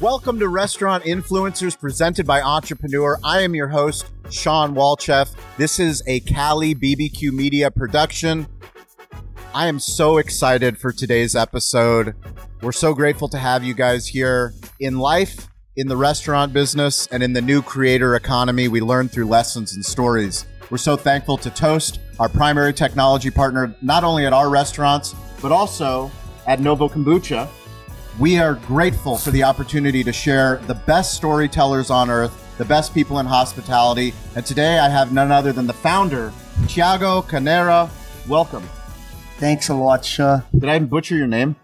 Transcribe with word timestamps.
Welcome 0.00 0.38
to 0.38 0.48
Restaurant 0.48 1.04
Influencers 1.04 1.78
presented 1.78 2.26
by 2.26 2.40
Entrepreneur. 2.40 3.18
I 3.22 3.42
am 3.42 3.54
your 3.54 3.68
host, 3.68 4.06
Shawn 4.30 4.74
Walchef. 4.74 5.34
This 5.58 5.78
is 5.78 6.02
a 6.06 6.20
Cali 6.20 6.74
BBQ 6.74 7.32
Media 7.32 7.70
production. 7.70 8.46
I 9.54 9.66
am 9.66 9.78
so 9.78 10.16
excited 10.16 10.78
for 10.78 10.90
today's 10.90 11.36
episode. 11.36 12.14
We're 12.62 12.72
so 12.72 12.94
grateful 12.94 13.28
to 13.28 13.36
have 13.36 13.62
you 13.62 13.74
guys 13.74 14.06
here 14.06 14.54
in 14.80 14.96
life, 14.96 15.48
in 15.76 15.86
the 15.86 15.98
restaurant 15.98 16.54
business, 16.54 17.06
and 17.08 17.22
in 17.22 17.34
the 17.34 17.42
new 17.42 17.60
creator 17.60 18.16
economy. 18.16 18.68
We 18.68 18.80
learn 18.80 19.10
through 19.10 19.26
lessons 19.26 19.74
and 19.74 19.84
stories. 19.84 20.46
We're 20.70 20.78
so 20.78 20.96
thankful 20.96 21.36
to 21.36 21.50
Toast, 21.50 22.00
our 22.18 22.30
primary 22.30 22.72
technology 22.72 23.30
partner, 23.30 23.76
not 23.82 24.02
only 24.02 24.24
at 24.24 24.32
our 24.32 24.48
restaurants, 24.48 25.14
but 25.42 25.52
also 25.52 26.10
at 26.46 26.58
Novo 26.58 26.88
Kombucha. 26.88 27.50
We 28.18 28.38
are 28.38 28.54
grateful 28.54 29.16
for 29.16 29.30
the 29.30 29.44
opportunity 29.44 30.04
to 30.04 30.12
share 30.12 30.58
the 30.66 30.74
best 30.74 31.14
storytellers 31.14 31.90
on 31.90 32.10
earth, 32.10 32.54
the 32.58 32.64
best 32.64 32.92
people 32.92 33.18
in 33.18 33.26
hospitality. 33.26 34.12
And 34.36 34.44
today 34.44 34.78
I 34.78 34.88
have 34.90 35.12
none 35.12 35.32
other 35.32 35.52
than 35.52 35.66
the 35.66 35.72
founder, 35.72 36.32
Tiago 36.68 37.22
Canera. 37.22 37.88
Welcome. 38.28 38.68
Thanks 39.38 39.70
a 39.70 39.74
lot. 39.74 40.02
Did 40.02 40.68
I 40.68 40.78
butcher 40.80 41.16
your 41.16 41.26
name? 41.26 41.56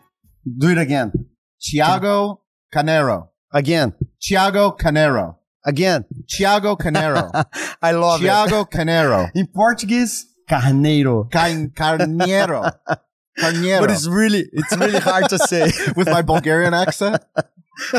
Do 0.59 0.71
it 0.71 0.79
again. 0.79 1.13
Tiago 1.61 2.41
Canero. 2.75 3.29
Again. 3.53 3.95
Tiago 4.23 4.71
Canero. 4.71 5.37
Again. 5.65 6.07
Tiago 6.29 6.75
Canero. 6.77 7.31
I 7.83 7.91
love 7.93 8.21
it. 8.21 8.25
Tiago 8.25 8.65
Canero. 8.65 9.31
In 9.35 9.47
Portuguese, 9.49 10.25
carneiro. 10.49 11.31
Car- 11.31 11.99
Carneiro. 11.99 12.73
Carneiro. 13.39 13.81
But 13.81 13.91
it's 13.91 14.07
really, 14.07 14.49
it's 14.53 14.77
really 14.77 14.99
hard 14.99 15.29
to 15.31 15.39
say. 15.39 15.71
With 15.97 16.09
my 16.09 16.23
Bulgarian 16.23 16.75
accent. 16.75 17.23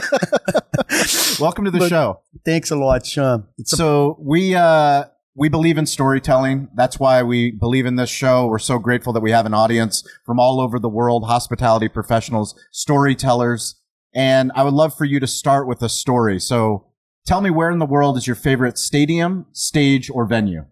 Welcome 1.40 1.66
to 1.66 1.72
the 1.72 1.80
But- 1.80 1.90
show. 1.90 2.22
Thanks 2.46 2.72
a 2.72 2.76
lot, 2.76 3.06
Shawn. 3.06 3.46
It's 3.58 3.74
a, 3.74 3.76
So 3.78 4.18
we 4.20 4.56
uh 4.56 5.06
we 5.36 5.50
believe 5.50 5.78
in 5.78 5.86
storytelling. 5.86 6.70
That's 6.76 7.00
why 7.00 7.22
we 7.22 7.52
believe 7.52 7.86
in 7.86 7.96
this 7.96 8.10
show. 8.10 8.48
We're 8.48 8.58
so 8.58 8.80
grateful 8.80 9.14
that 9.14 9.20
we 9.20 9.30
have 9.32 9.46
an 9.46 9.54
audience 9.54 10.04
from 10.26 10.40
all 10.40 10.60
over 10.60 10.80
the 10.80 10.90
world, 10.90 11.26
hospitality 11.26 11.88
professionals, 11.90 12.56
storytellers. 12.72 13.76
And 14.16 14.52
I 14.56 14.64
would 14.64 14.74
love 14.74 14.98
for 14.98 15.06
you 15.06 15.20
to 15.20 15.28
start 15.28 15.68
with 15.68 15.84
a 15.84 15.90
story. 15.90 16.40
So 16.40 16.88
tell 17.28 17.42
me 17.42 17.52
where 17.52 17.70
in 17.70 17.78
the 17.78 17.86
world 17.86 18.18
is 18.18 18.26
your 18.26 18.36
favorite 18.36 18.80
stadium, 18.80 19.46
stage, 19.52 20.10
or 20.10 20.26
venue? 20.26 20.66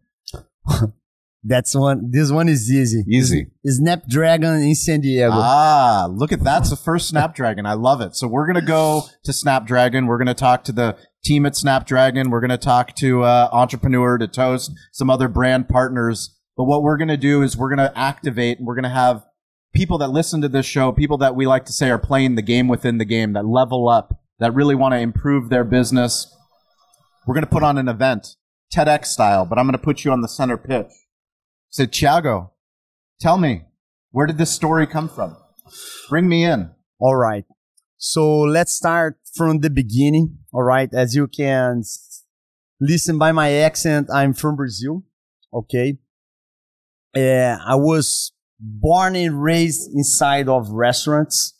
that's 1.47 1.75
one. 1.75 2.09
This 2.11 2.31
one 2.31 2.49
is 2.49 2.71
easy. 2.71 3.03
Easy. 3.07 3.47
Snapdragon 3.63 4.63
in 4.63 4.73
San 4.73 5.01
Diego. 5.01 5.29
Ah, 5.31 6.07
look 6.11 6.31
at 6.31 6.43
that's 6.43 6.71
the 6.71 6.75
first 6.75 7.07
Snapdragon. 7.07 7.67
I 7.67 7.73
love 7.73 8.01
it. 8.01 8.15
So 8.15 8.27
we're 8.27 8.47
gonna 8.47 8.65
go 8.65 9.03
to 9.23 9.31
Snapdragon. 9.31 10.07
We're 10.07 10.17
gonna 10.17 10.33
talk 10.33 10.63
to 10.65 10.71
the 10.71 10.97
team 11.23 11.45
at 11.45 11.55
Snapdragon. 11.55 12.31
We're 12.31 12.41
gonna 12.41 12.57
talk 12.57 12.95
to 12.95 13.23
uh, 13.23 13.49
Entrepreneur, 13.51 14.17
to 14.17 14.27
Toast, 14.27 14.71
some 14.91 15.11
other 15.11 15.27
brand 15.27 15.69
partners. 15.69 16.35
But 16.57 16.63
what 16.63 16.81
we're 16.81 16.97
gonna 16.97 17.15
do 17.15 17.43
is 17.43 17.55
we're 17.55 17.69
gonna 17.69 17.93
activate 17.95 18.57
and 18.57 18.65
we're 18.65 18.75
gonna 18.75 18.89
have 18.89 19.23
people 19.75 19.99
that 19.99 20.07
listen 20.07 20.41
to 20.41 20.49
this 20.49 20.65
show, 20.65 20.91
people 20.91 21.19
that 21.19 21.35
we 21.35 21.45
like 21.45 21.65
to 21.65 21.73
say 21.73 21.91
are 21.91 21.99
playing 21.99 22.35
the 22.35 22.41
game 22.41 22.67
within 22.67 22.97
the 22.97 23.05
game, 23.05 23.33
that 23.33 23.45
level 23.45 23.87
up, 23.87 24.19
that 24.39 24.55
really 24.55 24.73
want 24.73 24.93
to 24.93 24.99
improve 24.99 25.49
their 25.49 25.63
business. 25.63 26.35
We're 27.27 27.35
gonna 27.35 27.45
put 27.45 27.61
on 27.61 27.77
an 27.77 27.87
event, 27.87 28.29
TEDx 28.75 29.05
style, 29.05 29.45
but 29.45 29.59
I'm 29.59 29.67
gonna 29.67 29.77
put 29.77 30.03
you 30.03 30.11
on 30.11 30.21
the 30.21 30.27
center 30.27 30.57
pitch. 30.57 30.87
Say, 31.75 31.87
Tiago, 31.87 32.53
tell 33.19 33.37
me, 33.37 33.63
where 34.11 34.25
did 34.25 34.37
this 34.37 34.49
story 34.49 34.87
come 34.87 35.09
from? 35.09 35.35
Bring 36.07 36.29
me 36.29 36.45
in. 36.45 36.71
All 37.01 37.17
right. 37.17 37.43
So 37.97 38.39
let's 38.39 38.71
start 38.71 39.17
from 39.35 39.59
the 39.59 39.69
beginning. 39.69 40.37
All 40.53 40.63
right. 40.63 40.87
As 40.93 41.15
you 41.15 41.27
can 41.27 41.83
listen 42.79 43.17
by 43.17 43.33
my 43.33 43.51
accent, 43.51 44.07
I'm 44.09 44.33
from 44.33 44.55
Brazil. 44.55 45.03
Okay. 45.53 45.97
Uh, 47.13 47.57
I 47.67 47.75
was 47.75 48.31
born 48.57 49.17
and 49.17 49.43
raised 49.43 49.91
inside 49.93 50.47
of 50.47 50.69
restaurants. 50.69 51.59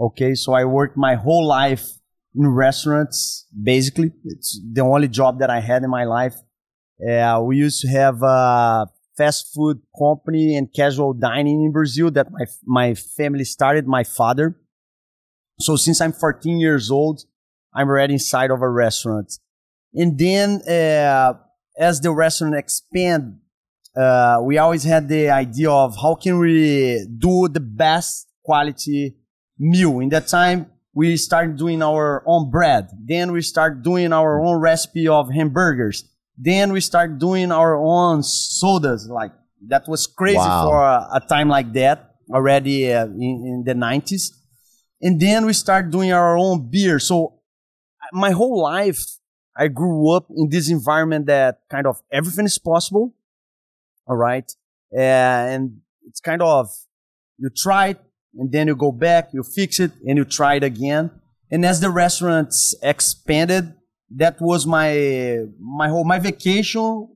Okay. 0.00 0.34
So 0.34 0.54
I 0.54 0.64
worked 0.64 0.96
my 0.96 1.16
whole 1.16 1.46
life 1.46 1.86
in 2.34 2.48
restaurants. 2.48 3.46
Basically, 3.62 4.12
it's 4.24 4.58
the 4.72 4.80
only 4.80 5.08
job 5.08 5.38
that 5.40 5.50
I 5.50 5.60
had 5.60 5.82
in 5.82 5.90
my 5.90 6.04
life. 6.04 6.36
Uh, 7.06 7.42
we 7.44 7.58
used 7.58 7.82
to 7.82 7.88
have 7.88 8.22
a 8.22 8.86
fast 9.20 9.52
food 9.54 9.82
company 9.98 10.56
and 10.56 10.72
casual 10.74 11.12
dining 11.12 11.62
in 11.64 11.72
Brazil 11.72 12.10
that 12.10 12.28
my, 12.32 12.46
my 12.64 12.94
family 12.94 13.44
started, 13.44 13.86
my 13.86 14.02
father. 14.02 14.56
So 15.60 15.76
since 15.76 16.00
I'm 16.00 16.12
14 16.12 16.58
years 16.58 16.90
old, 16.90 17.24
I'm 17.74 17.88
already 17.88 18.14
inside 18.14 18.50
of 18.50 18.62
a 18.62 18.68
restaurant. 18.68 19.30
And 19.92 20.18
then, 20.18 20.62
uh, 20.66 21.34
as 21.78 22.00
the 22.00 22.12
restaurant 22.12 22.54
expand, 22.54 23.40
uh, 23.94 24.38
we 24.42 24.56
always 24.56 24.84
had 24.84 25.08
the 25.08 25.28
idea 25.28 25.70
of 25.70 25.96
how 26.00 26.14
can 26.14 26.38
we 26.38 27.06
do 27.18 27.48
the 27.48 27.60
best 27.60 28.26
quality 28.42 29.16
meal. 29.58 30.00
In 30.00 30.08
that 30.10 30.28
time, 30.28 30.70
we 30.94 31.16
started 31.18 31.56
doing 31.56 31.82
our 31.82 32.22
own 32.26 32.50
bread. 32.50 32.88
Then 33.04 33.32
we 33.32 33.42
start 33.42 33.82
doing 33.82 34.12
our 34.14 34.40
own 34.40 34.60
recipe 34.60 35.08
of 35.08 35.30
hamburgers. 35.30 36.08
Then 36.42 36.72
we 36.72 36.80
start 36.80 37.18
doing 37.18 37.52
our 37.52 37.76
own 37.76 38.22
sodas. 38.22 39.06
Like 39.08 39.32
that 39.68 39.86
was 39.86 40.06
crazy 40.06 40.38
Wow. 40.38 40.68
for 40.68 40.78
a, 40.82 41.08
a 41.16 41.20
time 41.28 41.48
like 41.48 41.72
that 41.74 42.14
already 42.32 42.90
uh, 42.92 43.04
in, 43.06 43.44
in 43.44 43.62
the 43.66 43.74
90s. 43.74 44.32
And 45.02 45.20
then 45.20 45.44
we 45.44 45.52
start 45.52 45.90
doing 45.90 46.12
our 46.12 46.38
own 46.38 46.70
beer. 46.70 46.98
So 46.98 47.40
my 48.12 48.30
whole 48.30 48.62
life, 48.62 49.00
I 49.56 49.68
grew 49.68 50.14
up 50.16 50.26
in 50.34 50.48
this 50.48 50.70
environment 50.70 51.26
that 51.26 51.60
kind 51.70 51.86
of 51.86 52.00
everything 52.10 52.46
is 52.46 52.58
possible. 52.58 53.12
All 54.06 54.16
right. 54.16 54.50
Uh, 54.94 55.00
and 55.52 55.80
it's 56.06 56.20
kind 56.20 56.40
of, 56.42 56.70
you 57.38 57.50
try 57.54 57.88
it 57.88 58.00
and 58.38 58.50
then 58.50 58.66
you 58.68 58.76
go 58.76 58.92
back, 58.92 59.30
you 59.34 59.42
fix 59.42 59.78
it 59.80 59.92
and 60.06 60.16
you 60.16 60.24
try 60.24 60.54
it 60.54 60.62
again. 60.64 61.10
And 61.50 61.66
as 61.66 61.80
the 61.80 61.90
restaurants 61.90 62.74
expanded, 62.82 63.74
that 64.10 64.40
was 64.40 64.66
my, 64.66 65.44
my 65.58 65.88
whole, 65.88 66.04
my 66.04 66.18
vacation. 66.18 67.08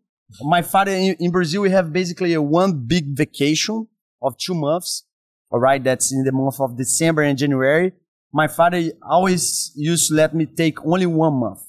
My 0.43 0.63
father 0.63 0.93
in, 0.93 1.17
in 1.21 1.31
Brazil, 1.31 1.63
we 1.63 1.71
have 1.71 1.93
basically 1.93 2.33
a 2.35 2.43
one 2.43 2.85
big 2.87 3.17
vacation 3.17 3.87
of 4.23 4.37
two 4.39 4.55
months. 4.55 5.05
All 5.51 5.61
right. 5.61 5.83
That's 5.83 6.13
in 6.13 6.25
the 6.25 6.33
month 6.33 6.61
of 6.61 6.77
December 6.77 7.23
and 7.23 7.39
January. 7.39 7.93
My 8.33 8.49
father 8.49 8.91
always 9.09 9.71
used 9.77 10.09
to 10.09 10.15
let 10.15 10.35
me 10.35 10.47
take 10.47 10.85
only 10.85 11.07
one 11.07 11.35
month. 11.35 11.61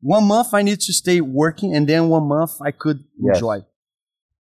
One 0.00 0.24
month 0.24 0.54
I 0.54 0.62
need 0.62 0.80
to 0.80 0.92
stay 0.92 1.20
working 1.20 1.74
and 1.74 1.86
then 1.88 2.08
one 2.08 2.26
month 2.26 2.52
I 2.60 2.70
could 2.70 3.04
Yes. 3.20 3.36
enjoy. 3.36 3.58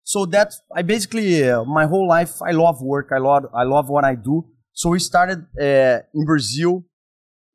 So 0.04 0.26
that 0.28 0.54
I 0.76 0.82
basically, 0.82 1.48
uh, 1.48 1.64
my 1.66 1.86
whole 1.86 2.08
life, 2.08 2.42
I 2.42 2.52
love 2.52 2.82
work. 2.82 3.10
I 3.14 3.20
love, 3.20 3.46
I 3.54 3.64
love 3.64 3.90
what 3.90 4.04
I 4.06 4.16
do. 4.16 4.46
So 4.74 4.90
we 4.90 5.00
started, 5.00 5.46
uh, 5.60 6.00
in 6.14 6.26
Brazil 6.26 6.86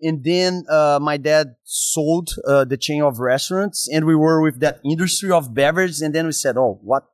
and 0.05 0.23
then, 0.23 0.65
uh, 0.69 0.99
my 1.01 1.17
dad 1.17 1.57
sold, 1.65 2.31
uh, 2.47 2.65
the 2.65 2.77
chain 2.77 3.03
of 3.03 3.19
restaurants 3.19 3.89
and 3.93 4.05
we 4.05 4.15
were 4.15 4.41
with 4.43 4.61
that 4.61 4.79
industry 4.85 5.31
of 5.33 5.55
beverage. 5.55 6.01
And 6.01 6.15
then 6.15 6.27
we 6.27 6.33
said, 6.33 6.57
Oh, 6.57 6.79
what 6.83 7.05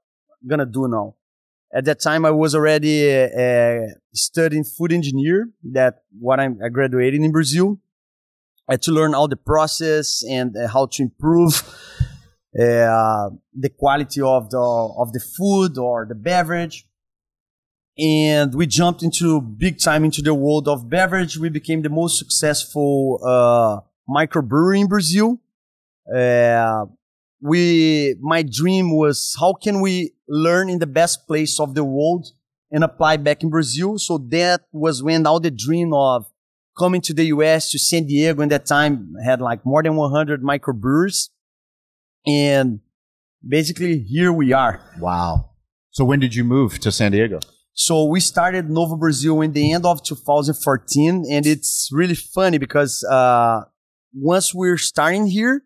I'm 0.42 0.48
gonna 0.48 0.66
do 0.66 0.88
now? 0.88 1.14
At 1.72 1.84
that 1.84 2.00
time, 2.00 2.24
I 2.26 2.32
was 2.32 2.54
already, 2.54 2.98
studying 4.12 4.64
food 4.64 4.92
engineer 4.92 5.48
that 5.72 6.02
what 6.18 6.40
I'm, 6.40 6.58
I 6.64 6.68
graduated 6.68 7.20
in 7.20 7.30
Brazil. 7.30 7.78
I 8.68 8.74
had 8.74 8.82
to 8.82 8.92
learn 8.92 9.14
all 9.14 9.28
the 9.28 9.36
process 9.36 10.22
and 10.28 10.56
uh, 10.56 10.68
how 10.68 10.86
to 10.86 11.02
improve 11.02 11.62
uh, 12.58 13.30
the 13.54 13.70
quality 13.78 14.20
of 14.20 14.50
the 14.50 14.58
of 14.58 15.12
the 15.12 15.20
food 15.20 15.78
or 15.78 16.06
the 16.08 16.14
beverage. 16.14 16.86
And 17.98 18.54
we 18.54 18.66
jumped 18.66 19.02
into 19.02 19.40
big 19.40 19.78
time 19.78 20.04
into 20.04 20.22
the 20.22 20.32
world 20.32 20.68
of 20.68 20.88
beverage. 20.88 21.36
We 21.36 21.48
became 21.48 21.82
the 21.82 21.90
most 21.90 22.18
successful 22.18 23.20
uh, 23.22 23.80
microbrewery 24.08 24.80
in 24.80 24.88
Brazil. 24.88 25.38
Uh, 26.12 26.86
we 27.42 28.16
my 28.20 28.42
dream 28.42 28.96
was 28.96 29.34
how 29.38 29.54
can 29.54 29.80
we 29.80 30.12
learn 30.28 30.68
in 30.68 30.78
the 30.78 30.86
best 30.86 31.26
place 31.26 31.58
of 31.58 31.74
the 31.74 31.84
world 31.84 32.28
and 32.70 32.84
apply 32.84 33.16
back 33.16 33.42
in 33.42 33.50
Brazil. 33.50 33.98
So 33.98 34.18
that 34.28 34.62
was 34.72 35.02
when 35.02 35.26
all 35.26 35.40
the 35.40 35.50
dream 35.50 35.92
of 35.92 36.30
coming 36.78 37.00
to 37.02 37.14
the 37.14 37.24
US 37.26 37.70
to 37.70 37.78
San 37.78 38.06
Diego 38.06 38.42
in 38.42 38.48
that 38.50 38.66
time 38.66 39.14
had 39.24 39.40
like 39.40 39.66
more 39.66 39.82
than 39.82 39.96
100 39.96 40.42
microbreweries. 40.42 41.30
And 42.26 42.80
basically 43.46 43.98
here 43.98 44.32
we 44.32 44.52
are. 44.52 44.80
Wow. 44.98 45.50
So 45.90 46.04
when 46.04 46.20
did 46.20 46.34
you 46.34 46.44
move 46.44 46.78
to 46.80 46.92
San 46.92 47.12
Diego? 47.12 47.40
So 47.72 48.04
we 48.04 48.20
started 48.20 48.68
Novo 48.68 48.96
Brazil 48.96 49.40
in 49.40 49.52
the 49.52 49.72
end 49.72 49.86
of 49.86 50.02
2014, 50.02 51.24
and 51.30 51.46
it's 51.46 51.88
really 51.92 52.14
funny 52.14 52.58
because 52.58 53.04
uh, 53.04 53.62
once 54.14 54.54
we're 54.54 54.76
starting 54.76 55.26
here, 55.26 55.62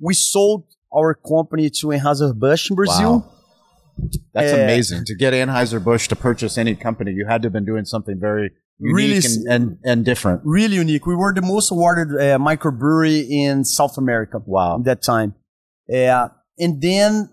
we 0.00 0.14
sold 0.14 0.64
our 0.94 1.14
company 1.14 1.68
to 1.70 1.88
Anheuser-Busch 1.88 2.70
in 2.70 2.76
Brazil. 2.76 3.12
Wow. 3.18 3.30
That's 4.32 4.52
Uh, 4.52 4.56
amazing. 4.56 5.04
To 5.06 5.14
get 5.14 5.34
Anheuser-Busch 5.34 6.08
to 6.08 6.16
purchase 6.16 6.56
any 6.56 6.74
company, 6.74 7.12
you 7.12 7.26
had 7.26 7.42
to 7.42 7.46
have 7.46 7.52
been 7.52 7.64
doing 7.64 7.84
something 7.84 8.18
very 8.18 8.50
Unique 8.80 8.96
really 8.96 9.16
and, 9.24 9.46
and 9.48 9.78
and 9.84 10.04
different. 10.04 10.40
really 10.44 10.74
unique. 10.76 11.06
We 11.06 11.14
were 11.14 11.32
the 11.32 11.42
most 11.42 11.70
awarded 11.70 12.08
uh, 12.20 12.38
microbrewery 12.38 13.24
in 13.30 13.64
South 13.64 13.96
America 13.98 14.40
Wow. 14.44 14.78
at 14.78 14.84
that 14.84 15.02
time. 15.02 15.34
Uh, 15.92 16.28
and 16.58 16.82
then 16.82 17.30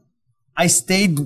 I 0.55 0.67
stayed 0.67 1.17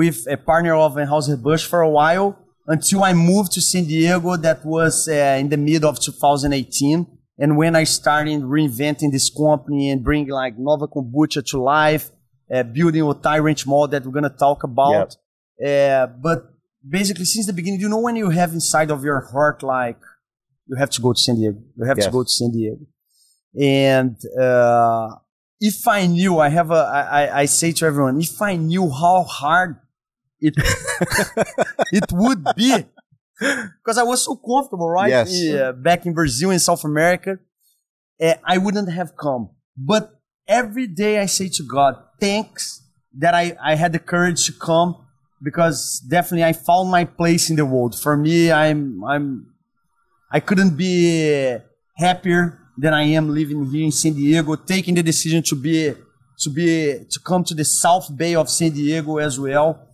with 0.00 0.18
a 0.28 0.36
partner 0.36 0.74
of 0.86 0.92
Anheuser-Busch 1.02 1.64
for 1.72 1.80
a 1.82 1.88
while 1.98 2.28
until 2.74 3.00
I 3.04 3.12
moved 3.12 3.52
to 3.52 3.60
San 3.60 3.84
Diego. 3.84 4.36
That 4.36 4.64
was 4.64 5.08
uh, 5.08 5.12
in 5.42 5.48
the 5.48 5.56
middle 5.56 5.88
of 5.90 5.96
2018. 6.00 7.06
And 7.42 7.56
when 7.56 7.74
I 7.82 7.84
started 7.84 8.40
reinventing 8.42 9.10
this 9.12 9.28
company 9.30 9.90
and 9.90 10.02
bringing 10.08 10.28
like 10.42 10.54
Nova 10.58 10.86
Kombucha 10.94 11.40
to 11.50 11.56
life, 11.62 12.04
uh, 12.54 12.62
building 12.62 13.02
a 13.02 13.14
Tyrant 13.14 13.60
Mall 13.66 13.86
that 13.88 14.04
we're 14.04 14.12
going 14.20 14.30
to 14.34 14.38
talk 14.46 14.60
about. 14.64 15.16
Uh, 15.64 16.06
but 16.26 16.38
basically, 16.98 17.24
since 17.24 17.46
the 17.46 17.52
beginning, 17.52 17.80
you 17.80 17.88
know 17.88 18.00
when 18.08 18.16
you 18.16 18.30
have 18.30 18.52
inside 18.52 18.90
of 18.90 19.02
your 19.08 19.20
heart, 19.32 19.62
like, 19.62 19.98
you 20.68 20.76
have 20.76 20.90
to 20.90 21.00
go 21.00 21.12
to 21.12 21.20
San 21.26 21.36
Diego. 21.36 21.58
You 21.76 21.84
have 21.90 21.98
Yes. 21.98 22.06
to 22.06 22.12
go 22.12 22.22
to 22.22 22.28
San 22.40 22.50
Diego. 22.52 22.84
And 23.60 24.16
uh, 24.40 25.08
if 25.60 25.86
I 25.86 26.06
knew, 26.06 26.38
I 26.38 26.48
have 26.48 26.70
a, 26.70 26.82
I- 27.20 27.40
I 27.42 27.44
say 27.46 27.72
to 27.72 27.86
everyone, 27.86 28.20
if 28.20 28.40
I 28.40 28.56
knew 28.56 28.90
how 28.90 29.22
hard 29.24 29.76
it 30.48 30.54
it 31.92 32.04
would 32.12 32.44
be, 32.56 32.84
because 33.38 33.98
I 33.98 34.02
was 34.02 34.24
so 34.24 34.36
comfortable, 34.36 34.88
right? 34.90 35.10
Yes. 35.10 35.30
Yeah, 35.32 35.72
back 35.72 36.06
in 36.06 36.12
Brazil 36.14 36.50
in 36.50 36.58
South 36.58 36.84
America, 36.84 37.38
eh, 38.20 38.34
I 38.44 38.58
wouldn't 38.58 38.90
have 38.92 39.16
come. 39.16 39.50
But 39.76 40.20
every 40.46 40.86
day 40.86 41.18
I 41.18 41.26
say 41.26 41.48
to 41.48 41.62
God, 41.64 41.96
thanks 42.20 42.82
that 43.18 43.34
I, 43.34 43.56
I 43.62 43.74
had 43.74 43.92
the 43.92 43.98
courage 43.98 44.44
to 44.46 44.52
come 44.52 44.96
because 45.42 46.00
definitely 46.00 46.44
I 46.44 46.52
found 46.52 46.90
my 46.90 47.04
place 47.04 47.50
in 47.50 47.56
the 47.56 47.66
world. 47.66 47.98
For 47.98 48.16
me, 48.16 48.50
I'm 48.50 49.04
I'm 49.04 49.54
I 50.30 50.40
couldn't 50.40 50.76
be 50.76 51.56
happier 51.96 52.58
than 52.76 52.92
I 52.92 53.02
am 53.02 53.28
living 53.28 53.64
here 53.66 53.84
in 53.84 53.92
San 53.92 54.14
Diego, 54.14 54.56
taking 54.56 54.94
the 54.94 55.02
decision 55.02 55.42
to 55.44 55.54
be 55.54 55.94
to 56.40 56.50
be 56.50 57.04
to 57.08 57.20
come 57.20 57.44
to 57.44 57.54
the 57.54 57.64
South 57.64 58.08
Bay 58.16 58.34
of 58.34 58.48
San 58.50 58.72
Diego 58.72 59.18
as 59.18 59.38
well. 59.38 59.88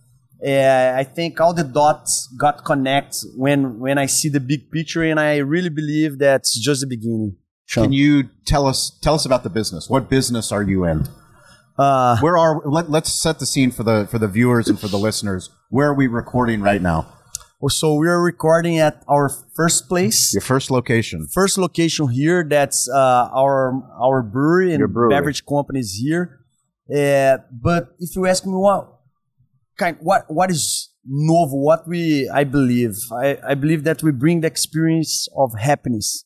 Uh, 0.45 0.93
I 0.97 1.03
think 1.03 1.39
all 1.39 1.53
the 1.53 1.63
dots 1.63 2.27
got 2.37 2.65
connect 2.65 3.17
when 3.35 3.79
when 3.79 3.97
I 3.99 4.07
see 4.07 4.29
the 4.29 4.39
big 4.39 4.71
picture, 4.71 5.03
and 5.03 5.19
I 5.19 5.37
really 5.37 5.69
believe 5.69 6.17
that's 6.17 6.57
just 6.57 6.81
the 6.81 6.87
beginning. 6.87 7.37
Can 7.69 7.93
you 7.93 8.29
tell 8.45 8.65
us 8.65 8.97
tell 9.01 9.13
us 9.13 9.25
about 9.25 9.43
the 9.43 9.49
business? 9.49 9.89
What 9.89 10.09
business 10.09 10.51
are 10.51 10.63
you 10.63 10.83
in? 10.85 11.07
Uh, 11.77 12.17
Where 12.19 12.37
are 12.37 12.61
let, 12.65 12.89
let's 12.89 13.13
set 13.13 13.39
the 13.39 13.45
scene 13.45 13.71
for 13.71 13.83
the 13.83 14.07
for 14.09 14.17
the 14.17 14.27
viewers 14.27 14.67
and 14.67 14.79
for 14.79 14.87
the 14.87 14.97
listeners. 14.97 15.49
Where 15.69 15.89
are 15.89 15.93
we 15.93 16.07
recording 16.07 16.61
right 16.61 16.81
now? 16.81 17.07
so 17.69 17.93
we're 17.93 18.19
recording 18.19 18.79
at 18.79 19.03
our 19.07 19.29
first 19.55 19.87
place. 19.87 20.33
Your 20.33 20.41
first 20.41 20.71
location. 20.71 21.27
first 21.27 21.59
location 21.59 22.09
here 22.09 22.43
that's 22.43 22.89
uh, 22.89 23.29
our 23.33 23.83
our 23.99 24.23
brewery 24.23 24.73
and 24.73 24.91
brewery. 24.91 25.09
beverage 25.09 25.45
companies 25.45 25.93
here 26.01 26.39
uh, 26.89 27.37
but 27.51 27.95
if 27.99 28.15
you 28.15 28.25
ask 28.25 28.45
me 28.45 28.53
what 28.53 29.00
kind 29.81 29.97
what 29.99 30.23
what 30.27 30.49
is 30.51 30.89
novo 31.05 31.55
what 31.55 31.87
we 31.87 32.29
i 32.29 32.43
believe 32.43 32.95
i, 33.23 33.37
I 33.51 33.55
believe 33.55 33.83
that 33.83 34.03
we 34.03 34.11
bring 34.11 34.41
the 34.41 34.47
experience 34.47 35.27
of 35.35 35.49
happiness 35.59 36.25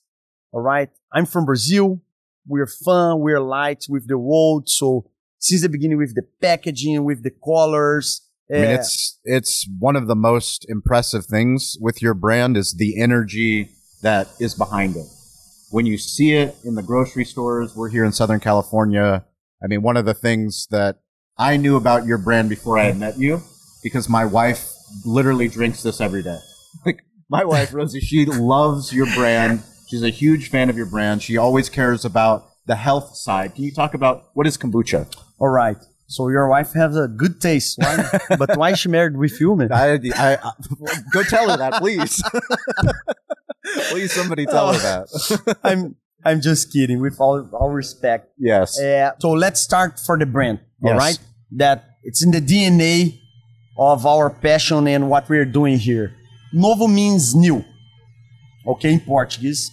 all 0.52 0.62
right 0.62 0.90
i'm 1.14 1.26
from 1.26 1.46
brazil 1.46 2.02
we're 2.46 2.68
fun 2.68 3.22
we're 3.22 3.40
light 3.40 3.86
with 3.88 4.08
the 4.08 4.18
world 4.18 4.68
so 4.68 5.10
since 5.40 5.62
the 5.62 5.70
beginning 5.70 5.98
with 5.98 6.16
the 6.16 6.26
packaging 6.42 7.04
with 7.06 7.24
the 7.24 7.32
colors 7.50 8.08
I 8.52 8.54
mean, 8.54 8.66
uh, 8.66 8.74
it's 8.76 9.20
it's 9.24 9.68
one 9.80 9.96
of 9.96 10.06
the 10.06 10.16
most 10.16 10.68
impressive 10.70 11.26
things 11.26 11.78
with 11.82 12.02
your 12.02 12.14
brand 12.14 12.58
is 12.58 12.76
the 12.78 13.02
energy 13.02 13.70
that 14.04 14.28
is 14.40 14.54
behind 14.54 14.96
it. 14.96 15.08
When 15.72 15.88
you 15.88 15.98
see 15.98 16.34
it 16.34 16.56
in 16.64 16.76
the 16.76 16.84
grocery 16.84 17.26
stores, 17.26 17.76
we're 17.76 17.90
here 17.90 18.06
in 18.06 18.12
Southern 18.12 18.40
California. 18.40 19.26
I 19.64 19.68
mean, 19.68 19.82
one 19.82 19.98
of 19.98 20.06
the 20.06 20.14
things 20.14 20.68
that 20.70 21.00
I 21.38 21.58
knew 21.58 21.76
about 21.76 22.06
your 22.06 22.18
brand 22.18 22.50
before 22.50 22.80
I 22.80 22.86
had 22.86 22.98
met 22.98 23.18
you, 23.18 23.42
because 23.84 24.08
my 24.08 24.26
wife 24.26 24.72
literally 25.06 25.48
drinks 25.48 25.84
this 25.84 26.00
every 26.00 26.24
day. 26.24 26.40
Like 26.86 27.04
my 27.30 27.44
wife, 27.44 27.74
Rosie, 27.74 28.00
she 28.00 28.26
loves 28.26 28.94
your 28.94 29.08
brand. 29.14 29.64
She's 29.88 30.04
a 30.04 30.10
huge 30.10 30.50
fan 30.50 30.70
of 30.70 30.78
your 30.78 30.86
brand. 30.86 31.22
She 31.22 31.38
always 31.38 31.70
cares 31.70 32.06
about 32.06 32.48
the 32.66 32.76
health 32.76 33.16
side. 33.16 33.54
Can 33.56 33.64
you 33.64 33.72
talk 33.72 33.94
about 33.94 34.30
what 34.34 34.48
is 34.48 34.58
kombucha? 34.58 35.08
all 35.40 35.50
right 35.50 35.78
so 36.08 36.30
your 36.30 36.48
wife 36.48 36.74
has 36.74 36.96
a 36.96 37.08
good 37.08 37.42
taste 37.42 37.78
why, 37.78 38.20
but 38.38 38.58
why 38.58 38.74
she 38.74 38.90
married 38.90 39.18
with 39.18 39.40
you 39.40 39.56
man 39.56 39.72
I, 39.72 40.00
I, 40.16 40.38
I 40.44 40.52
go 41.12 41.24
tell 41.24 41.50
her 41.50 41.58
that, 41.58 41.74
please. 41.74 42.22
please, 43.90 44.14
somebody 44.14 44.46
tell 44.46 44.74
her 44.74 44.80
that. 44.80 45.58
I'm 45.64 45.96
I'm 46.26 46.42
just 46.42 46.74
kidding. 46.74 47.00
With 47.00 47.20
all 47.20 47.48
all 47.54 47.70
respect. 47.70 48.32
yes. 48.38 48.80
Uh, 48.80 49.12
so 49.20 49.32
let's 49.32 49.62
start 49.62 50.00
for 50.00 50.18
the 50.18 50.26
brand. 50.26 50.60
Yes. 50.82 50.98
right, 50.98 51.20
that 51.52 51.98
it's 52.04 52.24
in 52.24 52.32
the 52.32 52.42
DNA 52.42 53.20
of 53.78 54.06
our 54.06 54.30
passion 54.30 54.88
and 54.88 55.10
what 55.10 55.30
we're 55.30 55.46
doing 55.46 55.78
here. 55.78 56.14
Novo 56.54 56.88
means 56.88 57.36
new. 57.36 57.64
Okay, 58.68 58.94
in 58.94 59.00
Portuguese. 59.00 59.72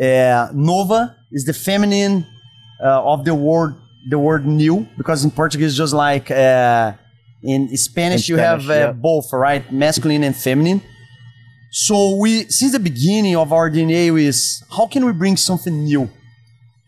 Uh, 0.00 0.48
nova 0.54 1.16
is 1.32 1.44
the 1.44 1.52
feminine 1.52 2.24
uh, 2.82 3.02
of 3.02 3.24
the 3.24 3.34
word 3.34 3.74
the 4.08 4.18
word 4.18 4.46
new 4.46 4.86
because 4.96 5.24
in 5.24 5.30
Portuguese 5.32 5.76
just 5.76 5.92
like 5.92 6.30
uh, 6.30 6.92
in 7.42 7.76
Spanish 7.76 8.28
In 8.28 8.36
you 8.36 8.40
have 8.40 8.70
uh, 8.70 8.72
yeah. 8.72 8.92
both 8.92 9.32
right 9.32 9.70
masculine 9.72 10.22
and 10.22 10.36
feminine. 10.36 10.80
So 11.70 12.16
we 12.16 12.44
since 12.44 12.72
the 12.72 12.80
beginning 12.80 13.36
of 13.36 13.52
our 13.52 13.70
DNA 13.70 14.18
is 14.20 14.62
how 14.76 14.86
can 14.86 15.06
we 15.06 15.12
bring 15.12 15.36
something 15.36 15.84
new? 15.84 16.10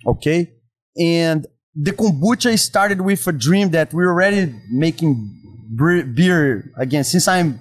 Okay, 0.05 0.50
and 0.99 1.46
the 1.75 1.93
kombucha 1.93 2.58
started 2.58 3.00
with 3.00 3.26
a 3.29 3.32
dream 3.32 3.70
that 3.70 3.94
we're 3.94 4.11
already 4.11 4.52
making 4.70 5.38
beer 5.76 6.73
again. 6.76 7.05
Since 7.05 7.29
I'm 7.29 7.61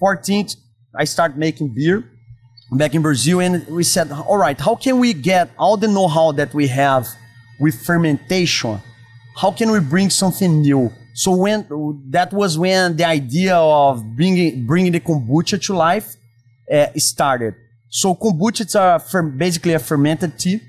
14, 0.00 0.48
I 0.98 1.04
start 1.04 1.38
making 1.38 1.72
beer 1.72 2.04
back 2.72 2.96
in 2.96 3.02
Brazil, 3.02 3.40
and 3.40 3.64
we 3.68 3.84
said, 3.84 4.10
all 4.10 4.36
right, 4.36 4.60
how 4.60 4.74
can 4.74 4.98
we 4.98 5.14
get 5.14 5.50
all 5.56 5.76
the 5.76 5.86
know-how 5.86 6.32
that 6.32 6.52
we 6.52 6.66
have 6.66 7.06
with 7.60 7.80
fermentation? 7.80 8.80
How 9.36 9.52
can 9.52 9.70
we 9.70 9.78
bring 9.78 10.10
something 10.10 10.62
new? 10.62 10.90
So 11.14 11.30
when 11.30 11.66
that 12.10 12.32
was 12.32 12.58
when 12.58 12.96
the 12.96 13.04
idea 13.06 13.54
of 13.54 14.04
bringing 14.16 14.66
bringing 14.66 14.90
the 14.90 15.00
kombucha 15.00 15.64
to 15.66 15.74
life 15.74 16.16
uh, 16.72 16.86
started. 16.96 17.54
So 17.88 18.14
kombucha 18.14 18.66
is 18.66 18.74
a 18.74 19.00
basically 19.36 19.74
a 19.74 19.78
fermented 19.78 20.38
tea. 20.38 20.60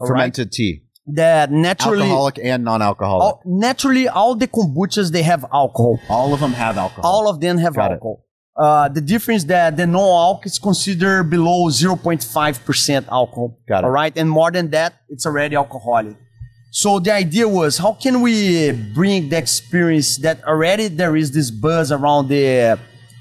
all 0.00 0.08
right, 0.08 0.08
Fermented 0.08 0.52
tea. 0.52 0.82
That 1.06 1.50
naturally, 1.50 2.02
Alcoholic 2.02 2.38
and 2.42 2.64
non-alcoholic. 2.64 3.22
all, 3.22 3.42
naturally, 3.44 4.08
all 4.08 4.34
the 4.36 4.46
kombuchas 4.46 5.10
they 5.10 5.22
have 5.22 5.44
alcohol. 5.52 5.98
All 6.08 6.32
of 6.32 6.40
them 6.40 6.52
have 6.52 6.78
alcohol. 6.78 7.10
All 7.10 7.28
of 7.28 7.40
them 7.40 7.58
have 7.58 7.74
Got 7.74 7.92
alcohol. 7.92 8.24
Uh, 8.56 8.88
the 8.88 9.00
difference 9.00 9.44
that 9.44 9.76
the 9.76 9.86
no-alcohol 9.86 10.42
is 10.44 10.58
considered 10.58 11.24
below 11.24 11.68
0.5% 11.68 13.08
alcohol. 13.08 13.58
Got 13.68 13.78
it. 13.78 13.84
All 13.84 13.90
right, 13.90 14.16
and 14.16 14.30
more 14.30 14.50
than 14.50 14.70
that, 14.70 14.94
it's 15.08 15.26
already 15.26 15.56
alcoholic. 15.56 16.16
So 16.70 16.98
the 17.00 17.12
idea 17.12 17.48
was, 17.48 17.78
how 17.78 17.94
can 17.94 18.20
we 18.22 18.72
bring 18.94 19.28
the 19.28 19.38
experience 19.38 20.18
that 20.18 20.42
already 20.44 20.88
there 20.88 21.16
is 21.16 21.32
this 21.32 21.50
buzz 21.50 21.90
around 21.92 22.28
the 22.28 22.78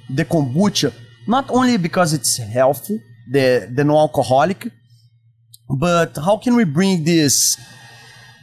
the 0.09 0.25
kombucha, 0.25 0.93
not 1.27 1.49
only 1.49 1.77
because 1.77 2.13
it's 2.13 2.37
healthy, 2.37 2.99
the 3.29 3.69
the 3.73 3.83
non-alcoholic, 3.83 4.67
but 5.79 6.17
how 6.17 6.37
can 6.37 6.55
we 6.55 6.63
bring 6.63 7.03
this 7.03 7.57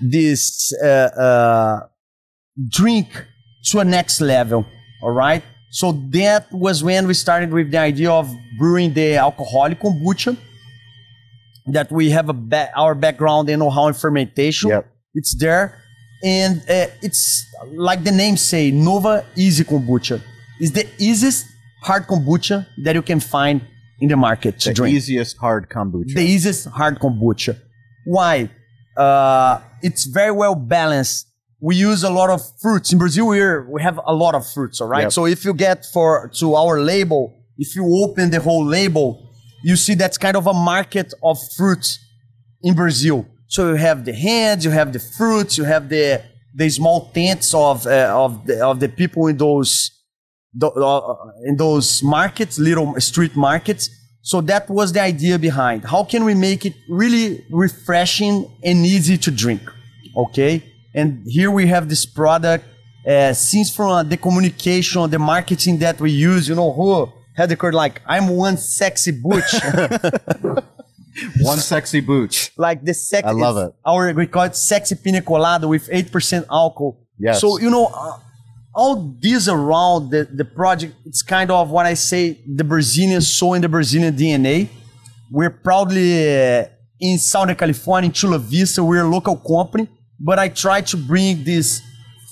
this 0.01 0.73
uh, 0.83 0.87
uh, 0.87 1.81
drink 2.69 3.09
to 3.67 3.81
a 3.81 3.85
next 3.85 4.21
level? 4.21 4.65
All 5.03 5.11
right. 5.13 5.43
So 5.71 5.93
that 6.11 6.51
was 6.51 6.83
when 6.83 7.07
we 7.07 7.15
started 7.15 7.53
with 7.53 7.71
the 7.71 7.79
idea 7.79 8.11
of 8.11 8.33
brewing 8.59 8.95
the 8.95 9.17
alcoholic 9.17 9.81
kombucha. 9.81 10.37
That 11.67 11.93
we 11.93 12.11
have 12.11 12.31
a 12.31 12.33
ba- 12.33 12.71
our 12.75 12.95
background 12.95 13.51
in 13.51 13.59
know-how 13.59 13.89
in 13.89 13.95
fermentation. 13.95 14.71
Yep. 14.71 14.87
It's 15.15 15.35
there, 15.39 15.83
and 16.25 16.61
uh, 16.63 16.87
it's 17.03 17.45
like 17.73 18.05
the 18.05 18.13
name 18.13 18.39
say, 18.39 18.71
Nova 18.71 19.25
Easy 19.37 19.65
Kombucha. 19.65 20.23
It's 20.61 20.73
the 20.73 20.87
easiest 20.99 21.45
hard 21.83 22.07
kombucha 22.07 22.67
that 22.85 22.95
you 22.95 23.03
can 23.03 23.21
find 23.21 23.63
in 24.01 24.09
the 24.09 24.17
market 24.17 24.61
to 24.61 24.71
the 24.71 24.75
drink 24.75 24.95
easiest 24.95 25.37
hard 25.39 25.69
kombucha. 25.69 26.15
the 26.15 26.23
easiest 26.23 26.69
hard 26.69 26.99
kombucha. 26.99 27.59
Why? 28.05 28.51
Uh, 28.97 29.61
it's 29.83 30.07
very 30.07 30.33
well 30.33 30.55
balanced. 30.55 31.27
We 31.61 31.77
use 31.77 32.05
a 32.05 32.11
lot 32.11 32.31
of 32.31 32.41
fruits 32.61 32.93
in 32.93 32.99
Brazil. 32.99 33.29
We're, 33.29 33.69
we 33.69 33.83
have 33.83 34.01
a 34.07 34.15
lot 34.15 34.35
of 34.35 34.49
fruits, 34.49 34.81
all 34.81 34.89
right. 34.89 35.03
Yep. 35.03 35.13
So 35.13 35.27
if 35.27 35.45
you 35.45 35.55
get 35.55 35.85
for 35.93 36.31
to 36.35 36.55
our 36.55 36.81
label, 36.81 37.35
if 37.57 37.75
you 37.75 37.85
open 38.05 38.31
the 38.31 38.41
whole 38.41 38.65
label, 38.65 39.29
you 39.65 39.75
see 39.75 39.95
that's 39.95 40.19
kind 40.19 40.37
of 40.37 40.47
a 40.47 40.53
market 40.53 41.13
of 41.23 41.39
fruits 41.57 41.99
in 42.63 42.75
Brazil. 42.75 43.27
So 43.49 43.71
you 43.71 43.75
have 43.75 44.05
the 44.05 44.13
hands, 44.13 44.65
you 44.65 44.71
have 44.71 44.93
the 44.93 45.01
fruits, 45.01 45.59
you 45.59 45.65
have 45.65 45.89
the 45.89 46.23
the 46.55 46.69
small 46.71 47.11
tents 47.13 47.55
of 47.55 47.87
uh, 47.87 48.13
of 48.15 48.47
the, 48.47 48.65
of 48.65 48.81
the 48.81 48.89
people 48.89 49.27
in 49.27 49.37
those 49.37 49.91
tho- 50.61 50.75
uh, 50.91 51.31
in 51.49 51.57
those 51.57 52.03
markets, 52.03 52.59
little 52.59 52.89
street 53.01 53.35
markets. 53.37 53.91
So 54.23 54.41
that 54.43 54.69
was 54.69 54.93
the 54.93 55.01
idea 55.01 55.39
behind. 55.39 55.85
How 55.85 56.03
can 56.05 56.23
we 56.25 56.35
make 56.35 56.67
it 56.67 56.75
really 56.89 57.45
refreshing 57.51 58.35
and 58.69 58.85
easy 58.85 59.17
to 59.19 59.31
drink? 59.31 59.63
Okay. 60.25 60.63
And 60.95 61.09
here 61.27 61.51
we 61.51 61.67
have 61.69 61.89
this 61.89 62.05
product. 62.21 62.65
Uh, 63.07 63.33
since 63.33 63.75
from 63.75 63.91
uh, 63.91 64.03
the 64.03 64.17
communication, 64.17 65.09
the 65.09 65.19
marketing 65.19 65.79
that 65.79 65.97
we 66.01 66.11
use, 66.11 66.49
you 66.49 66.55
know, 66.55 66.73
who 66.73 67.09
had 67.37 67.49
the 67.49 67.57
card 67.57 67.75
like, 67.75 68.03
I'm 68.07 68.29
one 68.29 68.57
sexy 68.59 69.13
booch. 69.13 69.53
One 71.41 71.59
sexy 71.59 72.01
booch. 72.01 72.53
like 72.57 72.85
the 72.85 72.95
sexy. 72.95 73.29
I 73.29 73.33
love 73.33 73.57
it. 73.57 73.75
Our, 73.85 74.13
we 74.13 74.27
call 74.27 74.45
it 74.45 74.55
sexy 74.55 74.95
pina 74.95 75.21
colada 75.21 75.67
with 75.67 75.89
8% 75.89 76.47
alcohol. 76.51 77.01
Yes. 77.19 77.41
So, 77.41 77.59
you 77.59 77.71
know, 77.71 77.87
uh, 77.87 78.19
all 78.79 79.17
this 79.21 79.49
around 79.49 80.11
the, 80.11 80.29
the 80.33 80.45
project, 80.45 80.95
it's 81.05 81.21
kind 81.21 81.51
of 81.51 81.69
what 81.69 81.85
I 81.85 81.95
say, 81.95 82.41
the 82.47 82.63
Brazilian 82.63 83.21
soul 83.21 83.55
and 83.55 83.65
the 83.65 83.69
Brazilian 83.69 84.15
DNA. 84.15 84.69
We're 85.33 85.51
proudly 85.51 86.13
uh, 86.15 86.67
in 87.01 87.19
Southern 87.19 87.57
California, 87.57 88.07
in 88.07 88.13
Chula 88.13 88.39
Vista. 88.39 88.85
We're 88.85 89.03
a 89.03 89.09
local 89.09 89.37
company, 89.37 89.89
but 90.21 90.39
I 90.39 90.49
try 90.49 90.81
to 90.83 90.97
bring 90.97 91.43
this 91.43 91.83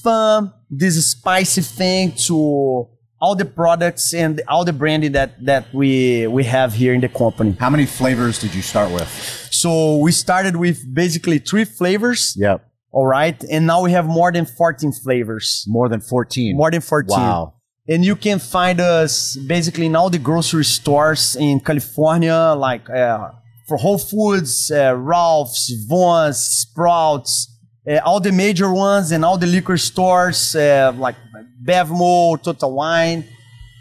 fun, 0.04 0.52
this 0.70 0.94
spicy 1.10 1.62
thing 1.62 2.12
to 2.28 2.88
all 3.20 3.34
the 3.34 3.44
products 3.44 4.14
and 4.14 4.40
all 4.46 4.64
the 4.64 4.72
branding 4.72 5.12
that, 5.12 5.44
that 5.44 5.74
we, 5.74 6.28
we 6.28 6.44
have 6.44 6.74
here 6.74 6.94
in 6.94 7.00
the 7.00 7.08
company. 7.08 7.56
How 7.58 7.70
many 7.70 7.86
flavors 7.86 8.38
did 8.38 8.54
you 8.54 8.62
start 8.62 8.92
with? 8.92 9.08
So 9.50 9.96
we 9.96 10.12
started 10.12 10.54
with 10.54 10.78
basically 10.94 11.38
three 11.38 11.64
flavors. 11.64 12.36
Yep. 12.38 12.62
All 12.96 13.06
right. 13.06 13.38
And 13.50 13.66
now 13.66 13.82
we 13.82 13.92
have 13.92 14.06
more 14.06 14.32
than 14.32 14.46
14 14.46 14.90
flavors. 14.90 15.66
More 15.68 15.86
than 15.86 16.00
14. 16.00 16.56
More 16.56 16.70
than 16.70 16.80
14. 16.80 17.10
Wow. 17.10 17.52
And 17.86 18.02
you 18.02 18.16
can 18.16 18.38
find 18.38 18.80
us 18.80 19.36
basically 19.36 19.84
in 19.84 19.94
all 19.94 20.08
the 20.08 20.18
grocery 20.18 20.64
stores 20.64 21.36
in 21.36 21.60
California, 21.60 22.54
like 22.56 22.88
uh, 22.88 23.32
for 23.68 23.76
Whole 23.76 23.98
Foods, 23.98 24.70
uh, 24.70 24.96
Ralph's, 24.96 25.70
Vons, 25.86 26.38
Sprouts, 26.38 27.54
uh, 27.86 27.98
all 28.02 28.18
the 28.18 28.32
major 28.32 28.72
ones, 28.72 29.12
and 29.12 29.26
all 29.26 29.36
the 29.36 29.46
liquor 29.46 29.76
stores 29.76 30.56
uh, 30.56 30.90
like 30.96 31.16
Bevmo, 31.62 32.42
Total 32.42 32.72
Wine. 32.72 33.28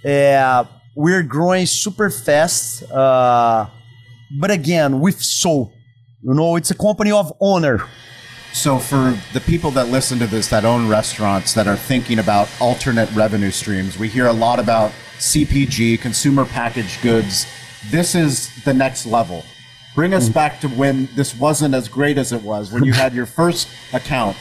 Uh, 0.06 0.66
we're 0.94 1.24
growing 1.24 1.66
super 1.66 2.10
fast, 2.10 2.84
uh, 2.92 3.66
but 4.42 4.52
again 4.52 5.00
with 5.00 5.22
soul. 5.22 5.72
You 6.22 6.34
know, 6.34 6.58
it's 6.58 6.72
a 6.72 6.76
company 6.76 7.12
of 7.12 7.32
honor. 7.40 7.80
So, 8.56 8.80
for 8.80 9.20
the 9.34 9.42
people 9.42 9.70
that 9.72 9.90
listen 9.90 10.18
to 10.20 10.28
this 10.28 10.48
that 10.48 10.64
own 10.64 10.88
restaurants 10.88 11.54
that 11.56 11.68
are 11.68 11.76
thinking 11.76 12.20
about 12.20 12.50
alternate 12.62 13.12
revenue 13.12 13.52
streams, 13.52 14.00
we 14.00 14.08
hear 14.08 14.28
a 14.28 14.34
lot 14.34 14.60
about 14.60 14.92
CPG, 15.18 16.00
consumer 16.00 16.46
packaged 16.46 17.02
goods. 17.02 17.46
This 17.90 18.16
is 18.16 18.64
the 18.64 18.74
next 18.74 19.06
level. 19.06 19.44
Bring 19.94 20.14
us 20.14 20.30
mm. 20.30 20.36
back 20.36 20.62
to 20.62 20.70
when 20.70 21.10
this 21.16 21.36
wasn't 21.36 21.76
as 21.76 21.90
great 21.90 22.18
as 22.18 22.32
it 22.32 22.44
was, 22.44 22.72
when 22.72 22.86
you 22.86 22.94
had 22.94 23.14
your 23.14 23.26
first 23.40 23.68
account 23.92 24.38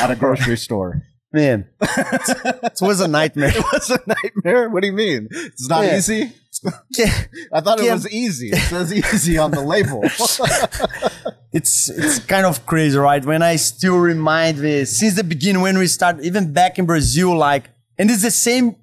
at 0.00 0.10
a 0.10 0.16
grocery 0.16 0.56
store. 0.56 1.00
Man, 1.32 1.68
it 1.80 2.80
was 2.82 3.00
a 3.00 3.06
nightmare. 3.06 3.52
It 3.54 3.64
was 3.72 3.90
a 3.90 4.00
nightmare. 4.08 4.70
What 4.70 4.80
do 4.80 4.88
you 4.88 4.92
mean? 4.92 5.28
It's 5.30 5.68
not 5.68 5.84
Yeah. 5.84 5.98
easy? 5.98 6.32
I 7.52 7.60
thought 7.60 7.80
it 7.80 7.90
was 7.92 8.08
easy. 8.10 8.50
It 8.50 8.56
says 8.56 8.92
easy 8.92 9.38
on 9.38 9.50
the 9.50 9.60
label. 9.60 10.02
it's 11.52 11.88
it's 11.90 12.18
kind 12.20 12.46
of 12.46 12.64
crazy, 12.66 12.96
right? 12.98 13.24
When 13.24 13.42
I 13.42 13.56
still 13.56 13.98
remind 13.98 14.58
me 14.58 14.84
since 14.84 15.14
the 15.16 15.24
beginning 15.24 15.62
when 15.62 15.78
we 15.78 15.86
start, 15.86 16.20
even 16.22 16.52
back 16.52 16.78
in 16.78 16.86
Brazil, 16.86 17.36
like, 17.36 17.70
and 17.98 18.10
it's 18.10 18.22
the 18.22 18.30
same 18.30 18.76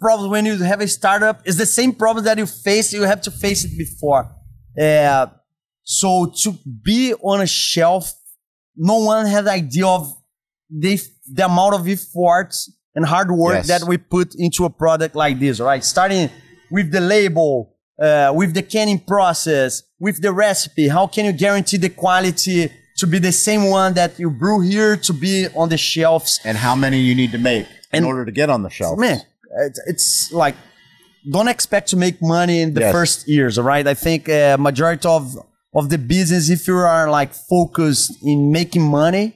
problem 0.00 0.30
when 0.30 0.46
you 0.46 0.56
have 0.58 0.80
a 0.80 0.88
startup. 0.88 1.42
It's 1.44 1.58
the 1.58 1.66
same 1.66 1.92
problem 1.94 2.24
that 2.24 2.38
you 2.38 2.46
face. 2.46 2.92
You 2.92 3.02
have 3.02 3.20
to 3.22 3.30
face 3.30 3.64
it 3.64 3.76
before. 3.76 4.34
Uh, 4.80 5.26
so 5.82 6.32
to 6.42 6.54
be 6.82 7.12
on 7.14 7.40
a 7.42 7.46
shelf, 7.46 8.12
no 8.76 8.98
one 9.00 9.26
had 9.26 9.46
idea 9.48 9.86
of 9.86 10.12
the 10.70 10.98
the 11.30 11.44
amount 11.44 11.74
of 11.74 11.86
effort 11.86 12.54
and 12.94 13.04
hard 13.04 13.30
work 13.30 13.54
Yes. 13.54 13.68
that 13.68 13.82
we 13.84 13.98
put 13.98 14.34
into 14.36 14.64
a 14.64 14.70
product 14.70 15.14
like 15.14 15.38
this, 15.38 15.60
right? 15.60 15.84
Starting 15.84 16.30
with 16.74 16.90
the 16.96 17.00
label, 17.16 17.54
uh, 18.06 18.32
with 18.40 18.50
the 18.58 18.62
canning 18.74 18.98
process, 19.14 19.82
with 20.04 20.16
the 20.26 20.32
recipe. 20.46 20.88
How 20.96 21.06
can 21.14 21.22
you 21.28 21.32
guarantee 21.44 21.76
the 21.86 21.90
quality 22.04 22.60
to 23.00 23.06
be 23.06 23.18
the 23.28 23.32
same 23.48 23.62
one 23.80 23.90
that 24.00 24.18
you 24.22 24.28
brew 24.42 24.58
here 24.72 24.96
to 25.08 25.12
be 25.26 25.34
on 25.60 25.68
the 25.74 25.78
shelves? 25.92 26.40
and 26.48 26.56
how 26.66 26.74
many 26.84 26.98
you 27.08 27.14
need 27.14 27.32
to 27.32 27.38
make 27.38 27.66
in 27.92 27.98
And- 27.98 28.06
order 28.10 28.24
to 28.24 28.32
get 28.40 28.48
on 28.54 28.60
the 28.66 28.70
shelf. 28.78 28.98
Man, 28.98 29.20
it's, 29.68 29.80
it's 29.92 30.32
like 30.44 30.56
don't 31.36 31.50
expect 31.56 31.86
to 31.92 31.96
make 31.96 32.16
money 32.36 32.56
in 32.64 32.74
the 32.74 32.80
Yes. 32.80 32.92
first 32.98 33.16
years, 33.28 33.52
all 33.58 33.64
right? 33.74 33.86
I 33.94 33.96
think 34.06 34.20
uh, 34.28 34.56
majority 34.70 35.06
of 35.18 35.24
of 35.80 35.84
the 35.92 35.98
business, 36.16 36.44
if 36.56 36.62
you 36.68 36.76
are 36.76 37.06
like 37.18 37.30
focused 37.54 38.08
in 38.30 38.38
making 38.60 38.82
money, 39.02 39.26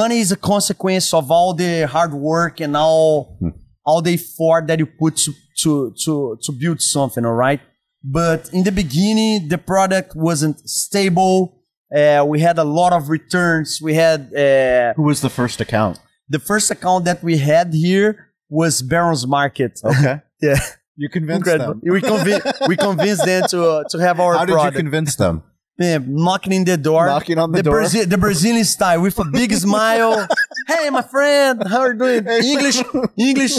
money 0.00 0.18
is 0.24 0.30
a 0.32 0.36
consequence 0.52 1.06
of 1.20 1.30
all 1.30 1.50
the 1.62 1.86
hard 1.94 2.12
work 2.14 2.54
and 2.64 2.72
all 2.84 3.36
Hmm. 3.40 3.50
all 3.88 4.00
the 4.08 4.14
effort 4.20 4.62
that 4.68 4.78
you 4.82 4.86
put 5.02 5.12
to 5.24 5.30
to 5.62 5.92
to 6.04 6.38
to 6.42 6.52
build 6.52 6.80
something, 6.80 7.24
all 7.24 7.34
right? 7.34 7.60
But 8.02 8.48
in 8.52 8.62
the 8.64 8.72
beginning, 8.72 9.48
the 9.48 9.58
product 9.58 10.14
wasn't 10.14 10.58
stable. 10.68 11.54
Uh, 11.94 12.24
we 12.26 12.40
had 12.40 12.58
a 12.58 12.64
lot 12.64 12.92
of 12.92 13.08
returns. 13.08 13.80
We 13.82 13.94
had 13.94 14.20
uh, 14.34 14.92
Who 14.94 15.02
was 15.04 15.20
the 15.20 15.30
first 15.30 15.60
account? 15.60 15.98
the 16.28 16.38
first 16.38 16.70
account 16.70 17.04
that 17.06 17.22
we 17.22 17.38
had 17.38 17.72
here 17.72 18.28
was 18.50 18.82
Baron's 18.82 19.26
Market. 19.26 19.80
Okay. 19.84 20.20
yeah, 20.42 20.58
You 20.96 21.08
convinced 21.08 21.38
incredible. 21.46 21.74
them. 21.80 21.92
We 21.94 22.00
convinced 22.00 22.46
we 22.68 22.76
convinced 22.76 23.24
them 23.24 23.42
to 23.52 23.60
uh, 23.70 23.84
to 23.92 23.98
have 23.98 24.20
our 24.20 24.34
How 24.36 24.44
did 24.44 24.52
product. 24.52 24.76
you 24.76 24.82
convince 24.84 25.16
them? 25.16 25.42
Man, 25.78 26.06
knocking 26.12 26.52
in 26.52 26.64
the 26.64 26.76
door, 26.76 27.06
Knocking 27.06 27.38
on 27.38 27.52
the 27.52 27.62
door. 27.62 27.74
Brazil, 27.74 28.04
the 28.04 28.18
Brazilian 28.18 28.64
style 28.64 29.00
with 29.00 29.16
a 29.20 29.24
big 29.24 29.52
smile. 29.66 30.26
Hey, 30.66 30.90
my 30.90 31.02
friend, 31.02 31.62
how 31.68 31.80
are 31.80 31.92
you 31.92 31.98
doing? 31.98 32.26
English, 32.26 32.82
English. 33.16 33.54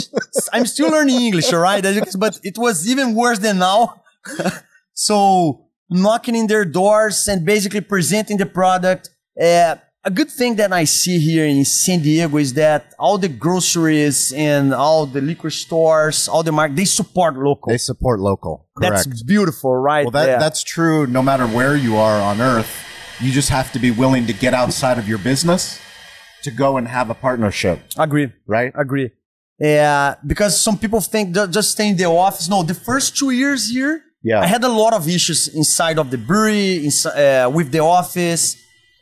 I'm 0.51 0.65
still 0.65 0.89
learning 0.91 1.15
English, 1.21 1.53
all 1.53 1.61
right? 1.61 1.83
As 1.85 1.95
you 1.95 2.01
can- 2.01 2.19
But 2.19 2.39
it 2.43 2.57
was 2.57 2.89
even 2.89 3.15
worse 3.15 3.39
than 3.39 3.59
now. 3.59 4.01
so 4.93 5.65
knocking 5.89 6.35
in 6.35 6.47
their 6.47 6.65
doors 6.65 7.27
and 7.27 7.45
basically 7.45 7.81
presenting 7.81 8.37
the 8.37 8.45
product. 8.45 9.09
Uh, 9.41 9.75
a 10.05 10.09
good 10.11 10.29
thing 10.31 10.55
that 10.55 10.71
I 10.71 10.85
see 10.85 11.19
here 11.19 11.45
in 11.45 11.65
San 11.65 12.01
Diego 12.01 12.37
is 12.37 12.53
that 12.53 12.93
all 12.97 13.17
the 13.17 13.27
groceries 13.27 14.31
and 14.33 14.73
all 14.73 15.05
the 15.05 15.21
liquor 15.21 15.49
stores, 15.49 16.27
all 16.27 16.41
the 16.43 16.51
market, 16.51 16.75
they 16.75 16.85
support 16.85 17.35
local. 17.35 17.69
They 17.69 17.77
support 17.77 18.19
local. 18.19 18.67
Correct. 18.77 19.05
That's 19.09 19.23
beautiful, 19.23 19.75
right? 19.75 20.05
well, 20.05 20.11
that, 20.11 20.39
that's 20.39 20.63
true 20.63 21.05
no 21.07 21.21
matter 21.21 21.45
where 21.47 21.75
you 21.75 21.97
are 21.97 22.21
on 22.21 22.39
earth. 22.39 22.85
You 23.19 23.31
just 23.31 23.49
have 23.49 23.71
to 23.73 23.79
be 23.79 23.91
willing 23.91 24.27
to 24.27 24.33
get 24.33 24.53
outside 24.53 24.97
of 24.97 25.07
your 25.09 25.17
business 25.17 25.79
to 26.43 26.51
go 26.51 26.77
and 26.77 26.87
have 26.87 27.09
a 27.09 27.13
partnership, 27.13 27.81
agree. 27.97 28.31
right? 28.47 28.71
agree. 28.75 29.11
Yeah, 29.59 30.15
because 30.25 30.57
some 30.59 30.77
people 30.77 31.01
think 31.01 31.35
just 31.51 31.71
stay 31.71 31.89
in 31.89 31.97
the 31.97 32.05
office. 32.05 32.47
No, 32.47 32.63
the 32.63 32.73
first 32.73 33.17
two 33.17 33.31
years 33.31 33.69
here, 33.69 34.01
Yeah. 34.23 34.39
I 34.39 34.47
had 34.47 34.63
a 34.63 34.69
lot 34.69 34.93
of 34.93 35.09
issues 35.09 35.49
inside 35.49 35.99
of 35.99 36.11
the 36.11 36.17
brewery, 36.17 36.83
insi- 36.85 37.11
uh, 37.45 37.49
with 37.49 37.71
the 37.71 37.79
office. 37.79 38.55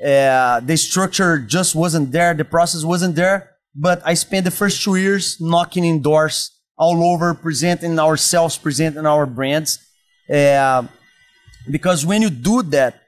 Uh, 0.03 0.59
the 0.59 0.77
structure 0.77 1.39
just 1.39 1.75
wasn't 1.75 2.11
there. 2.11 2.33
The 2.33 2.45
process 2.45 2.83
wasn't 2.83 3.15
there. 3.15 3.51
But 3.75 4.01
I 4.05 4.13
spent 4.15 4.45
the 4.45 4.51
first 4.51 4.83
two 4.83 4.95
years 4.95 5.37
knocking 5.39 5.83
in 5.85 6.01
doors 6.01 6.51
all 6.77 7.03
over, 7.03 7.33
presenting 7.33 7.97
ourselves, 7.99 8.57
presenting 8.57 9.05
our 9.05 9.25
brands. 9.25 9.79
Uh, 10.31 10.87
because 11.69 12.05
when 12.05 12.21
you 12.21 12.29
do 12.29 12.61
that, 12.63 13.01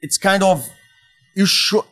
it's 0.00 0.18
kind 0.18 0.42
of 0.42 0.66
you 1.36 1.46
show 1.46 1.84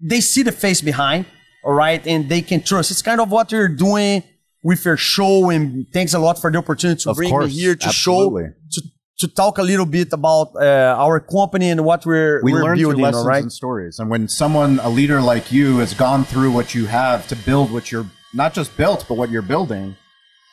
they 0.00 0.20
see 0.20 0.42
the 0.42 0.52
face 0.52 0.80
behind, 0.80 1.26
all 1.64 1.72
right, 1.72 2.06
and 2.06 2.28
they 2.28 2.42
can 2.42 2.62
trust. 2.62 2.90
It's 2.90 3.02
kind 3.02 3.20
of 3.20 3.30
what 3.30 3.50
you're 3.50 3.68
doing 3.68 4.22
with 4.62 4.84
your 4.84 4.96
show, 4.96 5.50
and 5.50 5.86
thanks 5.92 6.12
a 6.14 6.18
lot 6.18 6.40
for 6.40 6.50
the 6.50 6.58
opportunity 6.58 7.00
to 7.02 7.10
Of 7.10 7.16
bring 7.16 7.30
course, 7.30 7.46
me 7.46 7.60
here 7.60 7.74
to 7.74 7.86
absolutely. 7.86 8.44
show 8.44 8.80
to 8.82 8.88
to 9.18 9.28
talk 9.28 9.58
a 9.58 9.62
little 9.62 9.86
bit 9.86 10.12
about 10.12 10.48
uh, 10.56 10.94
our 10.98 11.20
company 11.20 11.70
and 11.70 11.84
what 11.84 12.04
we're 12.04 12.42
We 12.42 12.52
we're 12.52 12.62
learn 12.62 12.76
through 12.76 12.88
building, 12.88 13.04
lessons 13.04 13.22
all 13.22 13.28
right. 13.28 13.42
and 13.42 13.52
stories. 13.52 13.98
And 13.98 14.10
when 14.10 14.28
someone, 14.28 14.78
a 14.80 14.90
leader 14.90 15.20
like 15.22 15.50
you, 15.50 15.78
has 15.78 15.94
gone 15.94 16.24
through 16.24 16.50
what 16.52 16.74
you 16.74 16.86
have 16.86 17.26
to 17.28 17.36
build 17.36 17.70
what 17.72 17.90
you're 17.90 18.06
not 18.34 18.52
just 18.52 18.76
built, 18.76 19.06
but 19.08 19.14
what 19.14 19.30
you're 19.30 19.42
building, 19.42 19.96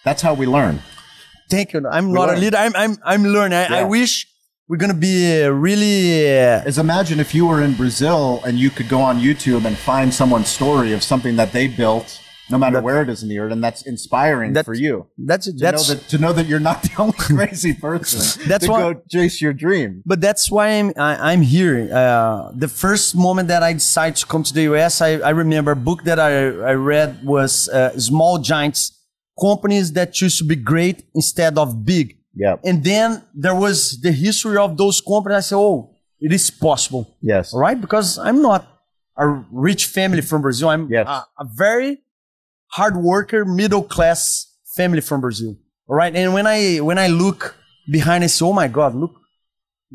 that's 0.05 0.21
how 0.21 0.33
we 0.33 0.45
learn. 0.45 0.81
Thank 1.49 1.73
you. 1.73 1.85
I'm 1.87 2.07
We 2.07 2.13
not 2.13 2.29
a 2.33 2.37
leader. 2.37 2.57
I'm 2.57 2.73
I'm 2.75 2.97
I'm 3.03 3.23
learning. 3.25 3.57
I, 3.57 3.81
I 3.81 3.83
wish 3.83 4.27
we're 4.69 4.77
gonna 4.77 4.93
be 4.93 5.43
uh, 5.43 5.49
really. 5.49 6.23
Uh, 6.39 6.63
Is 6.63 6.77
imagine 6.77 7.19
if 7.19 7.35
you 7.35 7.45
were 7.45 7.61
in 7.61 7.73
Brazil 7.73 8.41
and 8.45 8.57
you 8.57 8.69
could 8.69 8.87
go 8.87 9.01
on 9.01 9.19
YouTube 9.19 9.65
and 9.65 9.77
find 9.77 10.13
someone's 10.13 10.47
story 10.47 10.93
of 10.93 11.03
something 11.03 11.35
that 11.35 11.51
they 11.51 11.67
built, 11.67 12.21
no 12.49 12.57
matter 12.57 12.75
That- 12.77 12.83
where 12.83 13.01
it 13.01 13.09
is 13.09 13.23
in 13.23 13.29
the 13.29 13.39
earth, 13.39 13.51
and 13.51 13.63
that's 13.63 13.81
inspiring 13.83 14.53
That- 14.53 14.65
for 14.65 14.73
you. 14.73 15.07
that's 15.17 15.45
To 15.45 15.53
that's. 15.53 15.87
know 15.89 15.95
that 15.95 16.09
to 16.09 16.17
know 16.17 16.33
that 16.33 16.45
you're 16.47 16.59
not 16.71 16.81
the 16.87 16.91
only 16.97 17.13
crazy 17.29 17.73
person 17.73 18.19
That's 18.47 18.65
to 18.65 18.71
why- 18.71 18.81
go 18.93 19.01
chase 19.09 19.41
your 19.41 19.53
dream. 19.53 20.01
but 20.05 20.19
that's 20.21 20.51
why 20.51 20.65
I'm 20.77 20.89
I, 20.97 21.31
I'm 21.31 21.41
here. 21.41 21.75
Uh, 21.93 22.51
the 22.65 22.67
first 22.67 23.15
moment 23.15 23.47
that 23.47 23.63
I 23.63 23.71
decided 23.73 24.17
to 24.17 24.25
come 24.25 24.43
to 24.43 24.53
the 24.53 24.63
US, 24.73 25.01
I, 25.01 25.11
I 25.29 25.31
remember 25.43 25.71
a 25.71 25.81
book 25.89 26.03
that 26.03 26.19
I, 26.19 26.31
I 26.71 26.73
read 26.93 27.09
was 27.23 27.69
uh, 27.69 27.97
Small 27.99 28.37
Giants, 28.39 28.81
companies 29.39 29.93
that 29.93 30.13
choose 30.13 30.37
to 30.39 30.43
be 30.43 30.55
great 30.55 30.97
instead 31.15 31.57
of 31.57 31.85
big. 31.85 32.17
Yep. 32.35 32.61
And 32.65 32.83
then 32.83 33.23
there 33.33 33.55
was 33.55 33.99
the 34.01 34.11
history 34.11 34.57
of 34.57 34.75
those 34.77 35.01
companies. 35.01 35.37
I 35.37 35.41
said, 35.41 35.57
oh, 35.57 35.95
it 36.19 36.31
is 36.33 36.49
possible, 36.49 37.03
Yes. 37.21 37.53
right? 37.53 37.79
Because 37.79 38.17
I'm 38.17 38.41
not 38.41 38.67
a 39.17 39.27
rich 39.51 39.85
family 39.85 40.21
from 40.21 40.41
Brazil. 40.41 40.69
I'm 40.69 40.89
Yes. 40.89 41.07
a, 41.07 41.25
a 41.43 41.45
very 41.55 41.99
hard 42.77 42.95
worker, 42.97 43.45
middle 43.45 43.83
class 43.95 44.19
family 44.75 45.01
from 45.01 45.21
Brazil, 45.21 45.55
all 45.87 45.95
right? 45.95 46.13
And 46.15 46.33
when 46.33 46.47
I 46.47 46.77
when 46.89 46.97
I 46.97 47.07
look 47.07 47.55
behind, 47.91 48.23
I 48.23 48.27
say, 48.27 48.45
oh 48.45 48.53
my 48.53 48.67
God, 48.67 48.95
look 48.95 49.13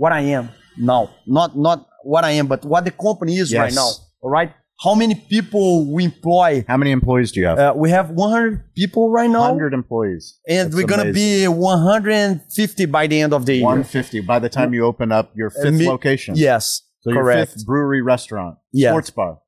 what 0.03 0.13
I 0.13 0.21
am 0.39 0.51
now. 0.77 1.03
Not 1.27 1.57
not 1.57 1.79
what 2.05 2.25
I 2.25 2.33
am, 2.41 2.47
but 2.47 2.65
what 2.65 2.85
the 2.85 2.91
company 3.07 3.37
is 3.43 3.55
right 3.55 3.73
now, 3.75 3.91
all 4.23 4.31
right? 4.31 4.53
How 4.85 4.95
many 4.95 5.17
people 5.17 5.93
we 5.93 6.05
employ? 6.05 6.65
How 6.69 6.77
many 6.77 6.93
employees 6.93 7.33
do 7.33 7.41
you 7.41 7.47
have? 7.47 7.59
Uh, 7.59 7.73
we 7.85 7.91
have 7.91 8.11
100 8.11 8.75
people 8.77 9.11
right 9.11 9.29
now, 9.29 9.41
100 9.41 9.75
employees. 9.75 10.39
and 10.49 10.69
That's 10.71 10.77
we're 10.77 10.87
gonna 10.87 11.13
be 11.13 11.49
150 11.49 12.87
by 12.87 13.09
the 13.09 13.21
end 13.21 13.33
of 13.33 13.45
the 13.45 13.55
year. 13.57 13.65
150 13.65 14.21
by 14.21 14.39
the 14.39 14.49
time 14.49 14.73
you 14.73 14.85
open 14.85 15.11
up 15.11 15.33
your 15.35 15.51
fifth 15.51 15.75
me- 15.75 15.89
location. 15.89 16.35
Yes, 16.37 16.83
So 17.01 17.11
your 17.11 17.23
correct. 17.25 17.55
fifth 17.55 17.67
brewery 17.67 18.03
restaurant. 18.03 18.55
Yeah. 18.73 18.91
Sports 18.93 19.11
bar. 19.11 19.39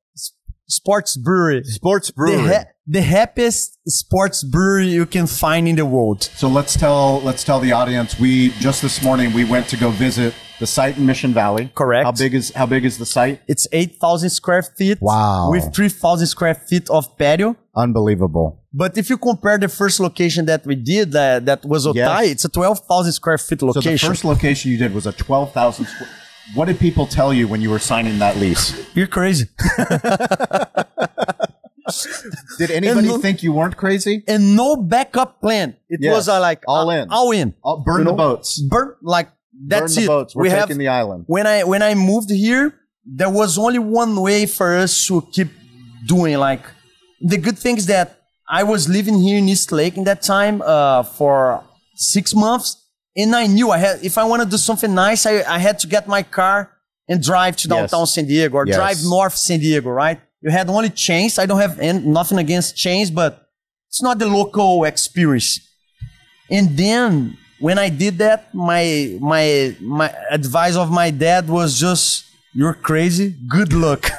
Sports 0.67 1.15
brewery. 1.17 1.63
Sports 1.63 2.07
The, 2.07 2.13
brewery. 2.13 2.65
The 2.87 3.01
happiest 3.03 3.77
sports 3.87 4.43
brewery 4.43 4.87
you 4.87 5.05
can 5.05 5.27
find 5.27 5.67
in 5.67 5.75
the 5.75 5.85
world. 5.85 6.23
So 6.23 6.47
let's 6.47 6.75
tell 6.75 7.21
let's 7.21 7.43
tell 7.43 7.59
the 7.59 7.71
audience 7.71 8.19
we 8.19 8.49
just 8.59 8.81
this 8.81 9.03
morning 9.03 9.33
we 9.33 9.45
went 9.45 9.67
to 9.69 9.77
go 9.77 9.91
visit 9.91 10.33
the 10.59 10.65
site 10.65 10.97
in 10.97 11.05
Mission 11.05 11.31
Valley. 11.31 11.71
Correct. 11.75 12.05
How 12.05 12.11
big 12.11 12.33
is 12.33 12.51
how 12.55 12.65
big 12.65 12.83
is 12.83 12.97
the 12.97 13.05
site? 13.05 13.39
It's 13.47 13.67
8,000 13.71 14.31
square 14.31 14.63
feet. 14.63 14.97
Wow. 14.99 15.51
With 15.51 15.73
3,000 15.75 16.25
square 16.27 16.55
feet 16.55 16.89
of 16.89 17.15
patio. 17.17 17.55
Unbelievable. 17.75 18.63
But 18.73 18.97
if 18.97 19.09
you 19.11 19.17
compare 19.17 19.59
the 19.59 19.67
first 19.69 19.99
location 19.99 20.45
that 20.47 20.65
we 20.65 20.75
did, 20.75 21.15
uh, 21.15 21.39
that 21.41 21.63
was 21.63 21.85
Otay, 21.85 21.95
Yes. 21.95 22.31
it's 22.31 22.45
a 22.45 22.49
12,000 22.49 23.11
square 23.11 23.37
feet 23.37 23.61
location. 23.61 23.97
So 23.97 24.07
the 24.07 24.11
first 24.13 24.25
location 24.25 24.71
you 24.71 24.77
did 24.77 24.93
was 24.93 25.05
a 25.05 25.11
12,000 25.11 25.85
square 25.85 26.09
What 26.55 26.65
did 26.65 26.79
people 26.79 27.05
tell 27.05 27.31
you 27.33 27.47
when 27.47 27.61
you 27.61 27.69
were 27.69 27.79
signing 27.79 28.17
that 28.19 28.37
lease? 28.37 28.73
You're 28.95 29.07
crazy. 29.07 29.45
Did 32.57 32.71
anybody 32.71 33.07
no- 33.07 33.17
think 33.17 33.43
you 33.43 33.53
weren't 33.53 33.77
crazy? 33.77 34.23
and 34.27 34.55
no 34.55 34.75
backup 34.75 35.39
plan. 35.41 35.75
It 35.89 35.99
Yes. 36.01 36.15
was 36.15 36.29
uh, 36.29 36.39
like 36.39 36.61
All 36.67 36.89
uh, 36.89 36.95
in. 37.01 37.09
All 37.09 37.31
in. 37.31 37.53
Burn 37.85 37.99
You 37.99 38.05
the 38.05 38.13
boats. 38.13 38.59
Burn 38.61 38.95
like 39.01 39.29
that's 39.67 39.95
burn 39.95 39.95
the 39.95 40.03
it. 40.03 40.07
boats. 40.15 40.35
We're 40.35 40.43
we 40.43 40.49
taking 40.49 40.67
have 40.69 40.77
the 40.77 40.87
island. 40.87 41.23
when 41.27 41.45
I 41.47 41.63
when 41.63 41.81
I 41.81 41.93
moved 41.95 42.29
here, 42.31 42.65
there 43.05 43.29
was 43.29 43.57
only 43.57 43.79
one 43.79 44.19
way 44.21 44.45
for 44.45 44.75
us 44.83 44.93
to 45.07 45.21
keep 45.35 45.49
doing. 46.07 46.37
Like 46.37 46.63
the 47.21 47.37
good 47.37 47.57
thing 47.57 47.77
is 47.77 47.85
that 47.87 48.07
I 48.49 48.63
was 48.63 48.87
living 48.89 49.17
here 49.19 49.37
in 49.37 49.47
East 49.49 49.71
Lake 49.71 49.95
in 49.97 50.03
that 50.05 50.21
time 50.21 50.61
uh, 50.65 51.03
for 51.03 51.63
six 51.95 52.33
months, 52.35 52.67
and 53.15 53.35
I 53.35 53.45
knew 53.47 53.71
I 53.71 53.77
had 53.77 54.03
if 54.03 54.17
I 54.17 54.23
want 54.23 54.41
to 54.43 54.47
do 54.49 54.57
something 54.57 54.93
nice, 54.93 55.25
I, 55.25 55.33
I 55.55 55.59
had 55.59 55.79
to 55.79 55.87
get 55.87 56.07
my 56.07 56.23
car 56.23 56.57
and 57.09 57.21
drive 57.21 57.55
to 57.57 57.67
Yes. 57.67 57.73
downtown 57.91 58.07
San 58.07 58.25
Diego 58.25 58.55
or 58.57 58.65
Yes. 58.67 58.75
drive 58.75 58.97
north 59.03 59.35
San 59.35 59.59
Diego. 59.59 59.89
Right? 59.89 60.19
You 60.41 60.51
had 60.51 60.69
only 60.69 60.89
chains. 60.89 61.37
I 61.37 61.45
don't 61.45 61.59
have 61.59 61.79
an- 61.79 62.11
nothing 62.11 62.37
against 62.37 62.75
chains, 62.75 63.11
but 63.11 63.47
it's 63.87 64.01
not 64.01 64.19
the 64.19 64.27
local 64.27 64.83
experience. 64.85 65.59
And 66.49 66.77
then 66.77 67.37
when 67.59 67.77
I 67.77 67.89
did 67.89 68.17
that, 68.17 68.53
my 68.53 69.17
my 69.19 69.75
my 69.79 70.13
advice 70.29 70.75
of 70.75 70.91
my 70.91 71.11
dad 71.11 71.47
was 71.47 71.79
just 71.79 72.25
you're 72.53 72.73
crazy. 72.73 73.35
Good 73.47 73.71
luck. 73.71 74.01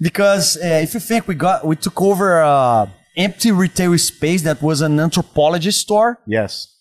because 0.00 0.56
uh, 0.56 0.80
if 0.82 0.94
you 0.94 1.00
think 1.00 1.26
we 1.26 1.34
got 1.34 1.66
we 1.66 1.76
took 1.76 2.00
over 2.00 2.38
a 2.38 2.92
empty 3.16 3.50
retail 3.50 3.96
space 3.98 4.42
that 4.42 4.62
was 4.62 4.80
an 4.80 4.96
Anthropologie 4.96 5.72
store. 5.72 6.20
Yes. 6.26 6.76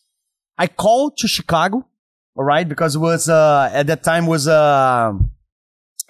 I 0.57 0.67
called 0.67 1.17
to 1.17 1.27
Chicago, 1.27 1.85
all 2.35 2.43
right, 2.43 2.67
because 2.67 2.95
it 2.95 2.99
was 2.99 3.29
uh, 3.29 3.69
at 3.73 3.87
that 3.87 4.03
time 4.03 4.27
was 4.27 4.47
uh, 4.47 5.13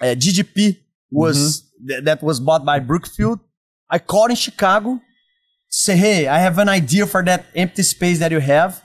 GGP 0.00 0.76
was 1.10 1.62
mm-hmm. 1.62 1.86
th- 1.88 2.04
that 2.04 2.22
was 2.22 2.40
bought 2.40 2.64
by 2.64 2.78
Brookfield. 2.78 3.40
I 3.90 3.98
called 3.98 4.30
in 4.30 4.36
Chicago, 4.36 5.00
say, 5.68 5.96
hey, 5.96 6.28
I 6.28 6.38
have 6.38 6.58
an 6.58 6.68
idea 6.68 7.06
for 7.06 7.24
that 7.24 7.46
empty 7.54 7.82
space 7.82 8.18
that 8.18 8.30
you 8.30 8.40
have. 8.40 8.82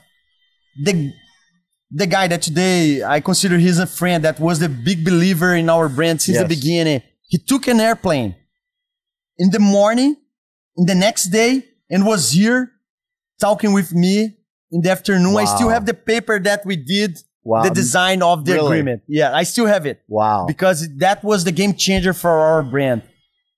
The 0.82 1.12
the 1.90 2.06
guy 2.06 2.26
that 2.26 2.42
today 2.42 3.04
I 3.04 3.20
consider 3.20 3.56
he's 3.58 3.78
a 3.78 3.86
friend 3.86 4.24
that 4.24 4.40
was 4.40 4.58
the 4.58 4.68
big 4.68 5.04
believer 5.04 5.54
in 5.54 5.70
our 5.70 5.88
brand 5.88 6.20
since 6.20 6.38
the 6.38 6.48
beginning. 6.48 7.02
He 7.28 7.38
took 7.38 7.68
an 7.68 7.78
airplane 7.78 8.34
in 9.38 9.50
the 9.50 9.60
morning, 9.60 10.16
in 10.76 10.86
the 10.86 10.94
next 10.94 11.26
day, 11.26 11.64
and 11.88 12.04
was 12.04 12.32
here 12.32 12.72
talking 13.40 13.72
with 13.72 13.92
me 13.92 14.36
in 14.72 14.80
the 14.80 14.90
afternoon. 14.90 15.36
I 15.36 15.44
still 15.44 15.68
have 15.68 15.86
the 15.86 15.94
paper 15.94 16.40
that 16.40 16.66
we 16.66 16.76
did 16.76 17.18
Wow. 17.44 17.62
the 17.62 17.70
design 17.70 18.22
of 18.22 18.44
the 18.44 18.54
Really? 18.54 18.66
agreement. 18.66 19.02
Yeah, 19.06 19.32
I 19.34 19.42
still 19.44 19.66
have 19.66 19.84
it 19.86 20.00
Wow. 20.08 20.46
because 20.46 20.88
that 20.98 21.22
was 21.22 21.44
the 21.44 21.52
game 21.52 21.74
changer 21.74 22.12
for 22.12 22.30
our 22.30 22.62
brand. 22.62 23.02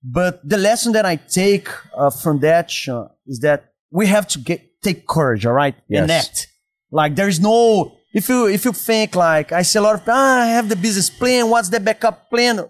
But 0.03 0.41
the 0.49 0.57
lesson 0.59 0.93
that 0.93 1.07
I 1.07 1.17
take 1.17 1.69
uh, 1.97 2.11
from 2.11 2.41
that 2.41 2.71
Shawn, 2.71 3.09
is 3.27 3.41
that 3.41 3.73
we 3.91 4.07
have 4.07 4.27
to 4.29 4.39
get 4.39 4.61
take 4.83 5.07
courage, 5.07 5.45
all 5.47 5.53
right, 5.53 5.75
and 5.91 6.09
Yes. 6.09 6.27
act. 6.29 6.49
Like 6.91 7.17
there 7.17 7.29
is 7.29 7.41
no 7.41 7.93
if 8.15 8.29
you 8.29 8.47
if 8.47 8.65
you 8.65 8.73
think 8.73 9.15
like 9.17 9.51
I 9.53 9.63
see 9.63 9.79
a 9.79 9.83
lot 9.83 9.95
of 9.97 10.03
ah, 10.09 10.43
I 10.43 10.47
have 10.47 10.69
the 10.69 10.77
business 10.77 11.11
plan. 11.11 11.49
What's 11.51 11.69
the 11.69 11.81
backup 11.81 12.31
plan? 12.31 12.69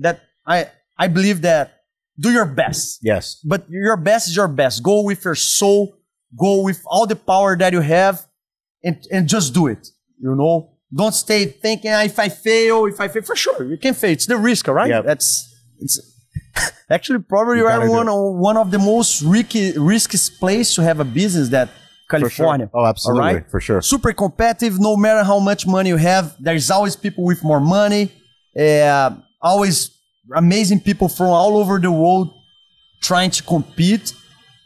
That 0.00 0.20
I 0.46 0.66
I 0.96 1.08
believe 1.08 1.42
that 1.42 1.82
do 2.18 2.30
your 2.30 2.46
best 2.46 2.98
yes. 3.02 3.36
but 3.44 3.66
your 3.70 3.96
best 3.96 4.28
is 4.28 4.36
your 4.36 4.48
best. 4.48 4.82
Go 4.82 5.02
with 5.02 5.24
your 5.24 5.34
soul. 5.36 5.94
Go 6.36 6.62
with 6.62 6.80
all 6.86 7.06
the 7.06 7.16
power 7.16 7.56
that 7.56 7.72
you 7.72 7.80
have, 7.80 8.26
and 8.84 8.96
and 9.10 9.28
just 9.28 9.54
do 9.54 9.66
it. 9.66 9.88
You 10.20 10.34
know, 10.34 10.70
don't 10.94 11.14
stay 11.14 11.46
thinking 11.46 11.90
"Ah, 11.92 12.02
if 12.04 12.18
I 12.18 12.28
fail, 12.28 12.86
if 12.86 13.00
I 13.00 13.08
fail. 13.08 13.22
For 13.22 13.36
sure, 13.36 13.64
you 13.64 13.76
can 13.78 13.94
fail. 13.94 14.10
It's 14.12 14.26
the 14.26 14.36
risk, 14.36 14.68
all 14.68 14.74
right? 14.74 14.88
Yep. 14.90 15.04
That's 15.04 15.54
it's 15.80 16.00
actually 16.90 17.20
probably 17.20 17.58
You 17.58 17.66
are 17.66 17.88
one 17.88 18.08
one 18.40 18.56
of 18.56 18.70
the 18.70 18.78
most 18.78 19.22
risky 19.22 19.72
riskiest 19.78 20.38
place 20.40 20.74
to 20.74 20.82
have 20.82 20.98
a 21.00 21.04
business 21.04 21.48
that 21.50 21.68
For 21.68 22.18
sure. 22.18 22.28
California. 22.30 22.70
Oh, 22.74 22.84
absolutely. 22.84 23.34
Right? 23.34 23.50
For 23.50 23.60
sure. 23.60 23.80
super 23.82 24.12
competitive 24.12 24.80
no 24.80 24.96
matter 24.96 25.22
how 25.24 25.38
much 25.38 25.66
money 25.66 25.90
you 25.90 25.98
have 25.98 26.24
there's 26.40 26.70
always 26.70 26.96
people 26.96 27.24
with 27.24 27.40
more 27.44 27.60
money 27.60 28.10
uh, 28.58 29.10
always 29.40 29.76
amazing 30.34 30.80
people 30.80 31.08
from 31.08 31.26
all 31.28 31.56
over 31.58 31.78
the 31.78 31.92
world 31.92 32.28
trying 33.02 33.30
to 33.30 33.42
compete 33.42 34.06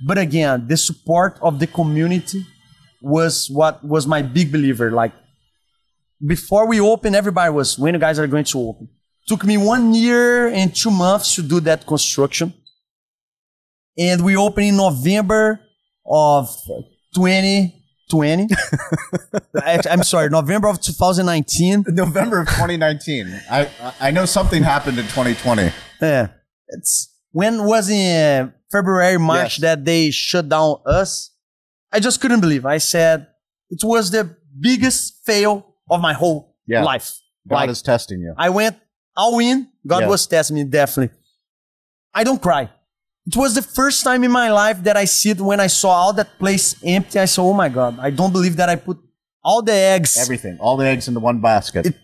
but 0.09 0.19
again 0.19 0.67
the 0.67 0.77
support 0.77 1.33
of 1.43 1.59
the 1.59 1.67
community 1.67 2.41
was 3.03 3.51
what 3.51 3.75
was 3.85 4.07
my 4.07 4.23
big 4.23 4.51
believer 4.53 4.91
like 4.91 5.13
before 6.27 6.67
we 6.69 6.81
open 6.81 7.15
everybody 7.15 7.51
was 7.53 7.79
when 7.79 7.95
you 7.95 8.01
guys 8.01 8.19
are 8.19 8.27
going 8.27 8.45
to 8.45 8.59
open 8.61 8.89
took 9.29 9.45
me 9.45 9.57
one 9.57 9.95
year 9.95 10.49
and 10.49 10.75
two 10.75 10.91
months 10.91 11.35
to 11.35 11.43
do 11.43 11.61
that 11.61 11.87
construction 11.87 12.53
and 13.99 14.25
we 14.25 14.37
opened 14.37 14.67
in 14.67 14.77
november 14.77 15.61
of 16.07 16.49
2020 17.15 18.49
I- 19.65 19.81
I'm 19.91 20.03
sorry, 20.03 20.29
November 20.29 20.69
of 20.69 20.81
2019. 20.83 21.85
November 21.89 22.41
of 22.41 22.49
2019. 22.49 23.41
I 23.51 23.71
I 24.01 24.11
know 24.11 24.27
something 24.27 24.63
happened 24.63 24.99
in 24.99 25.05
2020. 25.07 25.73
Yeah, 26.03 26.29
it's 26.69 27.09
when 27.31 27.65
was 27.65 27.89
in 27.89 28.53
February, 28.71 29.17
March 29.19 29.55
Yes. 29.59 29.61
that 29.63 29.85
they 29.87 30.11
shut 30.11 30.47
down 30.51 30.77
us. 30.85 31.31
I 31.91 32.01
just 32.01 32.21
couldn't 32.21 32.41
believe. 32.41 32.67
I 32.67 32.77
said 32.79 33.29
it 33.71 33.81
was 33.83 34.11
the 34.11 34.37
biggest 34.61 35.25
fail 35.25 35.72
of 35.91 36.01
my 36.01 36.13
whole 36.13 36.55
Yeah. 36.67 36.83
life. 36.85 37.19
God 37.49 37.57
Like, 37.57 37.71
is 37.71 37.83
testing 37.83 38.21
you. 38.21 38.35
I 38.39 38.49
went 38.51 38.77
all 39.17 39.39
in. 39.39 39.69
God 39.87 40.03
Yeah. 40.03 40.09
was 40.09 40.27
testing 40.27 40.57
me 40.57 40.65
definitely. 40.65 41.15
I 42.15 42.25
don't 42.25 42.41
cry. 42.41 42.71
It 43.27 43.37
was 43.37 43.55
the 43.55 43.63
first 43.63 44.03
time 44.05 44.25
in 44.25 44.31
my 44.31 44.51
life 44.51 44.83
that 44.85 44.97
I 44.97 45.05
see 45.07 45.31
it 45.31 45.41
when 45.41 45.61
I 45.61 45.69
saw 45.69 45.91
all 45.91 46.13
that 46.15 46.39
place 46.39 46.75
empty. 46.85 47.19
I 47.21 47.25
said, 47.27 47.43
"Oh 47.43 47.53
my 47.53 47.69
God! 47.69 47.99
I 48.01 48.11
don't 48.11 48.33
believe 48.33 48.57
that 48.57 48.69
I 48.69 48.77
put 48.77 48.99
all 49.45 49.63
the 49.63 49.73
eggs 49.73 50.17
Everything, 50.17 50.59
all 50.61 50.77
the 50.77 50.87
eggs 50.87 51.07
into 51.09 51.21
one 51.21 51.41
basket, 51.41 51.87
It- 51.87 51.97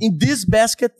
in 0.00 0.18
this 0.18 0.44
basket, 0.44 0.92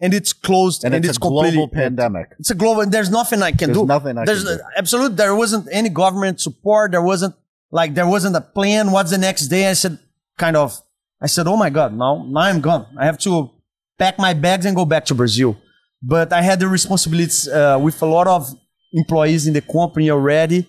and 0.00 0.14
it's 0.14 0.32
closed 0.32 0.84
and, 0.84 0.94
and, 0.94 1.04
it's, 1.04 1.16
it's, 1.16 1.18
a 1.18 1.20
global 1.28 1.68
pandemic. 1.68 2.28
It's 2.38 2.50
a 2.50 2.54
global. 2.54 2.86
There's 2.86 3.10
nothing 3.10 3.42
I 3.42 3.50
can 3.52 3.68
There's 3.72 3.78
do. 3.78 3.86
nothing 3.86 4.16
I 4.18 4.24
There's 4.24 4.44
can 4.44 4.58
do. 4.58 4.62
absolute. 4.76 5.16
There 5.16 5.34
wasn't 5.34 5.66
any 5.72 5.88
government 5.88 6.40
support. 6.40 6.92
There 6.92 7.02
wasn't 7.02 7.34
like 7.72 7.94
there 7.94 8.06
wasn't 8.06 8.36
a 8.36 8.40
plan. 8.40 8.90
What's 8.92 9.10
the 9.10 9.18
next 9.18 9.48
day? 9.48 9.68
I 9.68 9.74
said, 9.74 9.98
kind 10.38 10.56
of. 10.56 10.80
I 11.22 11.26
said, 11.26 11.46
oh 11.46 11.56
my 11.56 11.70
god, 11.70 11.96
now 11.96 12.26
now 12.28 12.40
I'm 12.40 12.60
gone. 12.60 12.86
I 12.98 13.04
have 13.06 13.18
to 13.18 13.50
pack 13.98 14.18
my 14.18 14.34
bags 14.34 14.66
and 14.66 14.74
go 14.76 14.84
back 14.84 15.04
to 15.06 15.14
Brazil. 15.14 15.56
But 16.02 16.32
I 16.32 16.42
had 16.42 16.58
the 16.58 16.66
responsibilities 16.68 17.46
uh, 17.48 17.78
with 17.80 18.02
a 18.02 18.06
lot 18.06 18.26
of 18.26 18.52
employees 18.92 19.46
in 19.46 19.52
the 19.54 19.60
company 19.60 20.10
already, 20.10 20.66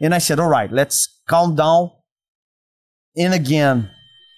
and 0.00 0.14
I 0.14 0.18
said, 0.18 0.38
all 0.38 0.48
right, 0.48 0.70
let's 0.70 1.08
calm 1.26 1.54
down. 1.56 1.90
And 3.16 3.32
again, 3.32 3.90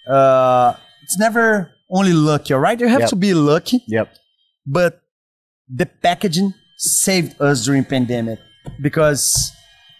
uh, 0.09 0.73
it's 1.03 1.17
never 1.19 1.71
only 1.89 2.13
lucky, 2.13 2.53
all 2.53 2.59
right? 2.61 2.79
You 2.79 2.87
have 2.87 3.01
Yep. 3.01 3.09
to 3.09 3.15
be 3.15 3.33
lucky 3.33 3.83
Yep. 3.87 4.13
but 4.65 5.01
the 5.67 5.85
packaging 5.85 6.53
saved 6.77 7.41
us 7.41 7.65
during 7.65 7.83
pandemic 7.83 8.39
because 8.81 9.51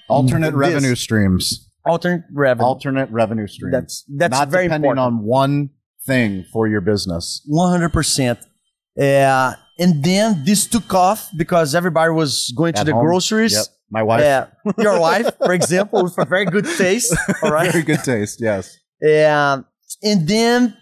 Alternate 0.10 0.52
This- 0.52 0.58
revenue 0.58 0.96
streams. 0.96 1.67
Alternate 1.88 2.24
revenue. 2.34 2.66
alternate 2.66 3.10
revenue 3.12 3.48
stream. 3.48 3.72
that's 3.72 4.04
that's 4.16 4.32
not 4.32 4.50
very 4.50 4.66
depending 4.66 4.92
important. 4.92 5.20
on 5.20 5.24
one 5.24 5.70
thing 6.06 6.46
for 6.52 6.68
your 6.68 6.82
business. 6.82 7.42
One 7.48 7.70
hundred 7.72 7.94
percent. 7.94 8.40
Uh, 9.00 9.54
and 9.80 10.04
then 10.04 10.44
this 10.44 10.66
took 10.68 10.94
off 10.94 11.30
because 11.38 11.76
everybody 11.76 12.12
was 12.12 12.54
going 12.58 12.74
to 12.74 12.84
the 12.84 12.94
home. 12.94 13.06
groceries. 13.06 13.54
Yep. 13.54 13.66
My 13.90 14.04
wife. 14.04 14.22
Yeah, 14.22 14.48
your 14.78 15.00
wife, 15.00 15.30
for 15.38 15.54
example, 15.54 16.04
with 16.04 16.18
a 16.18 16.26
very 16.26 16.46
good 16.46 16.66
taste. 16.78 17.16
All 17.42 17.52
right. 17.52 17.72
Very 17.72 17.84
good 17.84 18.04
taste. 18.04 18.40
Yes. 18.42 18.78
And 19.02 19.64
and 20.04 20.28
then 20.28 20.76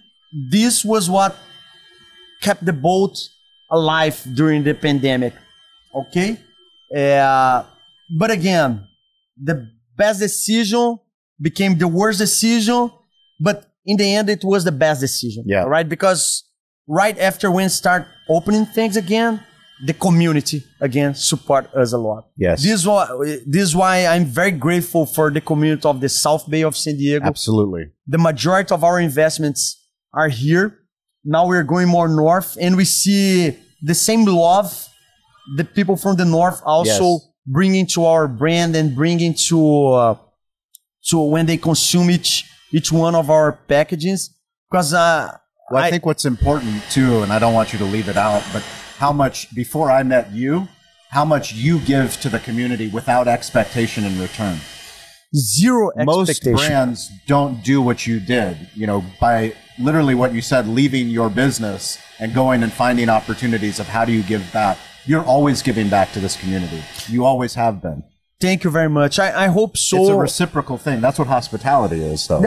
this 0.51 0.83
was 0.83 1.09
what 1.09 1.35
kept 2.41 2.65
the 2.65 2.73
boat 2.73 3.15
alive 3.69 4.25
during 4.33 4.63
the 4.63 4.73
pandemic. 4.73 5.33
Okay. 5.93 6.37
Uh, 6.95 7.63
but 8.17 8.31
again, 8.31 8.87
the 9.37 9.69
best 9.95 10.19
decision 10.19 10.99
became 11.39 11.77
the 11.77 11.87
worst 11.87 12.19
decision, 12.19 12.91
but 13.39 13.71
in 13.85 13.97
the 13.97 14.15
end, 14.15 14.29
it 14.29 14.43
was 14.43 14.63
the 14.63 14.71
best 14.71 15.01
decision. 15.01 15.43
Yeah. 15.47 15.63
Right? 15.63 15.87
Because 15.87 16.43
right 16.87 17.17
after 17.19 17.51
when 17.51 17.69
start 17.69 18.07
opening 18.29 18.65
things 18.65 18.97
again, 18.97 19.43
the 19.85 19.93
community 19.93 20.63
again 20.79 21.13
support 21.13 21.73
us 21.75 21.91
a 21.91 21.97
lot. 21.97 22.29
Yes. 22.37 22.63
This 22.63 22.71
is 22.71 22.87
why 22.87 23.07
this 23.45 23.63
is 23.63 23.75
why 23.75 24.05
I'm 24.05 24.25
very 24.25 24.51
grateful 24.51 25.05
for 25.05 25.29
the 25.29 25.41
community 25.41 25.87
of 25.87 25.99
the 25.99 26.07
South 26.07 26.49
Bay 26.49 26.63
of 26.63 26.77
San 26.77 26.97
Diego. 26.97 27.25
Absolutely. 27.25 27.91
The 28.07 28.17
majority 28.17 28.73
of 28.73 28.83
our 28.83 28.99
investments 28.99 29.85
are 30.13 30.29
here. 30.29 30.79
Now 31.25 31.47
we're 31.47 31.63
going 31.63 31.89
more 31.89 32.07
north, 32.07 32.57
and 32.61 32.77
we 32.77 32.85
see 32.85 33.57
the 33.81 33.93
same 33.93 34.23
love 34.25 34.87
the 35.57 35.63
people 35.63 35.97
from 35.97 36.15
the 36.15 36.25
north 36.25 36.61
also 36.65 37.03
Yes. 37.03 37.29
Bringing 37.47 37.85
to 37.87 38.05
our 38.05 38.27
brand 38.27 38.75
and 38.75 38.95
bringing 38.95 39.33
to 39.49 39.87
uh, 39.87 40.15
to 41.09 41.19
when 41.19 41.45
they 41.45 41.57
consume 41.57 42.09
each 42.09 42.45
each 42.73 42.91
one 42.91 43.15
of 43.15 43.29
our 43.29 43.53
packages. 43.67 44.31
Because 44.69 44.93
uh, 44.93 45.37
Well, 45.71 45.83
I, 45.83 45.87
I- 45.87 45.89
think 45.91 46.05
what's 46.05 46.25
important 46.25 46.81
too, 46.89 47.21
and 47.23 47.31
I 47.31 47.39
don't 47.39 47.53
want 47.53 47.71
you 47.73 47.79
to 47.79 47.85
leave 47.85 48.09
it 48.09 48.17
out, 48.17 48.43
but 48.51 48.63
how 48.97 49.11
much 49.13 49.53
before 49.53 49.91
I 49.91 50.03
met 50.03 50.31
you, 50.31 50.67
how 51.11 51.25
much 51.25 51.53
you 51.53 51.79
give 51.79 52.19
to 52.21 52.29
the 52.29 52.39
community 52.39 52.87
without 52.87 53.27
expectation 53.27 54.03
in 54.03 54.19
return. 54.19 54.57
zero 55.35 55.91
Most 55.97 56.43
brands 56.43 57.09
don't 57.27 57.63
do 57.63 57.81
what 57.81 58.07
you 58.07 58.19
did, 58.19 58.57
you 58.73 58.87
know, 58.87 59.03
by 59.19 59.53
literally 59.77 60.15
what 60.15 60.33
you 60.33 60.41
said, 60.41 60.67
leaving 60.67 61.09
your 61.09 61.29
business 61.29 61.97
and 62.19 62.33
going 62.33 62.63
and 62.63 62.71
finding 62.71 63.09
opportunities 63.09 63.79
of 63.79 63.87
how 63.87 64.05
do 64.05 64.11
you 64.13 64.23
give 64.23 64.51
back. 64.53 64.77
You're 65.05 65.23
always 65.23 65.61
giving 65.61 65.89
back 65.89 66.11
to 66.13 66.19
this 66.19 66.35
community. 66.39 66.83
You 67.07 67.25
always 67.25 67.53
have 67.55 67.81
been. 67.81 68.03
Thank 68.41 68.63
you 68.63 68.69
very 68.69 68.89
much. 68.89 69.17
I, 69.19 69.45
I 69.45 69.47
hope 69.47 69.77
so. 69.77 69.97
it's 70.01 70.09
a 70.09 70.15
reciprocal 70.15 70.77
thing. 70.77 70.99
That's 71.01 71.17
what 71.19 71.27
hospitality 71.27 72.01
is, 72.03 72.27
though. 72.27 72.43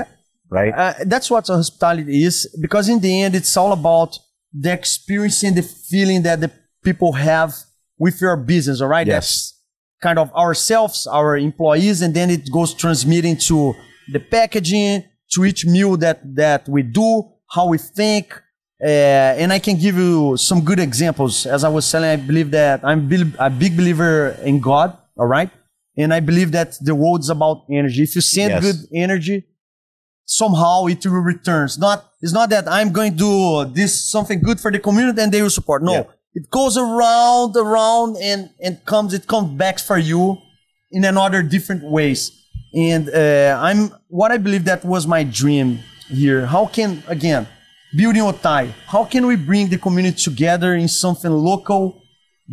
Right? 0.50 0.72
Uh, 0.74 0.94
that's 1.06 1.30
what 1.30 1.46
hospitality 1.46 2.24
is 2.24 2.46
because 2.60 2.88
in 2.88 3.00
the 3.00 3.22
end 3.22 3.34
it's 3.34 3.54
all 3.54 3.72
about 3.72 4.18
the 4.52 4.72
experience 4.72 5.42
and 5.42 5.54
the 5.56 5.62
feeling 5.62 6.22
that 6.22 6.40
the 6.40 6.50
people 6.82 7.12
have 7.12 7.54
with 7.98 8.18
your 8.22 8.34
business 8.34 8.80
all 8.80 8.88
right 8.88 9.06
Yes. 9.06 9.14
that's 9.14 9.62
kind 10.02 10.18
of 10.18 10.32
ourselves 10.34 11.06
our 11.06 11.36
employees 11.36 12.00
and 12.00 12.14
then 12.14 12.30
it 12.30 12.50
goes 12.50 12.72
transmitting 12.72 13.36
to 13.36 13.74
the 14.10 14.20
packaging 14.20 15.04
to 15.32 15.44
each 15.44 15.66
meal 15.66 15.98
that 15.98 16.20
that 16.34 16.66
we 16.66 16.82
do 16.82 17.24
how 17.50 17.66
we 17.68 17.76
think 17.76 18.40
and 18.80 19.52
i 19.52 19.58
can 19.58 19.76
give 19.76 19.96
you 19.96 20.36
some 20.36 20.60
good 20.64 20.78
examples 20.78 21.46
as 21.46 21.64
i 21.64 21.68
was 21.68 21.84
saying 21.84 22.04
i 22.04 22.16
believe 22.16 22.50
that 22.50 22.80
i'm 22.84 23.00
a 23.38 23.50
big 23.50 23.76
believer 23.76 24.36
in 24.44 24.60
god 24.60 24.96
all 25.16 25.26
right 25.26 25.50
and 25.96 26.14
i 26.14 26.20
believe 26.20 26.52
that 26.52 26.76
the 26.80 26.94
world 26.94 27.20
is 27.20 27.28
about 27.28 27.64
energy 27.70 28.02
if 28.02 28.14
you 28.14 28.20
send 28.20 28.50
Yes. 28.50 28.62
good 28.62 28.76
energy 28.94 29.44
somehow 30.30 30.84
it 30.86 31.04
will 31.06 31.12
return. 31.22 31.64
It's 31.64 31.78
not, 31.78 32.04
it's 32.20 32.34
not 32.34 32.50
that 32.50 32.68
I'm 32.68 32.92
going 32.92 33.12
to 33.12 33.16
do 33.18 33.64
this 33.72 33.98
something 34.10 34.40
good 34.42 34.60
for 34.60 34.70
the 34.70 34.78
community 34.78 35.22
and 35.22 35.32
they 35.32 35.40
will 35.40 35.48
support. 35.48 35.82
No, 35.82 35.92
Yeah. 35.94 36.02
it 36.34 36.50
goes 36.50 36.76
around, 36.76 37.56
around 37.56 38.18
and, 38.20 38.50
and 38.62 38.84
comes, 38.84 39.14
it 39.14 39.26
comes 39.26 39.48
back 39.56 39.78
for 39.78 39.96
you 39.96 40.36
in 40.90 41.04
another 41.06 41.42
different 41.42 41.82
ways. 41.82 42.30
And, 42.74 43.08
uh, 43.08 43.58
I'm, 43.58 43.90
what 44.08 44.30
I 44.30 44.36
believe 44.36 44.64
that 44.66 44.84
was 44.84 45.06
my 45.06 45.22
dream 45.24 45.78
here. 46.10 46.44
How 46.44 46.66
can, 46.66 47.02
again, 47.08 47.48
building 47.96 48.22
Otay, 48.22 48.72
how 48.86 49.04
can 49.04 49.26
we 49.26 49.36
bring 49.36 49.68
the 49.68 49.78
community 49.78 50.16
together 50.22 50.74
in 50.74 50.88
something 50.88 51.30
local, 51.30 52.00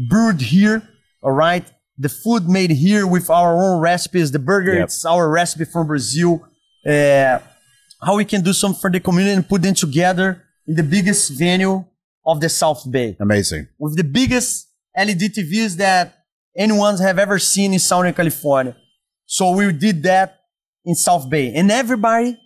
brewed 0.09 0.41
here, 0.41 0.81
all 1.21 1.31
right? 1.31 1.65
The 1.97 2.09
food 2.09 2.47
made 2.49 2.71
here 2.71 3.07
with 3.07 3.29
our 3.29 3.55
own 3.55 3.79
recipes. 3.79 4.31
The 4.31 4.39
burger, 4.39 4.73
Yep. 4.75 4.83
it's 4.83 5.05
our 5.05 5.29
recipe 5.29 5.65
from 5.65 5.87
Brazil. 5.87 6.41
Uh, 6.85 7.39
how 8.01 8.15
we 8.17 8.25
can 8.25 8.41
do 8.41 8.53
something 8.53 8.79
for 8.79 8.91
the 8.91 8.99
community 8.99 9.35
and 9.35 9.47
put 9.47 9.61
them 9.61 9.73
together 9.73 10.43
in 10.67 10.75
the 10.75 10.83
biggest 10.83 11.31
venue 11.31 11.83
of 12.25 12.41
the 12.41 12.49
South 12.49 12.89
Bay 12.91 13.15
Amazing. 13.19 13.67
with 13.79 13.95
the 13.95 14.03
biggest 14.03 14.67
LED 14.97 15.29
TVs 15.29 15.75
that 15.77 16.25
anyone's 16.57 16.99
have 16.99 17.17
ever 17.17 17.39
seen 17.39 17.71
in 17.73 17.79
Southern 17.79 18.13
California. 18.13 18.75
So 19.25 19.51
we 19.51 19.71
did 19.71 20.03
that 20.03 20.39
in 20.83 20.95
South 20.95 21.29
Bay, 21.29 21.53
and 21.53 21.71
everybody 21.71 22.37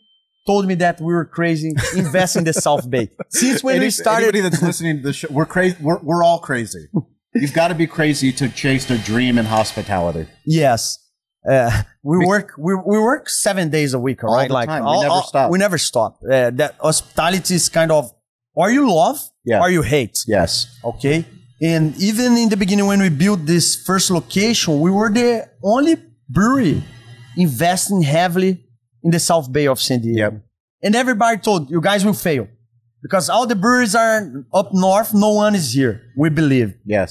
told 0.46 0.66
me 0.68 0.76
that 0.76 1.00
we 1.00 1.14
were 1.14 1.26
crazy 1.26 1.72
investing 1.96 2.42
in 2.42 2.46
the 2.46 2.54
South 2.54 2.90
Bay. 2.90 3.10
Since 3.30 3.64
when 3.64 3.76
Any- 3.78 3.86
we 3.86 3.92
started, 3.92 4.24
anybody 4.30 4.42
that's 4.42 4.62
listening 4.62 4.98
to 4.98 5.04
the 5.04 5.14
show, 5.14 5.28
we're 5.32 5.46
crazy. 5.46 5.78
We're, 5.82 6.00
we're 6.00 6.24
all 6.24 6.40
crazy. 6.40 6.88
You've 7.36 7.54
got 7.54 7.68
to 7.68 7.76
be 7.76 7.86
crazy 7.88 8.32
to 8.34 8.50
chase 8.50 8.90
a 8.90 8.98
dream 8.98 9.38
in 9.38 9.46
hospitality. 9.46 10.28
Yes. 10.46 10.98
Uh, 11.50 11.84
we 12.04 12.18
work 12.26 12.52
we, 12.58 12.74
we 12.76 13.00
work 13.00 13.30
seven 13.30 13.70
days 13.70 13.94
a 13.94 14.00
week, 14.00 14.24
all 14.24 14.32
All 14.32 14.36
right? 14.36 14.48
the 14.50 14.54
like 14.54 14.68
time. 14.68 14.84
We 14.84 15.00
never 15.02 15.22
stop. 15.22 15.52
We 15.52 15.58
never 15.60 15.78
stop. 15.78 16.20
Uh, 16.24 16.50
that 16.52 16.76
hospitality 16.82 17.56
is 17.56 17.70
kind 17.70 17.92
of 17.92 18.12
or 18.54 18.70
you 18.72 18.92
love 18.94 19.20
Yeah. 19.46 19.62
or 19.62 19.70
you 19.70 19.82
hate. 19.84 20.18
Yes. 20.28 20.78
Okay. 20.84 21.26
And 21.62 21.96
even 21.98 22.36
in 22.38 22.50
the 22.50 22.58
beginning, 22.58 22.88
when 22.88 23.00
we 23.02 23.10
built 23.10 23.46
this 23.46 23.76
first 23.86 24.10
location, 24.12 24.80
we 24.82 24.92
were 24.92 25.10
the 25.10 25.48
only 25.64 25.96
brewery 26.28 26.84
investing 27.38 28.02
heavily 28.02 28.66
in 29.10 29.12
the 29.12 29.20
South 29.20 29.52
Bay 29.52 29.66
of 29.68 29.80
San 29.82 30.00
Diego. 30.02 30.20
Yep. 30.20 30.34
And 30.84 30.96
everybody 30.96 31.38
told 31.40 31.62
you 31.72 31.82
guys 31.82 32.06
will 32.06 32.14
fail 32.30 32.48
because 33.02 33.28
all 33.28 33.48
the 33.48 33.56
breweries 33.56 33.96
are 33.96 34.46
up 34.54 34.70
north. 34.72 35.14
No 35.16 35.32
one 35.34 35.56
is 35.56 35.74
here. 35.74 35.96
We 36.16 36.30
believe 36.30 36.70
Yes. 36.86 37.10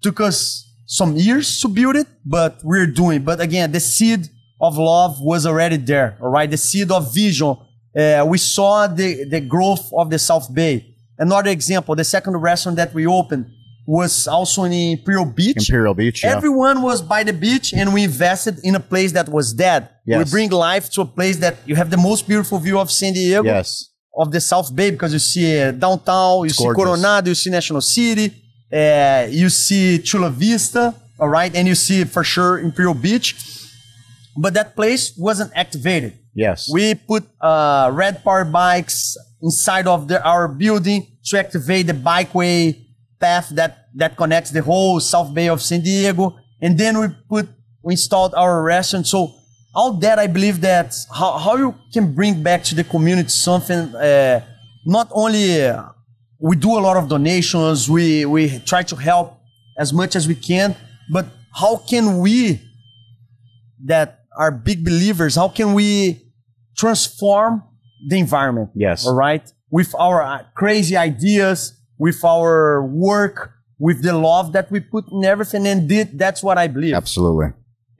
took 0.00 0.20
us 0.20 0.38
some 0.86 1.16
years 1.16 1.60
to 1.60 1.68
build 1.68 1.96
it, 1.96 2.06
but 2.24 2.52
we're 2.62 2.86
doing. 2.86 3.22
But 3.30 3.40
again, 3.40 3.72
the 3.72 3.80
seed 3.80 4.28
of 4.60 4.78
love 4.78 5.20
was 5.20 5.44
already 5.44 5.76
there. 5.92 6.16
All 6.22 6.30
right, 6.30 6.48
the 6.50 6.56
seed 6.56 6.90
of 6.92 7.12
vision. 7.12 7.56
Uh, 8.00 8.24
we 8.32 8.38
saw 8.38 8.86
the 8.86 9.08
the 9.34 9.40
growth 9.54 9.86
of 10.00 10.06
the 10.14 10.18
South 10.18 10.46
Bay. 10.58 10.74
Another 11.18 11.50
example, 11.58 11.92
the 11.96 12.04
second 12.16 12.34
restaurant 12.50 12.76
that 12.76 12.94
we 12.94 13.04
opened 13.06 13.44
was 13.86 14.28
also 14.28 14.64
in 14.64 14.72
Imperial 14.72 15.24
Beach. 15.24 15.56
Imperial 15.56 15.94
Beach. 15.94 16.22
Yeah. 16.22 16.36
Everyone 16.36 16.82
was 16.82 17.02
by 17.02 17.24
the 17.24 17.32
beach, 17.32 17.72
and 17.72 17.92
we 17.92 18.04
invested 18.04 18.58
in 18.62 18.74
a 18.74 18.80
place 18.80 19.12
that 19.12 19.28
was 19.28 19.52
dead. 19.52 19.88
Yes. 20.06 20.18
We 20.18 20.30
bring 20.30 20.50
life 20.50 20.90
to 20.90 21.00
a 21.02 21.04
place 21.04 21.36
that 21.38 21.56
you 21.66 21.74
have 21.76 21.90
the 21.90 21.96
most 21.96 22.28
beautiful 22.28 22.58
view 22.58 22.78
of 22.78 22.90
San 22.90 23.12
Diego 23.12 23.44
yes. 23.44 23.90
of 24.16 24.30
the 24.32 24.40
South 24.40 24.74
Bay 24.74 24.90
because 24.90 25.12
you 25.12 25.18
see 25.18 25.60
uh, 25.60 25.72
downtown, 25.72 26.44
you 26.44 26.50
see 26.50 26.64
gorgeous. 26.64 26.84
Coronado, 26.84 27.28
you 27.30 27.34
see 27.34 27.50
National 27.50 27.80
City, 27.80 28.32
uh, 28.72 29.26
you 29.28 29.48
see 29.48 29.98
Chula 29.98 30.30
Vista, 30.30 30.94
all 31.18 31.28
right, 31.28 31.54
and 31.54 31.66
you 31.66 31.74
see 31.74 32.04
for 32.04 32.22
sure 32.22 32.58
Imperial 32.58 32.94
Beach. 32.94 33.36
But 34.36 34.54
that 34.54 34.76
place 34.76 35.12
wasn't 35.16 35.50
activated. 35.54 36.16
Yes. 36.34 36.70
We 36.72 36.94
put 36.94 37.24
uh, 37.40 37.90
red 37.92 38.22
power 38.22 38.44
bikes 38.44 39.16
inside 39.42 39.86
of 39.86 40.08
the, 40.08 40.22
our 40.24 40.46
building 40.46 41.06
to 41.24 41.38
activate 41.38 41.88
the 41.88 41.92
bikeway 41.92 42.86
path 43.20 43.50
that, 43.50 43.88
that 43.94 44.16
connects 44.16 44.50
the 44.50 44.62
whole 44.62 45.00
South 45.00 45.32
Bay 45.34 45.48
of 45.48 45.60
San 45.62 45.82
Diego. 45.82 46.36
And 46.60 46.76
then 46.78 46.98
we 46.98 47.08
put, 47.28 47.48
we 47.82 47.94
installed 47.94 48.34
our 48.34 48.62
restaurant. 48.62 49.06
So 49.06 49.34
all 49.74 49.92
that, 49.94 50.18
I 50.18 50.26
believe 50.26 50.60
that 50.62 50.94
how, 51.14 51.38
how 51.38 51.56
you 51.56 51.74
can 51.92 52.14
bring 52.14 52.42
back 52.42 52.64
to 52.64 52.74
the 52.74 52.84
community 52.84 53.28
something, 53.28 53.94
uh, 53.94 54.44
not 54.84 55.08
only 55.12 55.62
uh, 55.62 55.84
we 56.38 56.56
do 56.56 56.78
a 56.78 56.80
lot 56.80 56.96
of 56.96 57.08
donations, 57.08 57.88
we, 57.88 58.24
we 58.24 58.58
try 58.60 58.82
to 58.82 58.96
help 58.96 59.38
as 59.78 59.92
much 59.92 60.16
as 60.16 60.26
we 60.26 60.34
can, 60.34 60.74
but 61.12 61.26
how 61.54 61.76
can 61.76 62.18
we 62.18 62.60
that 63.84 64.20
are 64.36 64.50
big 64.50 64.84
believers, 64.84 65.34
how 65.34 65.48
can 65.48 65.74
we 65.74 66.22
transform 66.76 67.62
the 68.06 68.18
environment? 68.18 68.70
Yes. 68.74 69.06
All 69.06 69.14
right. 69.14 69.50
With 69.70 69.94
our 69.98 70.22
uh, 70.22 70.44
crazy 70.54 70.96
ideas, 70.96 71.79
with 72.04 72.24
our 72.24 72.82
work, 72.82 73.36
with 73.78 74.02
the 74.02 74.14
love 74.16 74.46
that 74.56 74.66
we 74.72 74.80
put 74.80 75.04
in 75.12 75.22
everything. 75.24 75.66
And 75.66 75.88
did, 75.88 76.18
that's 76.18 76.42
what 76.42 76.56
I 76.58 76.66
believe. 76.66 76.94
Absolutely. 76.94 77.48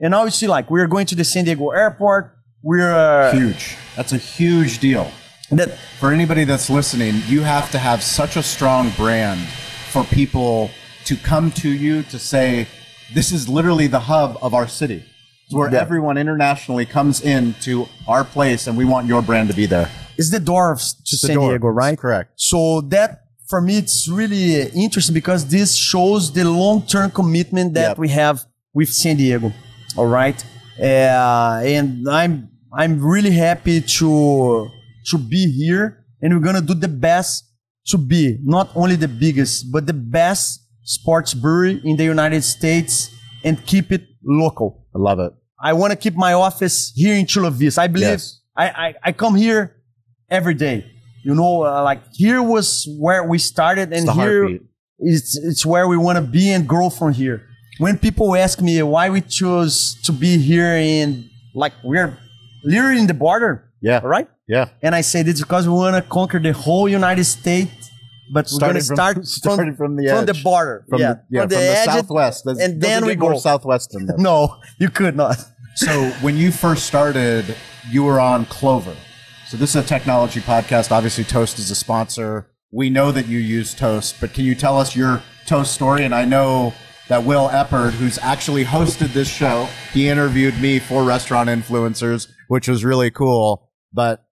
And 0.01 0.11
now 0.11 0.23
you 0.25 0.31
see, 0.31 0.47
like, 0.47 0.69
we're 0.71 0.87
going 0.87 1.05
to 1.11 1.15
the 1.15 1.23
San 1.23 1.45
Diego 1.45 1.69
airport. 1.69 2.23
We're, 2.63 2.91
uh, 2.91 3.31
Huge. 3.31 3.77
That's 3.95 4.11
a 4.11 4.17
huge 4.17 4.79
deal. 4.79 5.09
that, 5.51 5.77
For 5.99 6.11
anybody 6.11 6.43
that's 6.45 6.69
listening, 6.69 7.15
you 7.27 7.41
have 7.41 7.69
to 7.71 7.77
have 7.77 8.01
such 8.01 8.35
a 8.37 8.43
strong 8.43 8.89
brand 8.97 9.39
for 9.91 10.03
people 10.05 10.71
to 11.05 11.15
come 11.15 11.51
to 11.63 11.69
you 11.69 12.01
to 12.03 12.17
say, 12.17 12.67
this 13.13 13.31
is 13.31 13.47
literally 13.47 13.87
the 13.87 13.99
hub 13.99 14.37
of 14.41 14.53
our 14.55 14.67
city. 14.67 15.03
It's 15.45 15.53
where 15.53 15.69
Yeah. 15.71 15.81
everyone 15.81 16.17
internationally 16.17 16.85
comes 16.85 17.21
in 17.21 17.53
to 17.61 17.87
our 18.07 18.23
place 18.23 18.65
and 18.67 18.75
we 18.77 18.85
want 18.85 19.05
your 19.07 19.21
brand 19.21 19.49
to 19.49 19.55
be 19.55 19.65
there. 19.67 19.89
It's 20.17 20.31
the 20.31 20.39
door 20.39 20.75
to 20.75 20.81
The 21.11 21.17
San. 21.17 21.37
Diego, 21.39 21.67
right? 21.67 21.97
Correct. 21.97 22.31
So 22.37 22.81
that 22.95 23.20
for 23.51 23.61
me, 23.67 23.73
it's 23.83 24.07
really 24.07 24.45
interesting 24.85 25.13
because 25.21 25.41
this 25.57 25.69
shows 25.75 26.21
the 26.37 26.43
long-term 26.61 27.11
commitment 27.19 27.67
that 27.77 27.89
Yep. 27.91 27.97
we 28.03 28.09
have 28.21 28.35
with 28.77 28.89
San 29.01 29.15
Diego. 29.21 29.47
All 29.97 30.07
right, 30.21 30.39
uh, 30.79 31.61
and 31.75 32.07
I'm 32.09 32.33
I'm 32.81 32.93
really 33.13 33.35
happy 33.47 33.77
to 33.99 34.09
to 35.09 35.15
be 35.33 35.43
here, 35.61 35.85
and 36.21 36.27
we're 36.33 36.45
gonna 36.49 36.61
do 36.71 36.73
the 36.73 36.87
best 37.07 37.33
to 37.91 37.97
be 37.97 38.23
not 38.57 38.67
only 38.81 38.95
the 39.05 39.11
biggest 39.25 39.55
but 39.73 39.85
the 39.91 39.97
best 40.19 40.45
sports 40.83 41.31
brewery 41.43 41.75
in 41.83 41.97
the 41.97 42.05
United 42.15 42.43
States 42.55 42.93
and 43.43 43.53
keep 43.71 43.91
it 43.91 44.03
local. 44.23 44.69
I 44.95 44.99
love 45.09 45.19
it. 45.19 45.31
I 45.69 45.73
want 45.73 45.91
to 45.91 45.97
keep 46.05 46.15
my 46.15 46.33
office 46.33 46.91
here 46.95 47.15
in 47.15 47.25
Chula 47.31 47.51
Vista. 47.51 47.81
I 47.81 47.87
believe 47.87 48.21
Yes. 48.21 48.39
I, 48.55 48.65
I, 48.85 48.87
I 49.07 49.11
come 49.11 49.35
here 49.35 49.61
every 50.29 50.53
day. 50.67 50.77
You 51.23 51.35
know, 51.35 51.63
uh, 51.63 51.83
like 51.83 52.01
here 52.13 52.41
was 52.41 52.87
where 52.99 53.23
we 53.23 53.37
started, 53.37 53.93
and 53.93 54.07
the 54.07 54.13
here 54.13 54.59
it's 54.99 55.37
it's 55.37 55.65
where 55.65 55.87
we 55.87 55.97
want 55.97 56.17
to 56.17 56.21
be 56.21 56.49
and 56.51 56.67
grow 56.67 56.89
from 56.89 57.13
here. 57.13 57.43
When 57.79 57.97
people 57.97 58.35
ask 58.35 58.61
me 58.61 58.81
why 58.83 59.09
we 59.09 59.21
chose 59.21 59.95
to 60.03 60.11
be 60.11 60.37
here 60.37 60.75
in 60.75 61.29
like 61.55 61.73
we're 61.83 62.17
literally 62.63 62.99
in 62.99 63.07
the 63.07 63.13
border, 63.13 63.71
Yeah. 63.81 64.01
right, 64.03 64.27
Yeah. 64.47 64.69
And 64.83 64.93
I 64.95 65.01
said 65.01 65.27
it's 65.27 65.41
because 65.41 65.67
we 65.67 65.73
want 65.73 65.95
to 65.95 66.01
conquer 66.07 66.39
the 66.39 66.53
whole 66.53 66.87
United 66.87 67.23
States, 67.25 67.89
but 68.33 68.47
we're 68.51 68.59
going 68.59 68.75
to 68.75 68.81
Started 68.81 69.15
from- 69.21 69.25
start 69.25 69.57
from 69.77 69.95
the 69.97 70.07
from 70.09 70.25
the 70.25 70.39
border, 70.43 70.85
From 70.89 70.99
yeah, 71.01 71.13
the, 71.13 71.21
yeah, 71.31 71.41
from 71.41 71.49
the 71.49 71.57
edge, 71.57 71.85
southwest. 71.85 72.45
Does- 72.45 72.59
and 72.59 72.81
then 72.81 73.05
we 73.05 73.15
go. 73.15 73.37
southwest 73.37 73.89
than 73.93 74.05
that. 74.07 74.19
No, 74.19 74.57
you 74.79 74.89
could 74.89 75.15
not. 75.15 75.37
So 75.75 75.91
when 76.21 76.35
you 76.37 76.51
first 76.51 76.85
started, 76.85 77.55
you 77.89 78.03
were 78.03 78.19
on 78.19 78.45
Clover. 78.45 78.95
So 79.51 79.57
this 79.57 79.71
is 79.75 79.83
a 79.83 79.85
technology 79.85 80.39
podcast. 80.39 80.93
Obviously, 80.93 81.25
Toast 81.25 81.59
is 81.59 81.69
a 81.71 81.75
sponsor. 81.75 82.49
We 82.71 82.89
know 82.89 83.11
that 83.11 83.27
you 83.27 83.37
use 83.37 83.73
Toast, 83.73 84.15
but 84.21 84.33
can 84.33 84.45
you 84.45 84.55
tell 84.55 84.77
us 84.77 84.95
your 84.95 85.21
Toast 85.45 85.73
story? 85.73 86.05
And 86.05 86.15
I 86.15 86.23
know 86.23 86.73
that 87.09 87.25
Will 87.25 87.49
Eppard, 87.49 87.91
who's 87.91 88.17
actually 88.19 88.63
hosted 88.63 89.11
this 89.11 89.27
show, 89.27 89.67
he 89.91 90.07
interviewed 90.07 90.57
me 90.61 90.79
for 90.79 91.03
Restaurant 91.03 91.49
Influencers, 91.49 92.29
which 92.47 92.69
was 92.69 92.85
really 92.85 93.11
cool. 93.11 93.69
But 93.91 94.23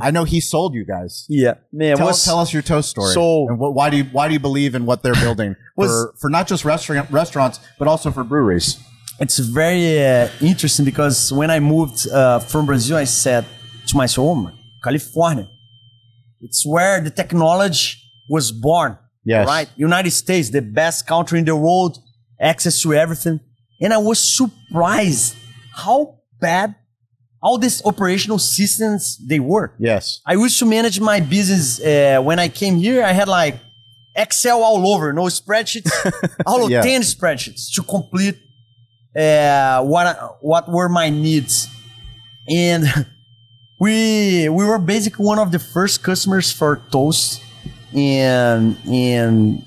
I 0.00 0.10
know 0.10 0.24
he 0.24 0.40
sold 0.40 0.74
you 0.74 0.84
guys. 0.84 1.24
Yeah, 1.28 1.54
man. 1.72 1.96
Tell, 1.96 2.08
was, 2.08 2.24
tell 2.24 2.40
us 2.40 2.52
your 2.52 2.62
Toast 2.62 2.90
story. 2.90 3.14
So- 3.14 3.46
and 3.48 3.60
what, 3.60 3.74
why 3.74 3.90
do 3.90 3.98
you 3.98 4.04
why 4.10 4.26
do 4.26 4.34
you 4.34 4.40
believe 4.40 4.74
in 4.74 4.86
what 4.86 5.04
they're 5.04 5.14
building 5.14 5.54
Was- 5.76 5.88
for 5.88 6.14
for 6.22 6.30
not 6.30 6.48
just 6.48 6.64
restaurant 6.64 7.08
restaurants 7.12 7.60
but 7.78 7.86
also 7.86 8.10
for 8.10 8.24
breweries? 8.24 8.82
it's 9.20 9.38
very 9.38 10.04
uh, 10.04 10.28
interesting 10.40 10.84
because 10.84 11.32
when 11.32 11.48
I 11.48 11.60
moved 11.60 12.08
uh, 12.08 12.40
from 12.40 12.66
Brazil, 12.66 12.96
I 12.96 13.04
said 13.04 13.46
to 13.86 13.96
myself, 13.96 14.26
"Oh, 14.26 14.50
California, 14.86 15.46
it's 16.46 16.62
where 16.74 16.96
the 17.06 17.10
technology 17.22 17.88
was 18.34 18.46
born." 18.52 18.92
Yes. 19.26 19.46
Right, 19.54 19.68
United 19.76 20.10
States, 20.10 20.46
the 20.50 20.60
best 20.80 20.98
country 21.06 21.38
in 21.38 21.46
the 21.46 21.56
world, 21.66 21.92
access 22.52 22.74
to 22.82 22.88
everything, 23.04 23.40
and 23.82 23.90
I 23.92 23.98
was 24.10 24.18
surprised 24.38 25.34
how 25.84 25.98
bad 26.40 26.74
all 27.42 27.56
these 27.58 27.78
operational 27.84 28.38
systems 28.38 29.02
they 29.30 29.40
were. 29.52 29.66
Yes. 29.78 30.20
I 30.26 30.34
used 30.44 30.58
to 30.62 30.66
manage 30.66 30.98
my 31.00 31.20
business 31.20 31.66
uh, 31.80 32.20
when 32.22 32.38
I 32.38 32.48
came 32.48 32.76
here. 32.76 33.02
I 33.04 33.12
had 33.20 33.28
like 33.28 33.54
Excel 34.16 34.62
all 34.62 34.82
over, 34.92 35.12
no 35.12 35.24
spreadsheets, 35.40 35.90
all 36.46 36.60
of 36.64 36.70
Yeah. 36.70 36.82
ten 36.82 37.00
spreadsheets 37.02 37.62
to 37.74 37.82
complete 37.82 38.36
uh, 39.16 39.82
what 39.92 40.06
what 40.50 40.64
were 40.68 40.88
my 40.88 41.08
needs, 41.10 41.68
and 42.48 42.82
we 43.80 44.48
we 44.48 44.64
were 44.64 44.78
basically 44.78 45.24
one 45.24 45.38
of 45.38 45.50
the 45.50 45.58
first 45.58 46.02
customers 46.02 46.52
for 46.52 46.80
Toast 46.90 47.42
in 47.92 48.76
in 48.86 49.64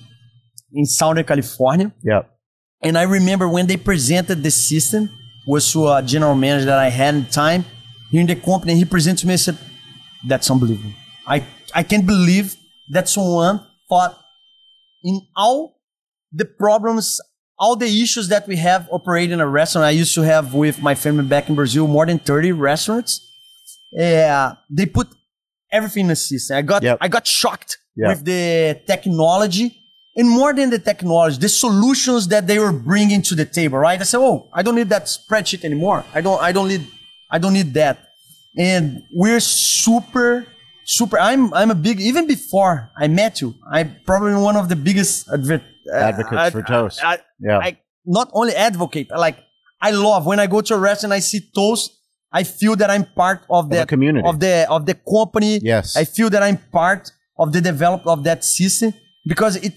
in 0.72 0.86
Southern 0.86 1.24
California. 1.24 1.92
Yep. 2.04 2.30
And 2.84 2.98
I 2.98 3.04
remember 3.04 3.48
when 3.50 3.68
they 3.68 3.78
presented 3.78 4.44
the 4.44 4.52
system 4.52 5.10
was 5.48 5.72
to 5.72 5.88
a 5.88 6.04
general 6.04 6.36
manager 6.36 6.66
that 6.66 6.80
I 6.80 6.90
had 6.90 7.16
in 7.16 7.26
time 7.26 7.66
here 8.12 8.22
in 8.22 8.28
the 8.28 8.36
company. 8.36 8.76
He 8.76 8.86
presented 8.86 9.22
to 9.22 9.28
me 9.28 9.34
and 9.34 9.40
said, 9.40 9.58
"That's 10.28 10.50
unbelievable. 10.50 10.94
I 11.26 11.44
I 11.74 11.84
can't 11.84 12.06
believe 12.06 12.56
that 12.92 13.10
someone 13.10 13.62
thought 13.90 14.18
in 15.04 15.22
all 15.36 15.80
the 16.32 16.46
problems, 16.46 17.20
all 17.58 17.76
the 17.76 17.88
issues 18.02 18.28
that 18.28 18.48
we 18.48 18.58
have 18.58 18.88
operating 18.92 19.40
a 19.40 19.48
restaurant. 19.48 19.86
I 19.86 19.92
used 19.92 20.14
to 20.16 20.22
have 20.22 20.54
with 20.54 20.82
my 20.82 20.96
family 20.96 21.26
back 21.26 21.50
in 21.50 21.56
Brazil 21.56 21.88
more 21.88 22.06
than 22.06 22.20
thirty 22.20 22.52
restaurants. 22.52 23.22
Yeah, 23.92 24.54
they 24.70 24.86
put 24.86 25.08
everything 25.72 26.02
in 26.06 26.08
the 26.10 26.16
system. 26.16 26.58
I 26.58 26.62
got 26.62 26.84
Yep. 26.84 26.98
I 27.02 27.08
got 27.08 27.26
shocked 27.28 27.78
Yeah. 27.96 28.10
with 28.10 28.26
the 28.26 28.80
technology 28.86 29.78
and 30.16 30.28
more 30.30 30.54
than 30.54 30.70
the 30.70 30.80
technology, 30.80 31.38
the 31.40 31.50
solutions 31.50 32.28
that 32.30 32.48
they 32.48 32.58
were 32.60 32.72
bringing 32.74 33.22
to 33.24 33.36
the 33.36 33.46
table, 33.46 33.78
right? 33.78 34.00
I 34.00 34.04
said, 34.04 34.20
"Oh, 34.20 34.50
I 34.54 34.62
don't 34.64 34.76
need 34.76 34.90
that 34.90 35.06
spreadsheet 35.06 35.64
anymore. 35.64 36.04
I 36.14 36.22
don't, 36.22 36.42
I 36.42 36.52
don't 36.52 36.68
need, 36.68 36.88
I 37.32 37.38
don't 37.38 37.54
need 37.54 37.74
that." 37.76 37.98
And 38.58 39.04
we're 39.14 39.40
super, 39.40 40.48
super. 40.86 41.20
I'm, 41.20 41.54
I'm 41.54 41.70
a 41.72 41.76
big. 41.76 42.00
Even 42.02 42.26
before 42.28 42.90
I 42.98 43.08
met 43.08 43.42
you, 43.42 43.54
I'm 43.72 43.96
probably 44.06 44.34
one 44.36 44.56
of 44.56 44.68
the 44.70 44.76
biggest 44.76 45.30
uh, 45.30 45.38
Advocates 45.94 46.34
ad- 46.34 46.52
for 46.54 46.64
Toast. 46.64 47.04
I, 47.04 47.20
Yeah. 47.40 47.60
I 47.60 47.78
not 48.06 48.30
only 48.34 48.54
advocate, 48.56 49.10
like 49.16 49.38
I 49.82 49.92
love 49.92 50.26
when 50.26 50.40
I 50.40 50.48
go 50.48 50.62
to 50.62 50.74
a 50.74 50.80
restaurant, 50.80 51.14
I 51.14 51.20
see 51.20 51.42
toast. 51.54 51.92
I 52.32 52.44
feel 52.44 52.76
that 52.76 52.90
I'm 52.90 53.06
part 53.16 53.42
of 53.50 53.70
the 53.70 53.86
community. 53.86 54.28
of 54.28 54.40
the 54.40 54.66
of 54.70 54.86
the 54.86 54.96
company. 54.96 55.60
Yes. 55.64 55.96
I 55.96 56.04
feel 56.04 56.30
that 56.30 56.44
I'm 56.44 56.58
part 56.72 57.12
of 57.40 57.52
the 57.54 57.62
development 57.62 58.08
of 58.08 58.24
that 58.26 58.44
system 58.44 58.94
because 59.26 59.56
it 59.58 59.74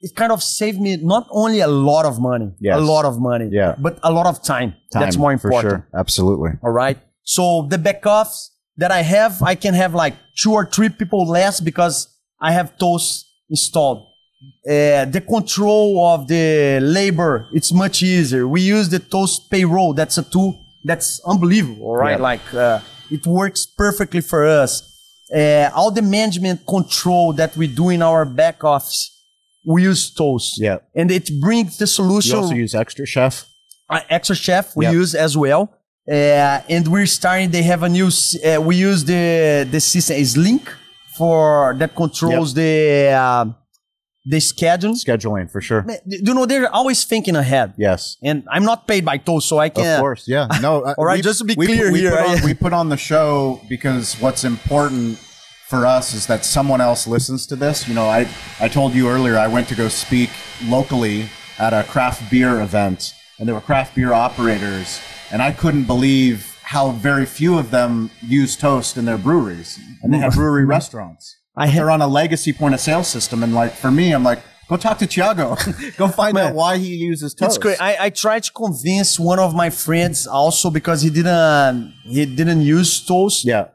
it 0.00 0.14
kind 0.14 0.32
of 0.32 0.42
saved 0.42 0.78
me 0.80 0.96
not 0.98 1.26
only 1.30 1.60
a 1.60 1.66
lot 1.68 2.04
of 2.04 2.20
money, 2.20 2.52
Yes. 2.60 2.76
a 2.76 2.80
lot 2.80 3.04
of 3.06 3.18
money, 3.18 3.48
Yeah. 3.50 3.74
but 3.78 3.98
a 4.02 4.12
lot 4.12 4.26
of 4.26 4.42
time. 4.42 4.74
That's 4.92 5.16
Time, 5.16 5.20
more 5.22 5.38
for 5.38 5.48
important. 5.48 5.72
sure. 5.72 5.98
Absolutely. 5.98 6.50
All 6.62 6.72
right. 6.72 6.98
So 7.22 7.66
the 7.70 7.78
backups 7.78 8.48
that 8.76 8.90
I 8.90 9.00
have, 9.02 9.42
I 9.42 9.54
can 9.54 9.72
have 9.74 9.94
like 9.94 10.14
two 10.36 10.52
or 10.52 10.66
three 10.66 10.90
people 10.90 11.26
less 11.26 11.58
because 11.60 12.08
I 12.40 12.52
have 12.52 12.76
Toast 12.78 13.24
installed. 13.48 13.98
Uh, 14.68 15.06
the 15.06 15.22
control 15.26 16.04
of 16.12 16.28
the 16.28 16.80
labor, 16.82 17.46
it's 17.54 17.72
much 17.72 18.02
easier. 18.02 18.46
We 18.46 18.60
use 18.60 18.90
the 18.90 18.98
Toast 18.98 19.50
payroll. 19.50 19.94
That's 19.94 20.18
a 20.18 20.22
tool 20.22 20.58
that's 20.84 21.20
unbelievable, 21.26 21.94
right? 21.96 22.18
Yeah. 22.18 22.22
Like 22.30 22.54
uh, 22.54 22.80
it 23.10 23.26
works 23.26 23.66
perfectly 23.66 24.20
for 24.20 24.46
us. 24.46 24.72
Uh, 25.34 25.70
all 25.74 25.90
the 25.90 26.02
management 26.02 26.66
control 26.66 27.32
that 27.34 27.56
we 27.56 27.66
do 27.66 27.88
in 27.90 28.02
our 28.02 28.24
back 28.24 28.62
office, 28.62 29.10
we 29.66 29.82
use 29.84 30.10
Toast. 30.12 30.60
Yeah. 30.60 30.78
And 30.94 31.10
it 31.10 31.30
brings 31.40 31.78
the 31.78 31.86
solution. 31.86 32.32
You 32.36 32.42
also 32.42 32.54
use 32.54 32.74
xtraCHEF. 32.74 33.44
uh, 33.90 34.00
extra 34.08 34.36
chef 34.36 34.64
we 34.76 34.84
Yep. 34.86 34.94
use 35.02 35.14
as 35.26 35.32
well 35.36 35.62
uh, 36.08 36.74
and 36.74 36.82
we're 36.88 37.06
starting 37.18 37.50
they 37.50 37.62
have 37.72 37.82
a 37.82 37.88
new 37.98 38.08
uh, 38.08 38.60
we 38.68 38.74
use 38.90 39.00
the 39.12 39.66
the 39.74 39.80
system 39.80 40.16
is 40.24 40.32
Sling 40.32 40.60
for 41.18 41.74
that 41.80 41.94
controls 42.02 42.48
the 42.54 42.74
uh, 43.24 43.44
the 44.26 44.40
schedule 44.40 44.94
Scheduling 44.94 45.50
for 45.50 45.60
sure. 45.60 45.84
You 46.06 46.32
know 46.34 46.46
they're 46.46 46.72
always 46.72 47.04
thinking 47.04 47.36
ahead 47.36 47.74
Yes. 47.76 48.16
and 48.22 48.42
i'm 48.50 48.64
not 48.64 48.88
paid 48.88 49.04
by 49.04 49.16
toast 49.18 49.48
so 49.48 49.58
i 49.58 49.68
can't. 49.68 49.98
Of 49.98 50.00
course, 50.00 50.26
yeah. 50.26 50.46
No, 50.62 50.82
uh, 50.88 50.94
All 50.98 51.04
right, 51.04 51.18
we- 51.18 51.22
just 51.22 51.38
to 51.40 51.44
be 51.44 51.54
we 51.56 51.66
clear 51.66 51.92
we 51.92 52.00
here, 52.00 52.10
put 52.16 52.26
on, 52.30 52.44
we 52.44 52.54
put 52.66 52.72
on 52.72 52.88
the 52.88 52.96
show 52.96 53.60
because 53.68 54.14
what's 54.20 54.44
important 54.44 55.18
for 55.68 55.84
us 55.86 56.14
is 56.14 56.26
that 56.26 56.44
someone 56.44 56.80
else 56.80 57.06
listens 57.06 57.46
to 57.48 57.56
this. 57.56 57.88
You 57.88 57.94
know, 57.94 58.06
I 58.06 58.28
I 58.60 58.68
told 58.68 58.94
you 58.94 59.08
earlier 59.08 59.36
I 59.38 59.48
went 59.48 59.66
to 59.68 59.74
go 59.74 59.88
speak 59.88 60.30
locally 60.66 61.26
at 61.58 61.72
a 61.72 61.82
craft 61.84 62.30
beer 62.30 62.60
event, 62.60 63.12
and 63.38 63.46
there 63.48 63.54
were 63.54 63.60
craft 63.62 63.94
beer 63.94 64.12
operators, 64.12 65.00
and 65.32 65.40
I 65.42 65.52
couldn't 65.52 65.84
believe 65.84 66.58
how 66.62 66.90
very 66.92 67.26
few 67.26 67.58
of 67.58 67.70
them 67.70 68.10
use 68.22 68.56
toast 68.56 68.96
in 68.96 69.04
their 69.04 69.18
breweries, 69.18 69.78
and 70.02 70.12
they 70.12 70.18
have 70.18 70.34
brewery 70.34 70.64
restaurants. 70.64 71.36
I 71.56 71.66
ha- 71.68 71.74
They're 71.76 71.90
on 71.90 72.02
a 72.02 72.08
legacy 72.08 72.52
point 72.52 72.74
of 72.74 72.80
sale 72.80 73.04
system, 73.04 73.42
and 73.42 73.54
like 73.54 73.72
for 73.72 73.90
me, 73.90 74.12
I'm 74.12 74.24
like, 74.24 74.40
go 74.68 74.76
talk 74.76 74.98
to 74.98 75.06
Tiago, 75.06 75.56
go 75.96 76.08
find 76.08 76.36
out 76.38 76.54
why 76.54 76.78
he 76.78 76.94
uses 76.96 77.34
toast. 77.34 77.56
it's 77.56 77.58
great. 77.58 77.80
I, 77.80 77.96
I 78.06 78.10
tried 78.10 78.42
to 78.44 78.52
convince 78.52 79.18
one 79.20 79.38
of 79.38 79.54
my 79.54 79.70
friends 79.70 80.26
also 80.26 80.70
because 80.70 81.02
he 81.02 81.10
didn't 81.10 81.92
he 82.02 82.26
didn't 82.26 82.62
use 82.62 83.04
toast 83.06 83.44
yeah, 83.44 83.68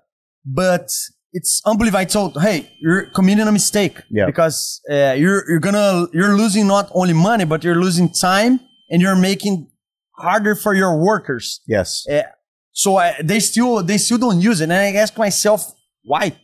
but 0.46 0.90
it's 1.32 1.62
unbelievable. 1.66 2.00
I 2.00 2.06
told, 2.06 2.42
hey, 2.42 2.72
you're 2.82 3.06
committing 3.12 3.48
a 3.48 3.52
mistake. 3.52 3.96
Yeah. 4.10 4.26
Because 4.26 4.82
uh, 4.92 5.14
you're 5.18 5.44
you're 5.50 5.60
gonna 5.60 6.08
you're 6.12 6.36
losing 6.36 6.68
not 6.68 6.90
only 6.94 7.14
money, 7.14 7.46
but 7.46 7.64
you're 7.64 7.76
losing 7.82 8.10
time, 8.12 8.60
and 8.90 9.02
you're 9.02 9.16
making 9.16 9.70
harder 10.18 10.56
for 10.56 10.74
your 10.74 10.98
workers. 11.02 11.62
yes, 11.68 12.06
Uh, 12.12 12.24
so 12.72 12.98
I, 12.98 13.16
they 13.24 13.40
still 13.40 13.84
they 13.84 13.98
still 13.98 14.18
don't 14.18 14.42
use 14.42 14.60
it, 14.60 14.66
and 14.66 14.74
I 14.74 14.92
ask 14.94 15.18
myself 15.18 15.72
why. 16.04 16.36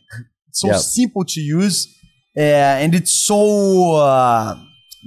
So 0.60 0.68
Yeah. 0.68 0.78
simple 0.98 1.24
to 1.34 1.40
use, 1.40 1.76
uh, 2.36 2.82
and 2.82 2.90
it's 2.98 3.14
so 3.30 3.40
uh, 4.10 4.56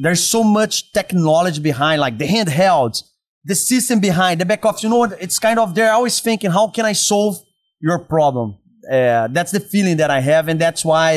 there's 0.03 0.23
so 0.35 0.41
much 0.59 0.73
technology 0.99 1.59
behind, 1.71 1.97
like 2.05 2.15
the 2.23 2.27
handheld, 2.35 2.93
the 3.51 3.55
system 3.55 3.97
behind 3.99 4.35
the 4.41 4.45
back 4.51 4.63
office. 4.67 4.83
You 4.83 4.89
know 4.93 5.01
what? 5.05 5.13
It's 5.25 5.39
kind 5.47 5.57
of 5.63 5.73
they're 5.75 5.91
always 5.99 6.19
thinking, 6.27 6.51
how 6.51 6.65
can 6.75 6.85
I 6.85 6.93
solve 7.11 7.33
your 7.87 7.97
problem? 8.15 8.47
Uh, 8.91 9.27
that's 9.35 9.51
the 9.57 9.59
feeling 9.73 9.97
that 9.97 10.11
I 10.11 10.19
have, 10.31 10.43
and 10.51 10.57
that's 10.65 10.83
why 10.91 11.07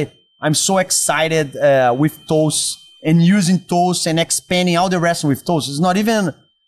I'm 0.45 0.55
so 0.55 0.75
excited 0.87 1.47
uh, 1.57 1.95
with 2.03 2.15
Toast 2.27 2.79
and 3.05 3.17
using 3.37 3.59
Toast 3.75 4.07
and 4.07 4.19
expanding 4.19 4.77
all 4.79 4.89
the 4.97 4.99
rest 5.09 5.25
with 5.25 5.41
Toast. 5.45 5.69
It's 5.71 5.81
not 5.89 5.97
even. 6.03 6.23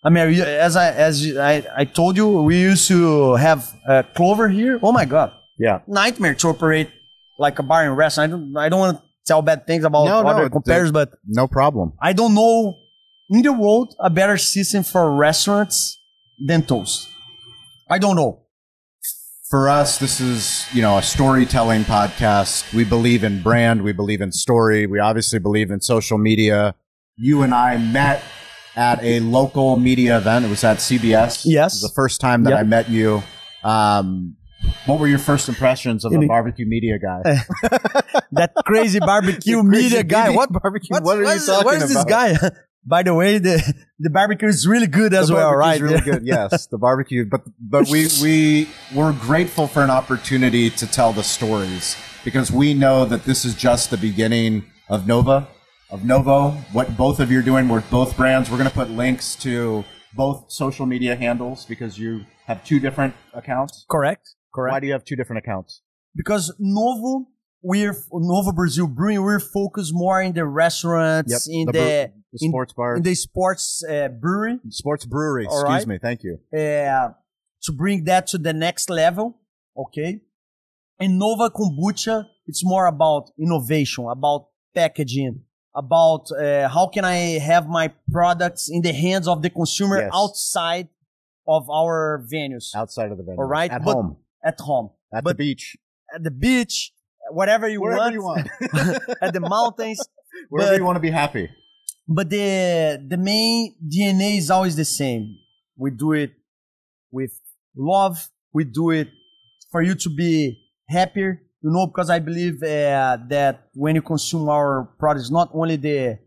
I 0.07 0.11
mean, 0.11 0.27
as 0.69 0.77
I 0.77 0.87
as 1.09 1.15
I, 1.53 1.53
I 1.81 1.85
told 2.01 2.13
you, 2.21 2.27
we 2.51 2.57
used 2.71 2.87
to 2.89 3.35
have 3.47 3.61
uh, 3.89 4.03
Clover 4.17 4.49
here. 4.61 4.79
Oh 4.83 4.93
my 5.01 5.07
god, 5.07 5.29
Yeah. 5.67 5.79
nightmare 5.87 6.35
to 6.43 6.49
operate 6.55 6.89
like 7.39 7.59
a 7.59 7.63
bar 7.63 7.85
and 7.85 7.97
restaurant. 7.97 8.33
I 8.33 8.37
don't 8.37 8.57
I 8.57 8.69
don't 8.69 8.79
want 8.81 8.99
to 8.99 9.03
tell 9.27 9.43
bad 9.43 9.67
things 9.67 9.85
about 9.85 10.05
No, 10.05 10.23
no, 10.23 10.29
other 10.29 10.45
it- 10.47 10.53
competitors, 10.53 10.93
but 10.93 11.11
No 11.27 11.47
problem. 11.47 11.93
I 12.01 12.13
don't 12.13 12.35
know 12.35 12.75
in 13.31 13.43
the 13.43 13.53
world 13.53 13.95
a 14.01 14.11
better 14.11 14.37
system 14.37 14.83
for 14.85 15.11
restaurants 15.15 15.99
than 16.47 16.63
Toast. 16.63 17.09
I 17.91 17.99
don't 17.99 18.17
know. 18.17 18.41
For 19.51 19.69
us, 19.69 19.99
this 19.99 20.21
is, 20.21 20.67
you 20.73 20.83
know, 20.83 20.99
a 20.99 21.03
storytelling 21.03 21.85
podcast. 21.85 22.73
We 22.75 22.83
believe 22.85 23.23
in 23.23 23.43
brand. 23.43 23.83
We 23.83 23.93
believe 23.93 24.21
in 24.21 24.33
story. 24.33 24.87
We 24.87 24.99
obviously 24.99 25.39
believe 25.39 25.71
in 25.71 25.81
social 25.81 26.19
media. 26.19 26.75
You 27.17 27.43
and 27.43 27.55
I 27.55 27.77
met 27.77 28.23
at 28.75 29.01
a 29.05 29.21
local 29.21 29.77
media 29.77 30.17
event. 30.17 30.45
It 30.47 30.49
was 30.49 30.65
at 30.65 30.79
CBS. 30.79 31.43
Yes. 31.45 31.75
It 31.75 31.77
was 31.77 31.83
the 31.83 31.93
first 31.95 32.21
time 32.21 32.43
that 32.45 32.51
Yep. 32.51 32.59
I 32.59 32.63
met 32.65 32.89
you. 32.91 33.23
Um, 33.63 34.37
what 34.87 34.99
were 35.01 35.09
your 35.09 35.19
first 35.19 35.49
impressions 35.49 36.05
of 36.05 36.13
the 36.13 36.27
barbecue 36.27 36.67
media 36.67 36.99
guy? 36.99 37.23
That 38.33 38.53
crazy 38.67 38.99
barbecue 38.99 39.63
media 39.77 40.03
guy. 40.03 40.31
What 40.31 40.51
barbecue? 40.53 40.89
what's- 40.91 41.05
what 41.07 41.19
are 41.19 41.35
you 41.35 41.41
talking 41.47 41.65
What 41.65 41.75
is 41.77 41.89
this 41.89 42.03
about? 42.03 42.09
guy? 42.09 42.51
By 42.87 43.03
the 43.03 43.15
way, 43.15 43.39
the 43.39 43.57
the 43.99 44.11
barbecue 44.11 44.47
is 44.49 44.67
really 44.69 44.87
good 44.89 45.15
as 45.15 45.29
The 45.29 45.35
well, 45.35 45.55
right? 45.55 45.81
Really 45.81 46.01
good. 46.03 46.27
Yes, 46.27 46.67
the 46.67 46.77
barbecue. 46.77 47.25
But 47.25 47.41
but 47.59 47.89
we 47.89 48.09
we 48.21 48.69
we're 48.95 49.13
grateful 49.15 49.67
for 49.67 49.83
an 49.83 49.89
opportunity 49.91 50.69
to 50.69 50.87
tell 50.87 51.13
the 51.15 51.23
stories 51.23 51.97
because 52.25 52.53
we 52.53 52.75
know 52.75 53.07
that 53.07 53.25
this 53.25 53.47
is 53.47 53.55
just 53.55 53.91
the 53.91 53.97
beginning 53.97 54.65
of 54.91 55.07
Nova, 55.07 55.49
of 55.91 56.05
Novo. 56.05 56.51
What 56.73 56.95
both 56.95 57.21
of 57.21 57.31
you 57.33 57.39
are 57.39 57.43
doing 57.53 57.69
with 57.69 57.89
both 57.91 58.19
brands. 58.19 58.51
We're 58.51 58.59
going 58.59 58.69
to 58.69 58.75
put 58.77 58.91
links 58.91 59.35
to 59.37 59.85
both 60.15 60.53
social 60.53 60.85
media 60.85 61.17
handles 61.17 61.65
because 61.65 61.99
you 61.99 62.27
have 62.47 62.63
two 62.67 62.81
different 62.81 63.15
accounts. 63.33 63.87
Correct. 63.89 64.35
Why 64.57 64.81
do 64.81 64.87
you 64.87 64.93
have 64.93 65.05
two 65.05 65.17
different 65.17 65.39
accounts? 65.45 65.83
Because 66.15 66.53
Novo, 66.59 67.27
we're 67.63 67.95
Novo 68.13 68.53
Brazil 68.53 68.87
Brewing. 68.87 69.23
We're 69.23 69.41
focused 69.41 69.93
more 69.95 70.21
in 70.23 70.33
the 70.33 70.45
restaurants, 70.47 71.49
in 71.49 71.67
the, 71.67 71.73
the, 71.73 72.13
the 72.33 72.39
in- 72.43 72.51
sports 72.51 72.73
bar, 72.73 72.97
in 72.97 73.03
the 73.03 73.15
sports 73.15 73.83
uh, 73.89 74.09
brewery. 74.09 74.59
sports 74.71 75.05
brewery. 75.07 75.47
All 75.47 75.61
Excuse 75.61 75.79
right. 75.81 75.87
me. 75.89 75.99
Thank 76.01 76.23
you. 76.23 76.39
uh, 76.57 77.11
to 77.63 77.73
bring 77.73 78.05
that 78.05 78.27
to 78.29 78.39
the 78.39 78.53
next 78.53 78.91
level. 78.91 79.39
Okay. 79.77 80.21
And 81.01 81.19
Nova 81.19 81.51
Kombucha, 81.51 82.27
it's 82.47 82.63
more 82.65 82.87
about 82.87 83.31
innovation, 83.39 84.07
about 84.09 84.49
packaging, 84.75 85.41
about 85.75 86.31
uh, 86.31 86.69
how 86.69 86.87
can 86.89 87.05
I 87.05 87.39
have 87.41 87.67
my 87.67 87.93
products 88.13 88.69
in 88.71 88.83
the 88.83 88.93
hands 88.93 89.27
of 89.27 89.43
the 89.43 89.51
consumer 89.51 89.99
Yes. 90.01 90.11
outside 90.15 90.89
of 91.49 91.69
our 91.69 92.25
venues, 92.33 92.75
Outside 92.77 93.11
of 93.11 93.19
the 93.19 93.25
venue, 93.25 93.41
All 93.41 93.47
right, 93.49 93.71
at 93.71 93.85
but- 93.85 93.95
home, 93.95 94.17
at 94.45 94.59
home, 94.61 94.91
at 95.15 95.25
but- 95.25 95.37
the 95.37 95.45
beach, 95.45 95.77
at 96.15 96.23
the 96.23 96.31
beach, 96.31 96.93
whatever 97.31 97.67
you 97.69 97.81
wherever 97.81 98.01
want, 98.01 98.15
you 98.15 98.23
want, 98.23 98.49
at 99.23 99.33
the 99.33 99.41
mountains. 99.41 100.01
wherever 100.49 100.73
But- 100.73 100.79
you 100.79 100.85
want 100.85 100.97
to 100.97 101.01
be 101.01 101.11
happy. 101.11 101.49
But 102.07 102.29
the 102.29 103.03
the 103.09 103.17
main 103.17 103.75
DNA 103.93 104.37
is 104.37 104.51
always 104.51 104.77
the 104.77 104.85
same. 104.85 105.37
We 105.83 105.91
do 105.91 106.13
it 106.13 106.33
with 107.11 107.33
love. 107.75 108.29
We 108.53 108.65
do 108.65 108.91
it 108.91 109.09
for 109.73 109.81
you 109.81 109.95
to 109.95 110.11
be 110.11 110.33
happier. 110.89 111.41
You 111.63 111.71
know, 111.73 111.87
because 111.87 112.11
I 112.11 112.19
believe 112.19 112.63
uh, 112.63 113.17
that 113.31 113.69
when 113.73 113.95
you 113.95 114.03
consume 114.03 114.51
our 114.51 114.85
products, 114.99 115.31
not 115.31 115.49
only 115.55 115.77
the 115.77 116.19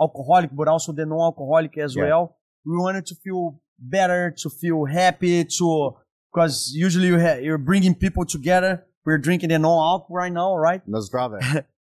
alcoholic 0.00 0.50
but 0.52 0.68
also 0.68 0.92
the 0.92 1.04
non-alcoholic 1.04 1.76
as 1.78 1.96
Yeah. 1.96 2.04
well, 2.04 2.36
we 2.64 2.76
wanted 2.76 3.04
to 3.06 3.16
feel 3.24 3.60
better, 3.76 4.32
to 4.42 4.48
feel 4.48 4.84
happy, 4.84 5.44
to 5.58 5.96
because 6.34 6.72
usually 6.74 7.06
you 7.06 7.18
ha- 7.20 7.38
you're 7.40 7.58
bringing 7.58 7.94
people 7.94 8.24
together. 8.26 8.84
We're 9.04 9.18
drinking 9.18 9.50
the 9.50 9.58
non-alc 9.58 10.06
right 10.10 10.32
now, 10.32 10.56
right? 10.56 10.80
Let's 10.86 11.12
Na 11.12 11.28
Zdrave. 11.28 11.64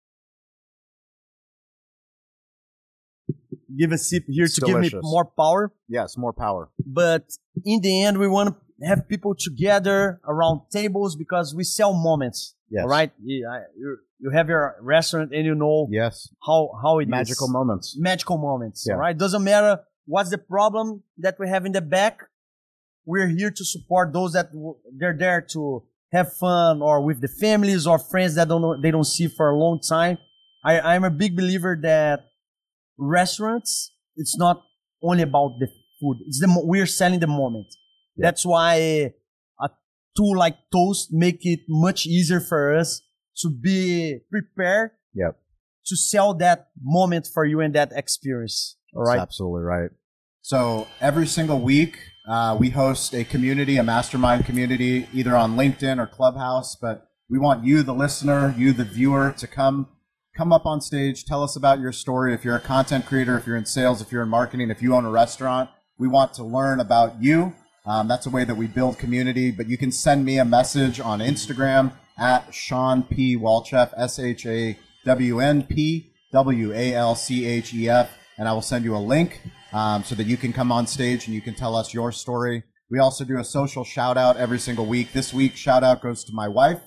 Give 3.79 3.91
a 3.93 3.99
sip 3.99 4.25
here 4.29 4.45
It's 4.45 4.55
to 4.57 4.67
give 4.67 4.79
me 4.79 4.91
more 5.01 5.25
power. 5.25 5.73
Yes, 5.89 6.17
more 6.19 6.33
power. 6.35 6.69
but 6.85 7.25
in 7.65 7.81
the 7.81 8.03
end 8.03 8.19
we 8.19 8.29
want 8.29 8.51
to 8.51 8.87
have 8.87 9.09
people 9.09 9.35
together 9.35 10.21
around 10.27 10.61
tables 10.71 11.17
because 11.17 11.55
we 11.55 11.65
sell 11.65 11.93
moments 11.95 12.55
Yes. 12.69 12.83
all 12.83 12.89
right 12.89 13.13
you, 13.23 13.49
I- 13.49 13.65
you 13.79 13.99
you 14.19 14.31
have 14.31 14.49
your 14.49 14.77
restaurant 14.81 15.33
and 15.33 15.45
you 15.47 15.55
know 15.55 15.89
Yes. 15.91 16.29
how 16.47 16.71
how 16.83 16.99
it 16.99 17.05
is. 17.05 17.09
Magical 17.09 17.49
moments. 17.49 17.97
magical 17.99 18.37
moments 18.39 18.85
Yeah. 18.87 18.95
all 18.95 19.01
right 19.01 19.17
doesn't 19.17 19.45
matter 19.45 19.81
what's 20.07 20.31
the 20.31 20.39
problem 20.39 21.03
that 21.19 21.39
we 21.39 21.49
have 21.49 21.65
in 21.65 21.73
the 21.73 21.81
back 21.99 22.15
we're 23.05 23.29
here 23.29 23.51
to 23.51 23.65
support 23.65 24.13
those 24.13 24.33
that 24.33 24.53
w- 24.53 24.77
they're 24.99 25.17
there 25.17 25.41
to 25.41 25.83
have 26.13 26.33
fun 26.35 26.83
or 26.83 27.01
with 27.01 27.21
the 27.21 27.29
families 27.29 27.87
or 27.87 27.99
friends 27.99 28.35
that 28.35 28.49
don't 28.49 28.63
know, 28.63 28.81
they 28.81 28.91
don't 28.91 29.05
see 29.05 29.27
for 29.29 29.51
a 29.51 29.59
long 29.59 29.81
time 29.81 30.19
I, 30.65 30.81
i'm 30.81 31.05
a 31.05 31.11
big 31.11 31.37
believer 31.37 31.79
that 31.83 32.21
restaurants 32.99 33.93
it's 34.17 34.37
not 34.37 34.63
only 35.03 35.23
about 35.23 35.59
the 35.59 35.69
food 36.01 36.19
it's 36.27 36.41
the 36.41 36.49
we're 36.65 36.87
selling 36.87 37.21
the 37.21 37.27
moment 37.27 37.67
Yeah. 38.17 38.27
that's 38.27 38.45
why 38.45 38.75
a 39.61 39.69
tool 40.17 40.37
like 40.37 40.57
toast 40.71 41.09
make 41.13 41.41
it 41.47 41.61
much 41.69 42.07
easier 42.07 42.41
for 42.41 42.75
us 42.77 43.01
to 43.39 43.49
be 43.51 44.19
prepared 44.31 44.91
Yep. 45.15 45.37
to 45.87 45.97
sell 45.97 46.35
that 46.35 46.69
moment 46.81 47.27
for 47.33 47.45
you 47.45 47.61
and 47.61 47.75
that 47.75 47.93
experience 47.95 48.77
all 48.95 49.05
That's 49.05 49.09
right 49.17 49.21
absolutely 49.21 49.63
right. 49.63 49.91
So 50.45 50.87
every 51.01 51.27
single 51.29 51.61
week, 51.61 51.97
uh, 52.29 52.57
we 52.59 52.71
host 52.71 53.15
a 53.15 53.25
community, 53.25 53.77
a 53.77 53.83
mastermind 53.83 54.45
community, 54.45 55.09
either 55.13 55.37
on 55.37 55.57
LinkedIn 55.57 55.99
or 55.99 56.07
Clubhouse. 56.07 56.77
But 56.77 57.09
we 57.29 57.39
want 57.39 57.65
you, 57.65 57.83
the 57.83 57.95
listener, 57.95 58.55
you, 58.57 58.73
the 58.73 58.85
viewer, 58.85 59.35
to 59.39 59.47
come 59.47 59.89
come 60.37 60.53
up 60.53 60.65
on 60.65 60.81
stage, 60.81 61.25
tell 61.25 61.43
us 61.43 61.57
about 61.57 61.79
your 61.79 61.93
story. 61.93 62.33
If 62.33 62.45
you're 62.45 62.57
a 62.57 62.61
content 62.61 63.05
creator, 63.05 63.37
if 63.37 63.47
you're 63.47 63.57
in 63.57 63.67
sales, 63.67 64.01
if 64.01 64.11
you're 64.11 64.23
in 64.23 64.29
marketing, 64.29 64.71
if 64.71 64.81
you 64.81 64.95
own 64.95 65.05
a 65.05 65.11
restaurant, 65.11 65.69
we 65.99 66.09
want 66.09 66.33
to 66.35 66.45
learn 66.45 66.81
about 66.81 67.23
you. 67.23 67.55
Um, 67.85 68.09
that's 68.09 68.27
a 68.27 68.31
way 68.31 68.45
that 68.45 68.55
we 68.55 68.67
build 68.67 68.99
community. 68.99 69.51
But 69.51 69.69
you 69.69 69.77
can 69.77 69.93
send 69.93 70.25
me 70.25 70.39
a 70.39 70.45
message 70.45 71.01
on 71.01 71.19
Instagram 71.19 71.93
at 72.19 72.55
Shawn 72.55 73.03
P. 73.03 73.37
Walchef, 73.37 73.93
S 73.97 74.19
H 74.19 74.47
A 74.47 74.79
W 75.05 75.41
N 75.41 75.65
P 75.65 76.13
W 76.33 76.73
A 76.73 76.95
L 76.95 77.15
C 77.15 77.45
H 77.45 77.75
E 77.75 77.89
F, 77.89 78.17
and 78.39 78.49
I 78.49 78.53
will 78.53 78.63
send 78.63 78.85
you 78.85 78.97
a 78.97 78.99
link 78.99 79.41
um, 79.73 80.05
so 80.05 80.15
that 80.15 80.27
you 80.27 80.37
can 80.37 80.53
come 80.53 80.73
on 80.73 80.87
stage 80.87 81.27
and 81.27 81.35
you 81.35 81.41
can 81.41 81.55
tell 81.55 81.77
us 81.77 81.93
your 81.93 82.13
story. 82.13 82.65
We 82.91 82.99
also 82.99 83.25
do 83.25 83.39
a 83.39 83.45
social 83.45 83.85
shout 83.85 84.17
out 84.17 84.37
every 84.37 84.59
single 84.59 84.87
week. 84.87 85.13
This 85.13 85.33
week, 85.33 85.57
shout 85.57 85.83
out 85.83 86.03
goes 86.03 86.25
to 86.25 86.33
my 86.33 86.49
wife, 86.49 86.81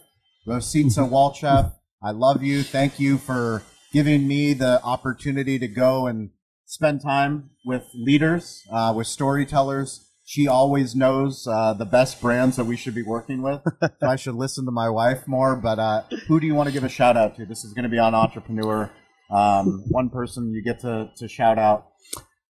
Rosita 0.46 1.02
Walchef. 1.02 1.74
I 2.04 2.12
love 2.12 2.44
you. 2.44 2.62
Thank 2.62 3.00
you 3.00 3.18
for 3.18 3.64
giving 3.92 4.28
me 4.28 4.54
the 4.54 4.82
opportunity 4.84 5.58
to 5.58 5.68
go 5.68 6.06
and 6.06 6.30
spend 6.66 7.02
time 7.02 7.52
with 7.66 7.86
leaders, 7.96 8.64
uh, 8.72 8.94
with 8.96 9.08
storytellers. 9.08 10.12
She 10.24 10.48
always 10.48 10.96
knows 10.96 11.48
uh, 11.48 11.74
the 11.74 11.86
best 11.86 12.20
brands 12.20 12.56
that 12.58 12.66
we 12.66 12.76
should 12.76 12.96
be 12.96 13.04
working 13.04 13.42
with. 13.42 13.62
so 13.82 14.08
I 14.08 14.16
should 14.16 14.36
listen 14.36 14.66
to 14.66 14.72
my 14.72 14.90
wife 14.90 15.28
more. 15.28 15.56
But 15.56 15.80
uh, 15.80 16.02
who 16.28 16.40
do 16.40 16.48
you 16.48 16.56
want 16.56 16.68
to 16.68 16.74
give 16.74 16.84
a 16.84 16.90
shout 16.90 17.16
out 17.16 17.36
to? 17.38 17.46
This 17.46 17.64
is 17.64 17.74
going 17.74 17.84
to 17.84 17.90
be 17.90 18.00
on 18.00 18.14
Entrepreneur. 18.14 18.92
Um, 19.30 19.84
one 19.90 20.10
person 20.10 20.54
you 20.54 20.62
get 20.64 20.82
to, 20.82 21.10
to 21.18 21.28
shout 21.28 21.58
out. 21.58 21.88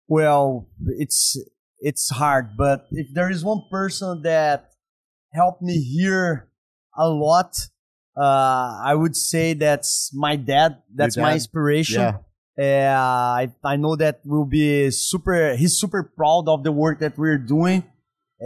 well 0.08 0.68
it's 0.98 1.36
it's 1.80 2.10
hard 2.10 2.56
but 2.56 2.86
if 2.90 3.06
there 3.14 3.30
is 3.30 3.44
one 3.44 3.62
person 3.70 4.22
that 4.22 4.70
helped 5.32 5.62
me 5.62 5.80
here 5.80 6.48
a 6.96 7.08
lot 7.08 7.54
uh 8.16 8.76
i 8.84 8.94
would 8.94 9.16
say 9.16 9.54
that's 9.54 10.10
my 10.14 10.36
dad 10.36 10.82
that's 10.94 11.16
my 11.16 11.32
inspiration 11.34 12.02
Yeah. 12.02 12.18
Uh, 12.58 13.32
I, 13.40 13.52
I 13.64 13.76
know 13.76 13.96
that 13.96 14.20
we'll 14.26 14.44
be 14.44 14.90
super, 14.90 15.56
he's 15.56 15.80
super 15.80 16.02
proud 16.04 16.44
of 16.48 16.62
the 16.64 16.70
work 16.70 16.98
that 17.00 17.16
we're 17.16 17.38
doing. 17.38 17.82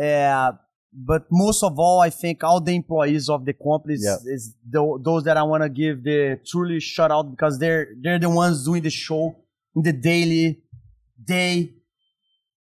Uh, 0.00 0.52
but 0.98 1.26
most 1.30 1.62
of 1.62 1.78
all, 1.78 2.00
I 2.00 2.08
think 2.10 2.42
all 2.42 2.60
the 2.60 2.74
employees 2.74 3.28
of 3.28 3.44
the 3.44 3.52
companies 3.52 4.02
Yeah. 4.04 4.16
is 4.34 4.54
tho- 4.68 4.98
those 5.02 5.24
that 5.24 5.36
I 5.36 5.42
want 5.42 5.62
to 5.62 5.68
give 5.68 6.02
the 6.02 6.40
truly 6.46 6.80
shout 6.80 7.10
out 7.10 7.30
because 7.30 7.58
they're, 7.58 7.88
they're 8.02 8.18
the 8.18 8.30
ones 8.30 8.64
doing 8.64 8.82
the 8.82 8.90
show 8.90 9.36
in 9.74 9.82
the 9.82 9.92
daily 9.92 10.62
day, 11.22 11.74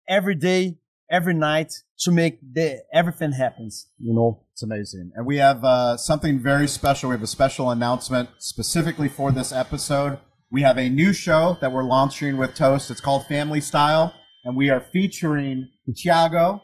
every 0.08 0.34
day, 0.36 0.78
every 1.10 1.34
night 1.34 1.72
to 2.00 2.10
make 2.10 2.38
the, 2.40 2.82
everything 2.94 3.32
happens, 3.32 3.88
you 3.98 4.14
know? 4.14 4.44
It's 4.52 4.62
amazing. 4.62 5.10
And 5.14 5.26
we 5.26 5.38
have 5.38 5.64
uh, 5.64 5.96
something 5.96 6.38
very 6.38 6.68
special. 6.68 7.08
We 7.08 7.14
have 7.14 7.22
a 7.22 7.26
special 7.26 7.70
announcement 7.70 8.28
specifically 8.38 9.08
for 9.08 9.32
this 9.32 9.50
episode. 9.52 10.18
We 10.50 10.62
have 10.62 10.76
a 10.78 10.88
new 10.88 11.12
show 11.12 11.56
that 11.60 11.72
we're 11.72 11.84
launching 11.84 12.36
with 12.36 12.54
Toast. 12.54 12.90
It's 12.90 13.00
called 13.00 13.26
Family 13.26 13.60
Style, 13.62 14.12
and 14.44 14.54
we 14.54 14.68
are 14.68 14.80
featuring 14.92 15.70
Tiago. 15.96 16.60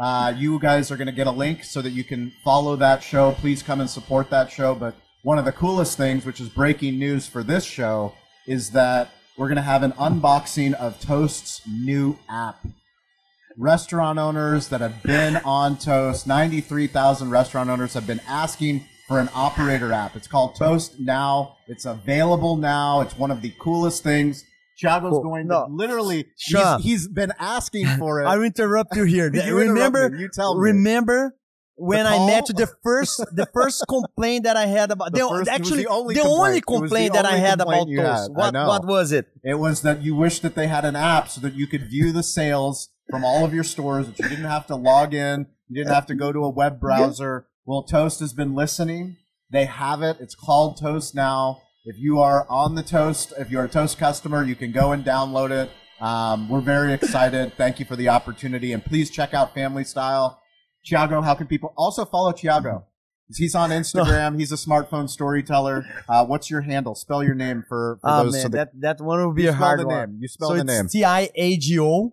Uh, 0.00 0.32
you 0.34 0.58
guys 0.58 0.90
are 0.90 0.96
going 0.96 1.06
to 1.06 1.12
get 1.12 1.26
a 1.26 1.30
link 1.30 1.62
so 1.62 1.82
that 1.82 1.90
you 1.90 2.02
can 2.02 2.32
follow 2.42 2.74
that 2.74 3.02
show. 3.02 3.32
Please 3.32 3.62
come 3.62 3.82
and 3.82 3.90
support 3.90 4.30
that 4.30 4.50
show. 4.50 4.74
But 4.74 4.94
one 5.22 5.38
of 5.38 5.44
the 5.44 5.52
coolest 5.52 5.98
things, 5.98 6.24
which 6.24 6.40
is 6.40 6.48
breaking 6.48 6.98
news 6.98 7.26
for 7.26 7.42
this 7.42 7.64
show, 7.64 8.14
is 8.46 8.70
that 8.70 9.10
we're 9.36 9.48
going 9.48 9.56
to 9.56 9.62
have 9.62 9.82
an 9.82 9.92
unboxing 9.92 10.72
of 10.72 10.98
Toast's 11.00 11.60
new 11.68 12.18
app. 12.30 12.66
Restaurant 13.58 14.18
owners 14.18 14.68
that 14.68 14.80
have 14.80 15.02
been 15.02 15.36
on 15.44 15.76
Toast, 15.76 16.26
93,000 16.26 17.28
restaurant 17.28 17.68
owners 17.68 17.92
have 17.92 18.06
been 18.06 18.22
asking 18.26 18.86
for 19.06 19.20
an 19.20 19.28
operator 19.34 19.92
app. 19.92 20.16
It's 20.16 20.26
called 20.26 20.56
Toast 20.56 20.98
Now. 20.98 21.58
It's 21.68 21.84
available 21.84 22.56
now. 22.56 23.02
It's 23.02 23.18
one 23.18 23.30
of 23.30 23.42
the 23.42 23.52
coolest 23.58 24.02
things. 24.02 24.46
Tiago's 24.80 25.10
Cool. 25.12 25.22
going 25.22 25.46
No. 25.46 25.66
to 25.66 25.72
literally, 25.72 26.26
he's, 26.38 26.82
he's 26.82 27.08
been 27.08 27.32
asking 27.38 27.86
for 27.98 28.22
it. 28.22 28.26
I 28.26 28.40
interrupt 28.42 28.96
you 28.96 29.04
here. 29.04 29.30
You 29.34 29.56
remember. 29.58 30.14
You 30.16 30.28
tell 30.32 30.54
me. 30.54 30.70
remember 30.70 31.36
when 31.76 32.06
I 32.06 32.26
met 32.26 32.48
you, 32.48 32.54
the 32.54 32.68
first, 32.82 33.18
the 33.32 33.46
first 33.54 33.84
complaint 33.88 34.44
that 34.44 34.56
I 34.56 34.66
had 34.66 34.90
about 34.90 35.12
The 35.12 35.20
the, 35.20 35.28
first- 35.28 35.50
actually 35.50 35.84
the 35.84 35.88
only 35.88 36.14
the 36.14 36.20
complaint. 36.20 36.38
only 36.38 36.50
was 36.50 36.60
the 36.60 36.62
complaint 36.62 37.12
that 37.14 37.24
I 37.26 37.36
had 37.36 37.60
about 37.60 37.86
Toast. 37.86 38.28
had. 38.28 38.36
What 38.36 38.54
what 38.54 38.86
was 38.86 39.12
it? 39.12 39.26
It 39.44 39.54
was 39.58 39.82
that 39.82 40.02
you 40.02 40.14
wished 40.14 40.42
that 40.42 40.54
they 40.54 40.66
had 40.66 40.84
an 40.84 40.96
app 40.96 41.28
so 41.28 41.40
that 41.40 41.54
you 41.54 41.66
could 41.66 41.88
view 41.88 42.12
the 42.12 42.22
sales 42.22 42.90
from 43.10 43.24
all 43.24 43.44
of 43.44 43.52
your 43.54 43.64
stores, 43.64 44.06
that 44.08 44.18
you 44.18 44.28
didn't 44.28 44.44
have 44.44 44.66
to 44.68 44.76
log 44.76 45.14
in, 45.14 45.46
you 45.68 45.76
didn't 45.82 45.94
have 45.94 46.06
to 46.06 46.14
go 46.14 46.32
to 46.32 46.40
a 46.40 46.50
web 46.50 46.78
browser. 46.80 47.46
Well, 47.64 47.82
Toast 47.82 48.20
has 48.20 48.32
been 48.32 48.54
listening. 48.54 49.16
They 49.50 49.64
have 49.64 50.02
it. 50.02 50.18
It's 50.20 50.34
called 50.34 50.76
Toast 50.78 51.14
Now. 51.14 51.62
If 51.84 51.96
you 51.98 52.18
are 52.18 52.46
on 52.48 52.74
the 52.74 52.82
Toast, 52.82 53.32
if 53.38 53.50
you're 53.50 53.64
a 53.64 53.68
Toast 53.68 53.98
customer, 53.98 54.44
you 54.44 54.54
can 54.54 54.70
go 54.72 54.92
and 54.92 55.04
download 55.04 55.50
it. 55.50 55.70
Um, 56.00 56.48
we're 56.48 56.60
very 56.60 56.92
excited. 56.92 57.54
Thank 57.56 57.78
you 57.78 57.86
for 57.86 57.96
the 57.96 58.08
opportunity. 58.08 58.72
And 58.72 58.84
please 58.84 59.10
check 59.10 59.32
out 59.34 59.54
Family 59.54 59.84
Style. 59.84 60.40
Tiago, 60.84 61.20
how 61.22 61.34
can 61.34 61.46
people 61.46 61.72
also 61.76 62.04
follow 62.04 62.32
Tiago? 62.32 62.84
He's 63.34 63.54
on 63.54 63.70
Instagram. 63.70 64.38
He's 64.38 64.50
a 64.50 64.56
smartphone 64.56 65.08
storyteller. 65.08 65.84
Uh, 66.08 66.26
what's 66.26 66.50
your 66.50 66.62
handle? 66.62 66.94
Spell 66.94 67.22
your 67.22 67.34
name 67.34 67.64
for, 67.68 67.98
for 68.02 68.10
Oh 68.10 68.24
those. 68.24 68.32
man, 68.32 68.42
so 68.42 68.48
that, 68.48 68.70
that 68.80 69.00
one 69.00 69.24
will 69.24 69.32
be 69.32 69.46
a 69.46 69.52
hard 69.52 69.80
the 69.80 69.86
one. 69.86 70.10
name. 70.12 70.18
You 70.20 70.28
spell 70.28 70.48
so 70.48 70.54
the 70.56 70.60
it's 70.62 70.66
name. 70.66 70.88
T 70.88 71.04
I 71.04 71.30
A 71.34 71.56
G 71.56 71.78
O 71.78 72.12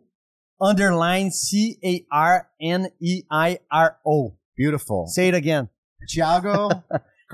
underline 0.61 1.31
C 1.31 1.77
A 1.83 2.05
R 2.11 2.47
N 2.61 2.89
E 3.01 3.23
I 3.31 3.59
R 3.71 3.97
O. 4.05 4.37
Beautiful. 4.55 5.07
Say 5.07 5.27
it 5.29 5.33
again. 5.33 5.69
Tiago 6.07 6.69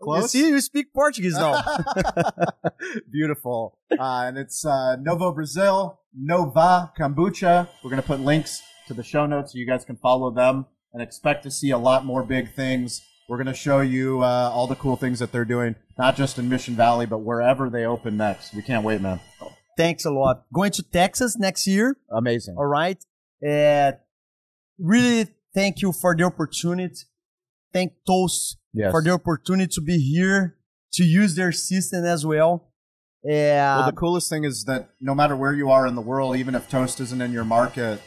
Carneiro. 0.00 0.22
You 0.22 0.28
see, 0.28 0.48
you 0.48 0.60
speak 0.60 0.92
Portuguese 0.92 1.34
now. 1.34 1.62
Beautiful. 3.10 3.78
Uh, 3.92 4.24
and 4.26 4.38
it's 4.38 4.64
uh, 4.64 4.96
Novo 4.96 5.32
Brazil, 5.32 6.00
Nova 6.14 6.92
Kombucha. 6.98 7.68
We're 7.82 7.90
going 7.90 8.02
to 8.02 8.06
put 8.06 8.20
links 8.20 8.62
to 8.86 8.94
the 8.94 9.02
show 9.02 9.26
notes 9.26 9.52
so 9.52 9.58
you 9.58 9.66
guys 9.66 9.84
can 9.84 9.96
follow 9.96 10.30
them 10.30 10.66
and 10.92 11.02
expect 11.02 11.42
to 11.44 11.50
see 11.50 11.70
a 11.70 11.78
lot 11.78 12.04
more 12.04 12.22
big 12.22 12.52
things. 12.54 13.02
We're 13.28 13.36
going 13.36 13.46
to 13.46 13.54
show 13.54 13.80
you 13.80 14.22
uh, 14.22 14.50
all 14.52 14.66
the 14.66 14.76
cool 14.76 14.96
things 14.96 15.18
that 15.18 15.32
they're 15.32 15.44
doing, 15.44 15.74
not 15.98 16.16
just 16.16 16.38
in 16.38 16.48
Mission 16.48 16.74
Valley, 16.74 17.04
but 17.04 17.18
wherever 17.18 17.68
they 17.68 17.84
open 17.84 18.16
next. 18.16 18.54
We 18.54 18.62
can't 18.62 18.84
wait, 18.84 19.02
man. 19.02 19.20
Thanks 19.76 20.04
a 20.06 20.10
lot. 20.10 20.44
Going 20.52 20.72
to 20.72 20.82
Texas 20.82 21.36
next 21.38 21.66
year. 21.66 21.96
Amazing. 22.10 22.56
All 22.56 22.66
right. 22.66 22.98
Uh, 23.46 23.92
really 24.78 25.28
thank 25.54 25.82
you 25.82 25.92
for 25.92 26.16
the 26.16 26.24
opportunity. 26.24 26.94
Thank 27.72 27.92
Toast 28.06 28.56
Yes. 28.78 28.92
for 28.92 29.02
the 29.02 29.10
opportunity 29.10 29.68
to 29.74 29.80
be 29.80 29.98
here 29.98 30.56
to 30.92 31.02
use 31.04 31.34
their 31.34 31.50
system 31.50 32.04
as 32.04 32.24
well. 32.24 32.70
Yeah. 33.24 33.78
Well, 33.78 33.86
the 33.86 33.96
coolest 33.96 34.30
thing 34.30 34.44
is 34.44 34.64
that 34.64 34.90
no 35.00 35.14
matter 35.14 35.34
where 35.36 35.52
you 35.52 35.68
are 35.70 35.86
in 35.86 35.96
the 35.96 36.00
world, 36.00 36.36
even 36.36 36.54
if 36.54 36.68
Toast 36.68 37.00
isn't 37.00 37.20
in 37.20 37.32
your 37.32 37.44
market, 37.44 38.00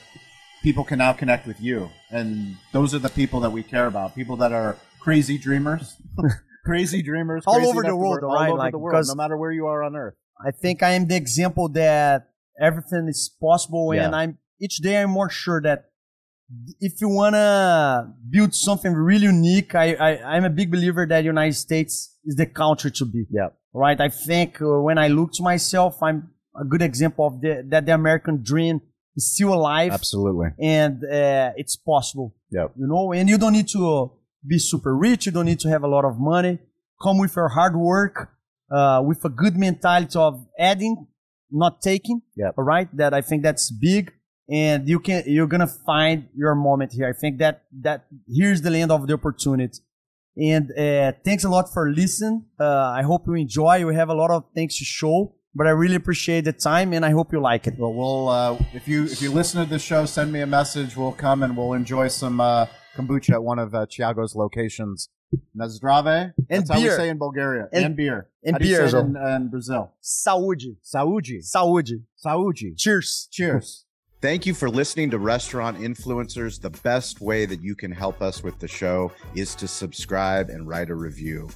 people 0.63 0.85
can 0.85 0.99
now 0.99 1.11
connect 1.11 1.45
with 1.45 1.59
you. 1.59 1.89
And 2.09 2.55
those 2.71 2.95
are 2.95 2.99
the 2.99 3.09
people 3.09 3.41
that 3.41 3.51
we 3.51 3.63
care 3.63 3.85
about. 3.85 4.15
People 4.15 4.37
that 4.37 4.53
are 4.53 4.77
crazy 5.01 5.37
dreamers. 5.37 5.97
crazy 6.65 7.01
dreamers. 7.01 7.43
All 7.45 7.55
crazy 7.55 7.69
over 7.69 7.83
the 7.83 7.95
world, 7.95 8.23
all 8.23 8.33
right? 8.33 8.49
over 8.49 8.57
Like, 8.57 8.71
the 8.71 8.79
world, 8.79 8.93
because- 8.93 9.09
no 9.09 9.15
matter 9.15 9.35
where 9.35 9.51
you 9.51 9.65
are 9.67 9.83
on 9.83 9.95
earth. 9.95 10.15
I 10.43 10.51
think 10.51 10.81
I 10.81 10.91
am 10.91 11.07
the 11.07 11.15
example 11.17 11.69
that 11.69 12.29
everything 12.59 13.07
is 13.07 13.29
possible, 13.39 13.91
and 13.91 14.15
I'm 14.15 14.39
each 14.59 14.77
day 14.77 14.99
I'm 14.99 15.11
more 15.11 15.29
sure 15.29 15.61
that 15.61 15.90
if 16.79 17.01
you 17.01 17.09
wanna 17.09 18.13
build 18.29 18.53
something 18.53 18.93
really 18.93 19.25
unique, 19.25 19.75
I, 19.75 19.93
I 19.93 20.35
I'm 20.35 20.45
a 20.45 20.49
big 20.49 20.71
believer 20.71 21.05
that 21.05 21.23
United 21.23 21.55
States 21.55 22.17
is 22.25 22.35
the 22.35 22.45
country 22.45 22.91
to 22.91 23.05
be. 23.05 23.25
Yeah. 23.29 23.49
Right. 23.73 23.99
I 23.99 24.09
think 24.09 24.61
uh, 24.61 24.81
when 24.81 24.97
I 24.97 25.07
look 25.07 25.31
to 25.33 25.43
myself, 25.43 26.03
I'm 26.03 26.31
a 26.59 26.65
good 26.65 26.81
example 26.81 27.27
of 27.27 27.41
the 27.41 27.65
that 27.69 27.85
the 27.85 27.93
American 27.93 28.43
dream 28.43 28.81
is 29.15 29.33
still 29.33 29.53
alive 29.53 29.91
Absolutely. 29.91 30.49
and 30.59 31.03
uh, 31.03 31.51
it's 31.55 31.75
possible. 31.75 32.35
Yeah. 32.49 32.67
You 32.75 32.87
know, 32.87 33.13
and 33.13 33.29
you 33.29 33.37
don't 33.37 33.53
need 33.53 33.69
to 33.69 34.11
be 34.45 34.57
super 34.57 34.95
rich. 34.95 35.25
You 35.25 35.31
don't 35.31 35.45
need 35.45 35.59
to 35.61 35.69
have 35.69 35.83
a 35.83 35.87
lot 35.87 36.05
of 36.05 36.19
money. 36.19 36.59
Come 37.01 37.17
with 37.17 37.35
your 37.35 37.49
hard 37.49 37.75
work, 37.75 38.29
uh, 38.69 39.01
with 39.05 39.23
a 39.25 39.29
good 39.29 39.55
mentality 39.57 40.17
of 40.17 40.45
adding, 40.59 41.07
not 41.49 41.81
taking. 41.81 42.21
Yeah. 42.35 42.51
All 42.57 42.63
right. 42.63 42.89
That 42.95 43.13
I 43.13 43.21
think 43.21 43.43
that's 43.43 43.71
big. 43.71 44.13
And 44.49 44.87
you 44.87 44.99
can, 44.99 45.23
you're 45.27 45.47
to 45.47 45.67
find 45.67 46.27
your 46.35 46.55
moment 46.55 46.91
here. 46.93 47.07
I 47.07 47.13
think 47.13 47.37
that, 47.39 47.63
that 47.81 48.05
here's 48.27 48.61
the 48.61 48.69
land 48.69 48.91
of 48.91 49.07
the 49.07 49.13
opportunity. 49.13 49.79
And, 50.37 50.71
uh, 50.77 51.13
thanks 51.23 51.43
a 51.43 51.49
lot 51.49 51.71
for 51.73 51.89
listening. 51.91 52.45
Uh, 52.59 52.65
I 52.65 53.01
hope 53.03 53.27
you 53.27 53.33
enjoy. 53.35 53.85
We 53.85 53.95
have 53.95 54.09
a 54.09 54.13
lot 54.13 54.31
of 54.31 54.45
things 54.55 54.77
to 54.79 54.85
show, 54.85 55.35
but 55.53 55.67
I 55.67 55.71
really 55.71 55.95
appreciate 55.95 56.45
the 56.45 56.53
time 56.53 56.93
and 56.93 57.05
I 57.05 57.11
hope 57.11 57.31
you 57.33 57.39
like 57.41 57.67
it. 57.67 57.75
Well, 57.77 57.93
we'll 57.93 58.29
uh, 58.29 58.57
if 58.73 58.87
you 58.87 59.03
if 59.05 59.21
you 59.21 59.31
listen 59.31 59.63
to 59.63 59.69
the 59.69 59.79
show, 59.79 60.05
send 60.05 60.31
me 60.31 60.39
a 60.41 60.47
message. 60.47 60.95
We'll 60.95 61.11
come 61.11 61.43
and 61.43 61.55
we'll 61.57 61.73
enjoy 61.73 62.07
some 62.07 62.39
uh, 62.39 62.65
kombucha 62.95 63.31
at 63.33 63.43
one 63.43 63.59
of 63.59 63.75
uh, 63.75 63.85
Tiago's 63.89 64.35
locations. 64.35 65.09
Nazdrave. 65.57 66.33
That's 66.49 66.69
how 66.69 66.81
we 66.81 66.89
say 66.89 67.09
in 67.09 67.17
Bulgaria. 67.17 67.67
And- 67.71 67.85
And, 67.85 67.95
beer. 67.95 68.27
and 68.43 68.55
How 68.55 68.59
beer 68.59 68.85
in, 68.85 69.15
in 69.17 69.47
Brazil? 69.49 69.93
Saúde. 70.01 70.75
Sauji. 70.83 71.39
Saúde. 71.41 72.03
Sauji. 72.25 72.77
Cheers. 72.77 73.27
Cheers. 73.31 73.85
Thank 74.21 74.45
you 74.45 74.53
for 74.53 74.69
listening 74.69 75.09
to 75.09 75.17
Restaurant 75.17 75.79
Influencers. 75.79 76.61
The 76.61 76.69
best 76.69 77.21
way 77.21 77.47
that 77.47 77.63
you 77.63 77.73
can 77.73 77.91
help 77.91 78.21
us 78.21 78.43
with 78.43 78.59
the 78.59 78.67
show 78.67 79.11
is 79.33 79.55
to 79.55 79.67
subscribe 79.67 80.49
and 80.49 80.67
write 80.67 80.91
a 80.91 80.95
review. 80.95 81.49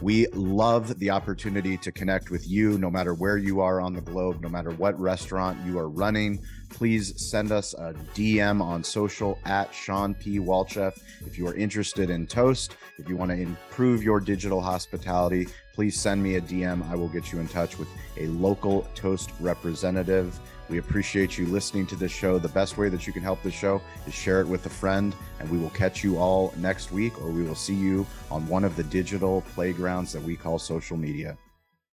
We 0.00 0.26
love 0.32 0.98
the 0.98 1.10
opportunity 1.10 1.76
to 1.76 1.92
connect 1.92 2.32
with 2.32 2.48
you 2.48 2.76
no 2.76 2.90
matter 2.90 3.14
where 3.14 3.36
you 3.36 3.60
are 3.60 3.80
on 3.80 3.92
the 3.92 4.00
globe, 4.00 4.42
no 4.42 4.48
matter 4.48 4.72
what 4.72 4.98
restaurant 4.98 5.64
you 5.64 5.78
are 5.78 5.88
running. 5.88 6.40
Please 6.70 7.24
send 7.24 7.52
us 7.52 7.72
a 7.74 7.94
DM 8.14 8.60
on 8.60 8.82
social 8.82 9.38
at 9.44 9.72
Shawn 9.72 10.12
P. 10.14 10.40
Walchef 10.40 11.00
if 11.24 11.38
you 11.38 11.46
are 11.46 11.54
interested 11.54 12.10
in 12.10 12.26
Toast. 12.26 12.76
If 12.98 13.08
you 13.08 13.16
want 13.16 13.30
to 13.30 13.36
improve 13.36 14.02
your 14.02 14.18
digital 14.18 14.60
hospitality, 14.60 15.46
please 15.72 15.96
send 15.96 16.20
me 16.20 16.34
a 16.34 16.40
DM. 16.40 16.84
I 16.90 16.96
will 16.96 17.08
get 17.08 17.30
you 17.30 17.38
in 17.38 17.46
touch 17.46 17.78
with 17.78 17.88
a 18.16 18.26
local 18.26 18.88
Toast 18.96 19.30
representative. 19.38 20.36
We 20.68 20.78
appreciate 20.78 21.38
you 21.38 21.46
listening 21.46 21.86
to 21.86 21.96
this 21.96 22.12
show. 22.12 22.38
The 22.38 22.48
best 22.48 22.76
way 22.76 22.90
that 22.90 23.06
you 23.06 23.12
can 23.12 23.22
help 23.22 23.42
this 23.42 23.54
show 23.54 23.80
is 24.06 24.14
share 24.14 24.40
it 24.40 24.46
with 24.46 24.66
a 24.66 24.70
friend, 24.70 25.14
and 25.40 25.50
we 25.50 25.56
will 25.56 25.70
catch 25.70 26.04
you 26.04 26.18
all 26.18 26.52
next 26.58 26.92
week, 26.92 27.18
or 27.22 27.30
we 27.30 27.42
will 27.42 27.54
see 27.54 27.74
you 27.74 28.06
on 28.30 28.46
one 28.48 28.64
of 28.64 28.76
the 28.76 28.84
digital 28.84 29.40
playgrounds 29.54 30.12
that 30.12 30.22
we 30.22 30.36
call 30.36 30.58
social 30.58 30.96
media. 30.96 31.38